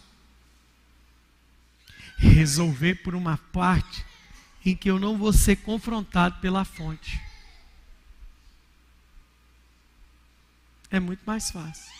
resolver 2.17 2.95
por 2.95 3.13
uma 3.13 3.37
parte 3.37 4.05
em 4.65 4.75
que 4.75 4.89
eu 4.89 4.99
não 4.99 5.17
vou 5.17 5.31
ser 5.31 5.57
confrontado 5.57 6.39
pela 6.39 6.65
fonte. 6.65 7.19
É 10.89 10.99
muito 10.99 11.21
mais 11.25 11.51
fácil. 11.51 11.93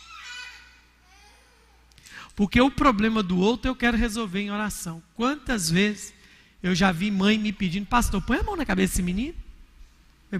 Porque 2.35 2.59
o 2.59 2.71
problema 2.71 3.21
do 3.21 3.39
outro 3.39 3.69
eu 3.69 3.75
quero 3.75 3.95
resolver 3.95 4.41
em 4.41 4.51
oração. 4.51 5.01
Quantas 5.15 5.69
vezes 5.69 6.13
eu 6.61 6.73
já 6.73 6.91
vi 6.91 7.11
mãe 7.11 7.37
me 7.37 7.53
pedindo, 7.53 7.85
pastor, 7.85 8.21
põe 8.21 8.39
a 8.39 8.43
mão 8.43 8.55
na 8.55 8.65
cabeça 8.65 8.93
desse 8.93 9.03
menino. 9.03 9.44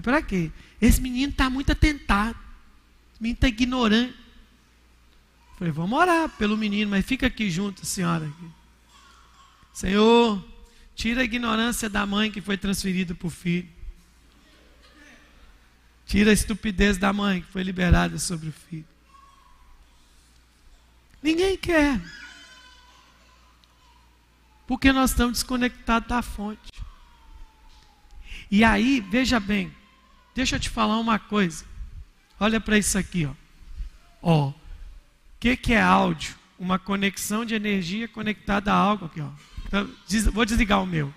para 0.00 0.22
quê? 0.22 0.50
Esse 0.80 1.00
menino 1.00 1.30
está 1.30 1.48
muito 1.48 1.72
atentado. 1.72 2.38
Esse 3.12 3.22
menino 3.22 3.36
está 3.36 3.48
ignorante. 3.48 4.16
Falei, 5.58 5.72
vamos 5.72 5.98
orar 5.98 6.28
pelo 6.30 6.56
menino, 6.56 6.90
mas 6.90 7.04
fica 7.04 7.26
aqui 7.26 7.50
junto, 7.50 7.86
senhora. 7.86 8.30
Senhor, 9.72 10.44
tira 10.94 11.22
a 11.22 11.24
ignorância 11.24 11.88
da 11.88 12.04
mãe 12.04 12.30
que 12.30 12.40
foi 12.40 12.58
transferida 12.58 13.14
para 13.14 13.26
o 13.26 13.30
filho. 13.30 13.68
Tira 16.06 16.30
a 16.30 16.34
estupidez 16.34 16.98
da 16.98 17.12
mãe 17.12 17.40
que 17.40 17.50
foi 17.50 17.62
liberada 17.62 18.18
sobre 18.18 18.48
o 18.48 18.52
filho. 18.52 18.84
Ninguém 21.22 21.56
quer. 21.56 22.00
Porque 24.66 24.92
nós 24.92 25.10
estamos 25.10 25.38
desconectados 25.38 26.08
da 26.08 26.22
fonte. 26.22 26.70
E 28.50 28.62
aí, 28.62 29.00
veja 29.00 29.40
bem, 29.40 29.74
deixa 30.36 30.56
eu 30.56 30.60
te 30.60 30.68
falar 30.68 30.98
uma 30.98 31.18
coisa. 31.18 31.64
Olha 32.38 32.60
para 32.60 32.76
isso 32.76 32.98
aqui, 32.98 33.24
ó. 33.24 33.32
Ó, 34.20 34.48
o 34.50 34.54
que, 35.40 35.56
que 35.56 35.72
é 35.72 35.80
áudio? 35.80 36.36
Uma 36.58 36.78
conexão 36.78 37.44
de 37.44 37.54
energia 37.54 38.06
conectada 38.06 38.72
a 38.72 38.76
algo 38.76 39.06
aqui, 39.06 39.20
ó. 39.20 39.30
Então, 39.66 39.90
vou 40.32 40.44
desligar 40.44 40.82
o 40.82 40.86
meu. 40.86 41.12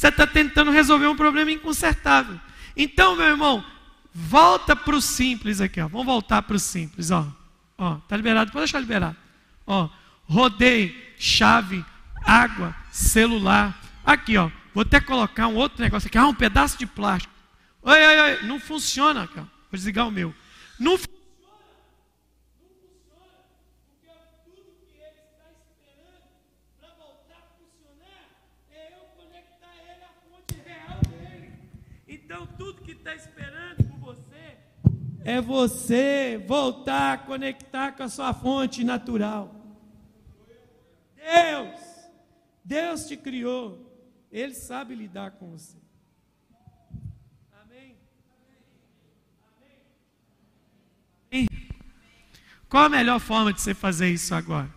Você 0.00 0.08
está 0.08 0.26
tentando 0.26 0.70
resolver 0.70 1.08
um 1.08 1.14
problema 1.14 1.52
inconsertável. 1.52 2.40
Então, 2.74 3.14
meu 3.14 3.26
irmão, 3.26 3.62
volta 4.14 4.74
para 4.74 4.96
o 4.96 5.00
simples 5.02 5.60
aqui, 5.60 5.78
ó. 5.78 5.88
Vamos 5.88 6.06
voltar 6.06 6.40
para 6.40 6.56
o 6.56 6.58
simples, 6.58 7.10
ó. 7.10 7.30
Ó, 7.76 7.96
tá 8.08 8.16
liberado, 8.16 8.50
pode 8.50 8.64
deixar 8.64 8.80
liberado. 8.80 9.14
Ó, 9.66 9.90
rodei, 10.24 11.14
chave, 11.18 11.84
água, 12.24 12.74
celular. 12.90 13.78
Aqui, 14.02 14.38
ó. 14.38 14.50
Vou 14.72 14.80
até 14.80 15.02
colocar 15.02 15.48
um 15.48 15.56
outro 15.56 15.82
negócio 15.82 16.06
aqui. 16.06 16.16
Ah, 16.16 16.28
um 16.28 16.34
pedaço 16.34 16.78
de 16.78 16.86
plástico. 16.86 17.34
Oi, 17.82 18.02
oi, 18.02 18.20
oi. 18.20 18.42
Não 18.44 18.58
funciona, 18.58 19.28
cara. 19.28 19.46
Vou 19.70 19.76
desligar 19.76 20.08
o 20.08 20.10
meu. 20.10 20.34
Não 20.78 20.92
funciona. 20.92 21.20
Então, 32.32 32.46
tudo 32.56 32.82
que 32.82 32.92
está 32.92 33.12
esperando 33.12 33.82
por 33.88 33.98
você 33.98 34.56
é 35.24 35.40
você 35.40 36.42
voltar 36.46 37.12
a 37.12 37.18
conectar 37.18 37.92
com 37.92 38.02
a 38.02 38.08
sua 38.08 38.32
fonte 38.32 38.82
natural. 38.84 39.54
Deus, 41.16 41.80
Deus 42.64 43.06
te 43.06 43.16
criou, 43.16 43.86
Ele 44.32 44.54
sabe 44.54 44.94
lidar 44.94 45.32
com 45.32 45.50
você. 45.50 45.76
Amém? 47.62 47.96
Amém? 51.30 51.48
Qual 52.68 52.84
a 52.84 52.88
melhor 52.88 53.18
forma 53.20 53.52
de 53.52 53.60
você 53.60 53.74
fazer 53.74 54.10
isso 54.10 54.34
agora? 54.34 54.70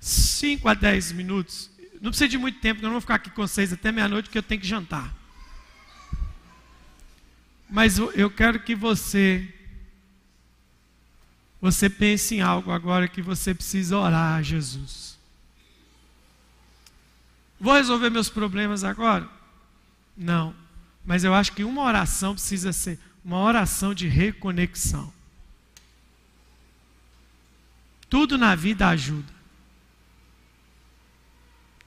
5 0.00 0.68
a 0.68 0.74
10 0.74 1.12
minutos. 1.12 1.70
Não 2.00 2.10
precisa 2.10 2.28
de 2.28 2.38
muito 2.38 2.60
tempo, 2.60 2.80
eu 2.80 2.84
não 2.84 2.92
vou 2.92 3.00
ficar 3.00 3.14
aqui 3.16 3.30
com 3.30 3.46
vocês 3.46 3.72
até 3.72 3.92
meia-noite, 3.92 4.24
porque 4.24 4.38
eu 4.38 4.42
tenho 4.42 4.60
que 4.60 4.66
jantar. 4.66 5.21
Mas 7.72 7.96
eu 7.96 8.30
quero 8.30 8.60
que 8.60 8.74
você 8.74 9.50
você 11.58 11.88
pense 11.88 12.34
em 12.34 12.42
algo 12.42 12.70
agora 12.70 13.08
que 13.08 13.22
você 13.22 13.54
precisa 13.54 13.96
orar 13.96 14.34
a 14.34 14.42
Jesus. 14.42 15.18
Vou 17.58 17.72
resolver 17.72 18.10
meus 18.10 18.28
problemas 18.28 18.84
agora? 18.84 19.26
Não. 20.14 20.54
Mas 21.02 21.24
eu 21.24 21.32
acho 21.32 21.52
que 21.52 21.64
uma 21.64 21.80
oração 21.80 22.34
precisa 22.34 22.74
ser 22.74 22.98
uma 23.24 23.38
oração 23.38 23.94
de 23.94 24.06
reconexão. 24.06 25.10
Tudo 28.10 28.36
na 28.36 28.54
vida 28.54 28.86
ajuda. 28.88 29.32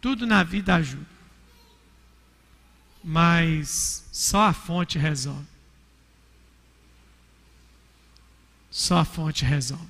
Tudo 0.01 0.25
na 0.25 0.41
vida 0.41 0.73
ajuda. 0.73 1.05
Mas 3.03 4.09
só 4.11 4.47
a 4.47 4.53
fonte 4.53 4.97
resolve. 4.97 5.54
Só 8.75 8.97
a 8.97 9.05
fonte 9.05 9.45
resolve. 9.45 9.87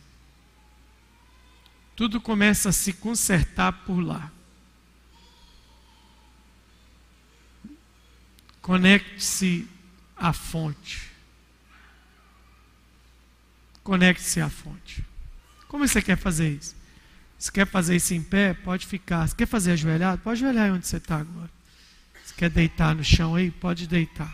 Tudo 1.95 2.21
começa 2.21 2.69
a 2.69 2.71
se 2.71 2.93
consertar 2.93 3.73
por 3.83 3.99
lá. 3.99 4.31
Conecte-se 8.61 9.67
à 10.15 10.31
fonte. 10.31 11.01
Conecte-se 13.83 14.39
à 14.39 14.51
fonte. 14.51 15.03
Como 15.67 15.87
você 15.87 15.99
quer 15.99 16.15
fazer 16.15 16.51
isso? 16.51 16.75
Se 17.39 17.51
quer 17.51 17.65
fazer 17.65 17.95
isso 17.95 18.13
em 18.13 18.21
pé, 18.21 18.53
pode 18.53 18.85
ficar. 18.85 19.27
Se 19.27 19.35
quer 19.35 19.47
fazer 19.47 19.71
ajoelhado, 19.71 20.21
pode 20.21 20.45
ajoelhar 20.45 20.71
onde 20.71 20.85
você 20.85 20.97
está 20.97 21.17
agora. 21.17 21.49
Se 22.23 22.35
quer 22.35 22.51
deitar 22.51 22.93
no 22.93 23.03
chão 23.03 23.33
aí, 23.33 23.49
pode 23.49 23.87
deitar. 23.87 24.31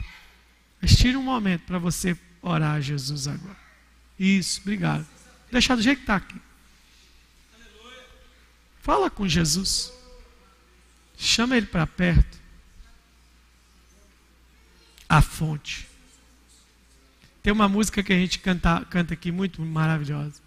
Mas 0.81 0.93
tira 0.93 1.17
um 1.17 1.23
momento 1.23 1.61
para 1.61 1.79
você 1.79 2.19
orar 2.41 2.75
a 2.75 2.81
Jesus 2.81 3.29
agora. 3.29 3.60
Isso, 4.21 4.61
obrigado. 4.61 5.03
Deixar 5.51 5.75
do 5.75 5.81
jeito 5.81 5.97
que 5.97 6.03
está 6.03 6.17
aqui. 6.17 6.39
Fala 8.79 9.09
com 9.09 9.27
Jesus. 9.27 9.91
Chama 11.17 11.57
ele 11.57 11.65
para 11.65 11.87
perto. 11.87 12.37
A 15.09 15.23
fonte. 15.23 15.87
Tem 17.41 17.51
uma 17.51 17.67
música 17.67 18.03
que 18.03 18.13
a 18.13 18.15
gente 18.15 18.37
canta, 18.37 18.85
canta 18.85 19.15
aqui 19.15 19.31
muito 19.31 19.59
maravilhosa. 19.59 20.39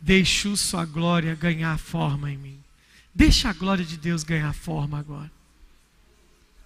Deixou 0.00 0.56
sua 0.56 0.84
glória 0.84 1.36
ganhar 1.36 1.78
forma 1.78 2.32
em 2.32 2.36
mim. 2.36 2.64
Deixa 3.14 3.48
a 3.48 3.52
glória 3.52 3.84
de 3.84 3.96
Deus 3.96 4.24
ganhar 4.24 4.52
forma 4.52 4.98
agora. 4.98 5.30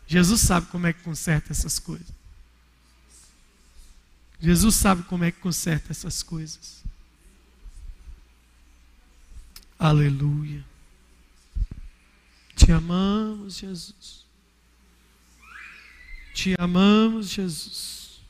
Jesus 0.07 0.41
sabe 0.41 0.67
como 0.69 0.87
é 0.87 0.95
que 0.95 1.03
conserta 1.03 1.53
essas 1.53 1.79
coisas. 1.79 2.24
Jesus 4.41 4.75
sabe 4.75 5.03
como 5.05 5.25
é 5.25 5.33
que 5.33 5.41
conserta 5.41 5.91
essas 5.91 6.23
coisas. 6.23 6.83
Aleluia. 9.79 10.65
Te 12.55 12.73
amamos, 12.73 13.59
Jesus. 13.59 14.25
Te 16.35 16.55
amamos, 16.59 17.31
Jesus. 17.31 18.21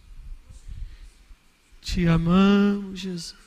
Te 1.81 2.09
amamos, 2.09 3.01
Jesus. 3.01 3.44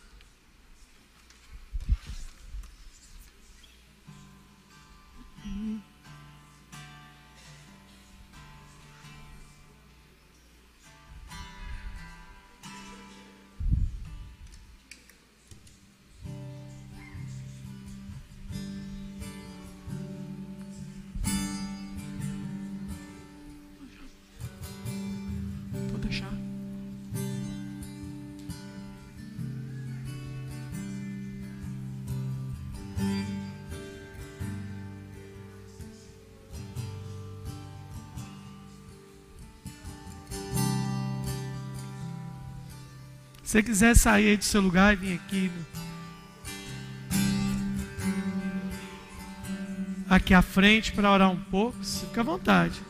Se 43.47 43.53
você 43.53 43.63
quiser 43.63 43.95
sair 43.95 44.35
do 44.35 44.43
seu 44.43 44.59
lugar 44.59 44.91
e 44.91 44.97
vir 44.97 45.13
aqui. 45.13 45.49
Aqui 50.09 50.33
à 50.33 50.41
frente 50.41 50.91
para 50.91 51.09
orar 51.09 51.31
um 51.31 51.37
pouco, 51.37 51.77
fica 51.81 52.19
à 52.19 52.23
vontade. 52.25 52.81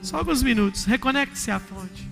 Só 0.00 0.16
alguns 0.16 0.42
minutos. 0.42 0.86
Reconecte-se 0.86 1.50
à 1.50 1.60
fonte. 1.60 2.08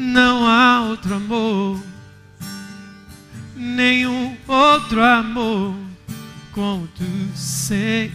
Não 0.00 0.46
há 0.46 0.82
outro 0.90 1.12
amor, 1.16 1.82
nenhum 3.56 4.36
outro 4.46 5.02
amor 5.02 5.74
como 6.52 6.86
tu, 6.96 7.36
Senhor. 7.36 8.12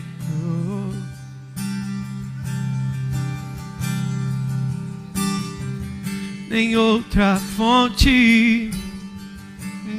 Nem 6.50 6.78
outra 6.78 7.36
fonte, 7.58 8.72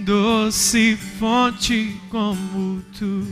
doce 0.06 0.96
fonte 1.18 2.00
como 2.08 2.82
tu. 2.98 3.26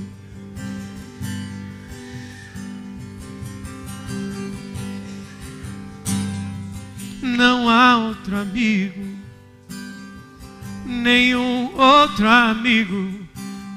Não 7.43 7.68
há 7.68 7.97
outro 7.97 8.36
amigo 8.36 9.05
nenhum 10.86 11.74
outro 11.76 12.28
amigo 12.28 13.26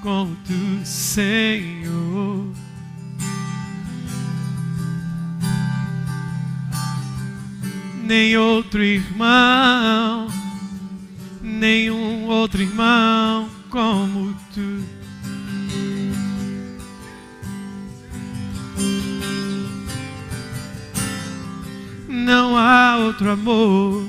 como 0.04 0.38
tu, 0.46 0.86
Senhor. 0.86 2.46
Nem 8.04 8.38
outro 8.38 8.84
irmão, 8.84 10.28
nenhum 11.42 12.26
outro 12.28 12.62
irmão 12.62 13.50
como 13.72 14.38
tu. 14.54 14.95
Não 22.26 22.58
há 22.58 22.98
outro 22.98 23.30
amor 23.30 24.04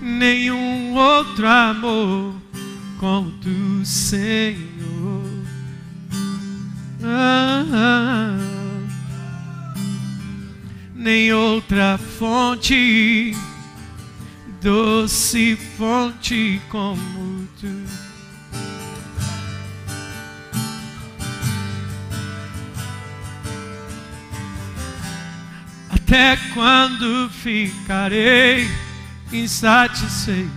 nenhum 0.00 0.94
outro 0.94 1.46
amor 1.46 2.34
como 2.98 3.30
tu, 3.42 3.84
Senhor. 3.84 4.56
Ah, 7.04 7.62
ah, 7.74 8.38
nem 10.94 11.30
outra 11.30 11.98
fonte, 11.98 13.36
doce 14.62 15.58
fonte 15.76 16.58
como 16.70 17.15
Até 26.06 26.38
quando 26.54 27.28
ficarei? 27.30 28.68
insatisfeito. 29.32 30.50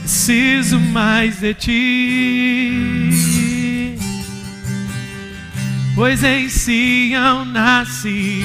Preciso 0.00 0.78
mais 0.78 1.40
de 1.40 1.54
ti, 1.54 3.14
pois 5.94 6.22
em 6.22 6.50
Sião 6.50 7.46
nasce, 7.46 8.42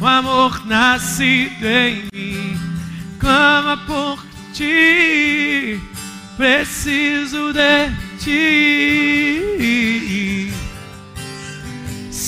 o 0.00 0.06
amor 0.06 0.64
nascido 0.66 1.64
em 1.64 2.04
mim, 2.12 2.56
clama 3.18 3.76
por 3.78 4.24
ti, 4.52 5.80
preciso 6.36 7.52
de 7.52 7.90
ti. 8.18 9.48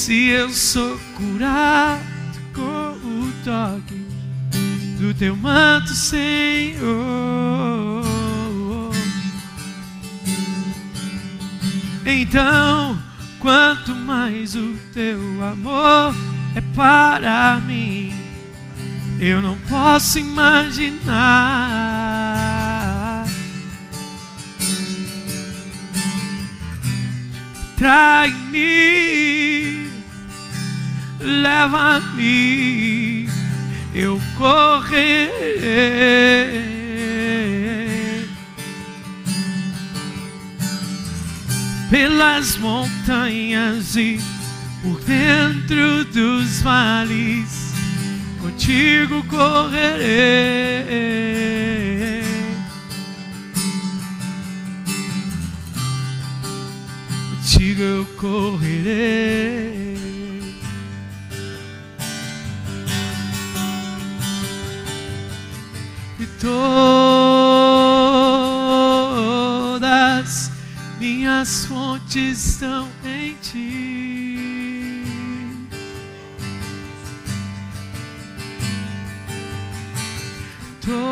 Se 0.01 0.30
eu 0.30 0.48
sou 0.48 0.98
curado 1.14 2.01
toque 3.44 4.07
do 4.98 5.12
teu 5.12 5.36
manto, 5.36 5.90
Senhor. 5.90 6.80
Então, 12.07 12.98
quanto 13.38 13.94
mais 13.94 14.57
o 14.57 14.74
teu 14.94 15.20
amor 15.44 16.16
é 16.55 16.62
para 16.74 17.61
mim, 17.66 18.11
eu 19.20 19.42
não 19.42 19.59
posso 19.68 20.18
imaginar. 20.18 21.61
Trai-me, 27.76 28.99
leva-me 31.20 33.28
eu 33.94 34.18
correrei 34.38 35.30
pelas 41.90 42.56
montanhas 42.56 43.96
e 43.96 44.18
por 44.82 44.98
dentro 45.00 46.04
dos 46.06 46.62
vales, 46.62 47.74
contigo 48.40 49.22
correrei. 49.24 50.00
Contigo 57.42 57.82
eu 57.82 58.06
correrei. 58.16 59.79
Todas 66.41 66.51
minhas 70.99 71.66
fontes 71.66 72.47
estão 72.47 72.88
em 73.05 73.34
ti. 73.43 75.05
Todas 80.80 81.05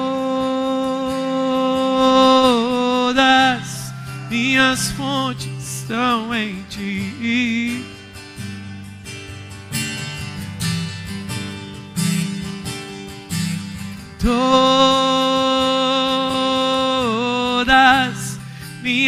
minhas 4.30 4.90
fontes 4.92 5.82
estão 5.82 6.34
em 6.34 6.62
ti. 6.70 7.84
Todas 14.18 14.57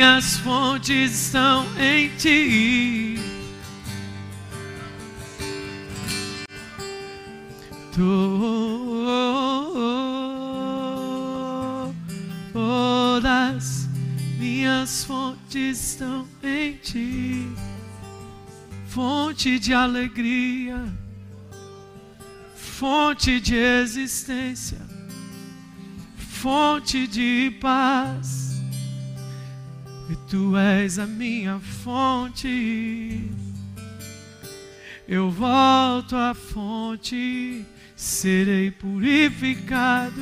minhas 0.01 0.39
fontes 0.39 1.13
estão 1.27 1.67
em 1.79 2.09
ti. 2.17 3.19
Todas 12.55 13.91
minhas 14.39 15.05
fontes 15.05 15.91
estão 15.93 16.27
em 16.43 16.77
ti. 16.77 17.47
Fonte 18.87 19.59
de 19.59 19.75
alegria, 19.75 20.83
fonte 22.55 23.39
de 23.39 23.55
existência, 23.55 24.81
fonte 26.17 27.07
de 27.07 27.55
paz 27.61 28.40
e 30.11 30.17
tu 30.29 30.57
és 30.57 30.99
a 30.99 31.07
minha 31.07 31.61
fonte. 31.61 33.31
Eu 35.07 35.31
volto 35.31 36.17
à 36.17 36.35
fonte, 36.35 37.65
serei 37.95 38.73
purificado, 38.73 40.21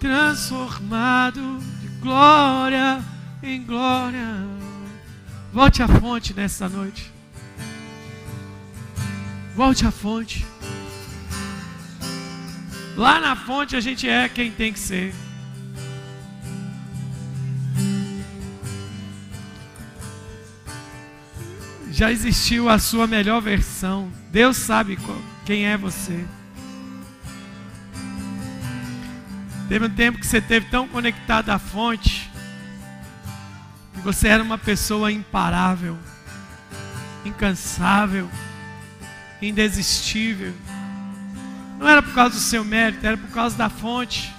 transformado 0.00 1.60
de 1.80 1.88
glória 2.00 3.04
em 3.40 3.62
glória. 3.62 4.26
Volte 5.52 5.80
à 5.80 5.86
fonte 5.86 6.34
nessa 6.34 6.68
noite. 6.68 7.12
Volte 9.54 9.86
à 9.86 9.92
fonte. 9.92 10.44
Lá 12.96 13.20
na 13.20 13.36
fonte 13.36 13.76
a 13.76 13.80
gente 13.80 14.08
é 14.08 14.28
quem 14.28 14.50
tem 14.50 14.72
que 14.72 14.78
ser. 14.78 15.14
Já 22.00 22.10
existiu 22.10 22.66
a 22.66 22.78
sua 22.78 23.06
melhor 23.06 23.42
versão. 23.42 24.10
Deus 24.32 24.56
sabe 24.56 24.98
quem 25.44 25.66
é 25.66 25.76
você. 25.76 26.24
Teve 29.68 29.84
um 29.84 29.90
tempo 29.90 30.18
que 30.18 30.26
você 30.26 30.38
esteve 30.38 30.64
tão 30.70 30.88
conectado 30.88 31.50
à 31.50 31.58
fonte 31.58 32.30
que 33.92 34.00
você 34.00 34.28
era 34.28 34.42
uma 34.42 34.56
pessoa 34.56 35.12
imparável, 35.12 35.98
incansável, 37.22 38.30
indesistível. 39.42 40.54
Não 41.78 41.86
era 41.86 42.00
por 42.02 42.14
causa 42.14 42.34
do 42.34 42.40
seu 42.40 42.64
mérito, 42.64 43.06
era 43.06 43.18
por 43.18 43.28
causa 43.28 43.58
da 43.58 43.68
fonte. 43.68 44.34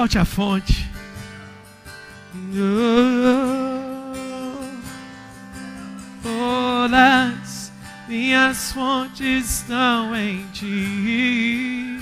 Volte 0.00 0.16
à 0.16 0.24
fonte. 0.24 0.88
Todas 6.22 7.70
minhas 8.08 8.72
fontes 8.72 9.60
estão 9.60 10.16
em 10.16 10.46
ti. 10.54 11.98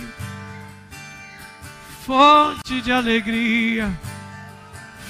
Fonte 2.06 2.80
de 2.82 2.92
alegria, 2.92 3.90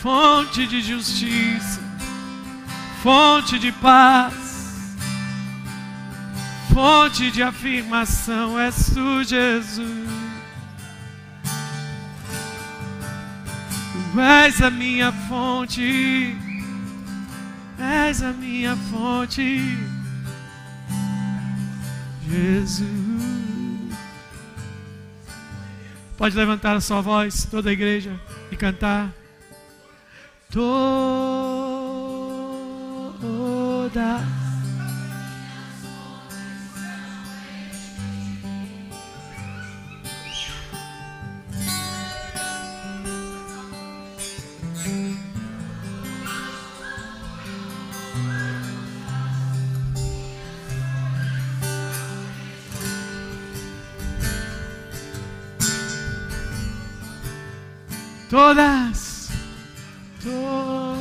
fonte 0.01 0.66
de 0.66 0.81
justiça, 0.81 1.82
fonte 3.02 3.59
de 3.59 3.70
paz, 3.70 4.97
fonte 6.73 7.31
de 7.31 7.43
afirmação 7.43 8.59
és 8.59 8.93
tu, 8.94 9.23
Jesus. 9.24 10.27
Tu 14.12 14.20
és 14.20 14.62
a 14.62 14.70
minha 14.70 15.12
fonte, 15.28 16.35
és 17.78 18.22
a 18.22 18.32
minha 18.32 18.74
fonte, 18.90 19.60
Jesus. 22.26 22.89
Pode 26.16 26.36
levantar 26.36 26.74
a 26.74 26.80
sua 26.80 27.02
voz, 27.02 27.44
toda 27.51 27.68
a 27.68 27.72
igreja, 27.72 28.18
e 28.51 28.56
cantar. 28.56 29.12
Toda 30.51 31.39
todas, 58.39 59.31
todas. 60.23 60.98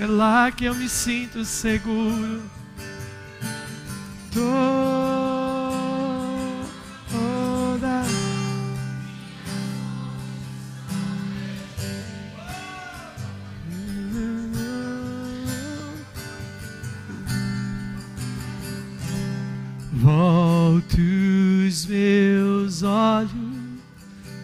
É 0.00 0.06
lá 0.06 0.50
que 0.50 0.64
eu 0.64 0.74
me 0.74 0.88
sinto 0.88 1.44
seguro. 1.44 2.42
Toda. 4.34 4.71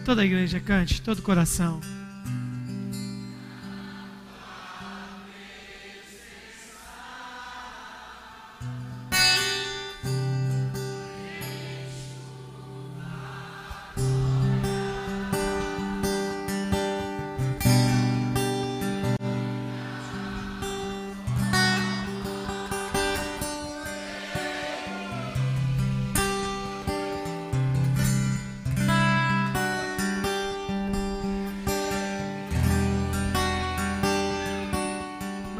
Toda 0.09 0.23
a 0.23 0.25
igreja 0.25 0.59
cante, 0.59 1.03
todo 1.03 1.19
o 1.19 1.21
coração. 1.21 1.79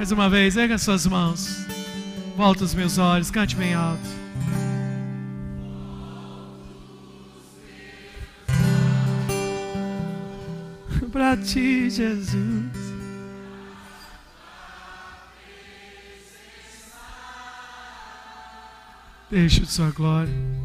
Mais 0.10 0.20
uma 0.20 0.28
vez, 0.28 0.58
erga 0.58 0.76
suas 0.80 1.06
mãos. 1.06 1.68
Volta 2.36 2.64
os 2.64 2.74
meus 2.74 2.98
olhos, 2.98 3.30
cante 3.30 3.56
bem 3.56 3.76
alto. 3.76 4.02
Para 11.12 11.38
ti, 11.38 11.92
Jesus. 11.92 12.72
Deixa 19.30 19.62
de 19.62 19.72
sua 19.72 19.92
glória. 19.92 20.59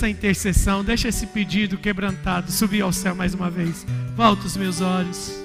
Essa 0.00 0.08
intercessão, 0.08 0.82
deixa 0.82 1.08
esse 1.08 1.26
pedido 1.26 1.76
quebrantado 1.76 2.50
subir 2.50 2.80
ao 2.80 2.90
céu 2.90 3.14
mais 3.14 3.34
uma 3.34 3.50
vez. 3.50 3.84
Volta 4.16 4.46
os 4.46 4.56
meus 4.56 4.80
olhos. 4.80 5.39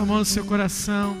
Sua 0.00 0.06
mão 0.06 0.18
no 0.20 0.24
seu 0.24 0.44
coração. 0.46 1.14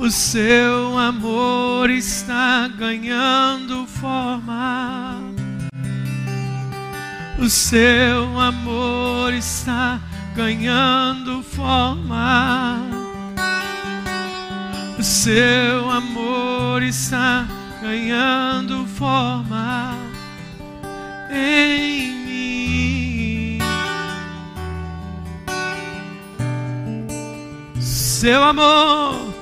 O 0.00 0.10
seu 0.10 0.98
amor 0.98 1.88
está 1.90 2.66
ganhando 2.66 3.86
forma. 3.86 5.20
O 7.38 7.48
seu 7.48 8.40
amor 8.40 9.32
está 9.32 10.00
ganhando 10.34 11.40
forma. 11.44 12.80
O 14.98 15.02
seu 15.04 15.88
amor 15.88 16.82
está 16.82 17.46
ganhando 17.80 18.84
forma 18.88 19.96
em 21.30 22.09
Seu 28.20 28.42
amor, 28.42 29.32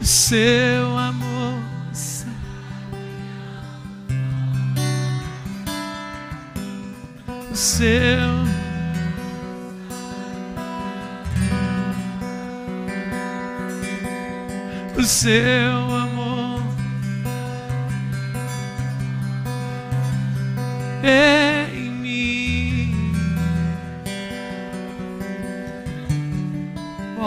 seu 0.00 0.96
amor. 0.96 1.60
O 7.50 7.56
seu 7.56 7.88
o 14.96 15.02
seu 15.02 15.96
amor 15.96 16.62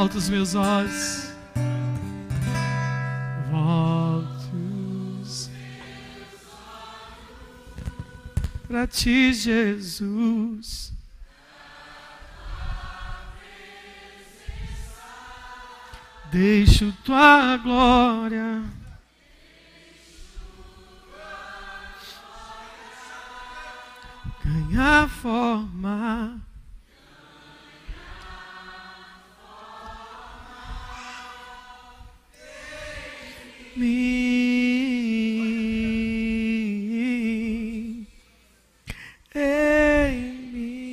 em 0.01 0.07
mim. 0.07 0.07
volto 0.07 0.15
os 0.17 0.29
meus 0.29 0.55
olhos. 0.55 1.31
Para 8.67 8.87
ti, 8.87 9.33
Jesus. 9.33 10.93
Deixo 16.31 16.93
tua 17.03 17.57
glória. 17.57 18.63
Ganhar 24.43 25.09
forma. 25.09 26.41
Mim, 33.75 33.85
em 39.35 40.41
mim. 40.53 40.91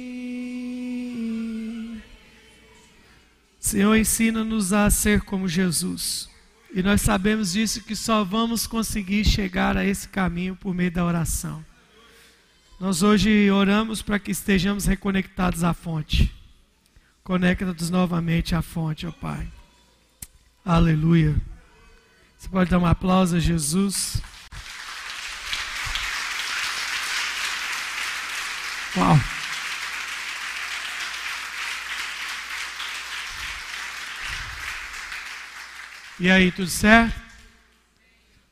Senhor, 3.59 3.97
ensina-nos 3.97 4.73
a 4.73 4.89
ser 4.91 5.23
como 5.23 5.49
Jesus. 5.49 6.29
E 6.75 6.83
nós 6.83 7.01
sabemos 7.01 7.53
disso 7.53 7.83
que 7.83 7.97
só 7.97 8.23
vamos 8.23 8.67
conseguir 8.67 9.25
chegar 9.25 9.77
a 9.77 9.85
esse 9.85 10.09
caminho 10.09 10.55
por 10.55 10.75
meio 10.75 10.91
da 10.91 11.05
oração. 11.05 11.65
Nós 12.79 13.03
hoje 13.03 13.51
oramos 13.51 14.03
para 14.03 14.19
que 14.19 14.31
estejamos 14.31 14.85
reconectados 14.85 15.65
à 15.65 15.75
fonte. 15.75 16.33
Conecta-nos 17.25 17.91
novamente 17.91 18.55
à 18.55 18.63
fonte, 18.63 19.07
ó 19.07 19.13
Pai. 19.13 19.49
Aleluia. 20.65 21.35
Você 22.39 22.49
pode 22.49 22.71
dar 22.71 22.79
um 22.79 22.87
aplauso 22.87 23.35
a 23.35 23.41
Jesus. 23.41 24.23
Uau! 28.97 29.19
E 36.21 36.31
aí, 36.31 36.53
tudo 36.53 36.69
certo? 36.69 37.21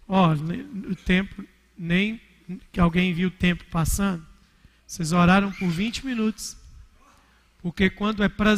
Ó, 0.08 0.30
oh, 0.30 0.90
o 0.90 0.96
tempo, 0.96 1.44
nem 1.78 2.20
que 2.72 2.80
alguém 2.80 3.14
viu 3.14 3.28
o 3.28 3.30
tempo 3.30 3.64
passando. 3.70 4.26
Vocês 4.86 5.12
oraram 5.12 5.52
por 5.52 5.68
20 5.68 6.04
minutos. 6.06 6.56
Porque 7.62 7.90
quando 7.90 8.22
é 8.22 8.28
prazer 8.28 8.54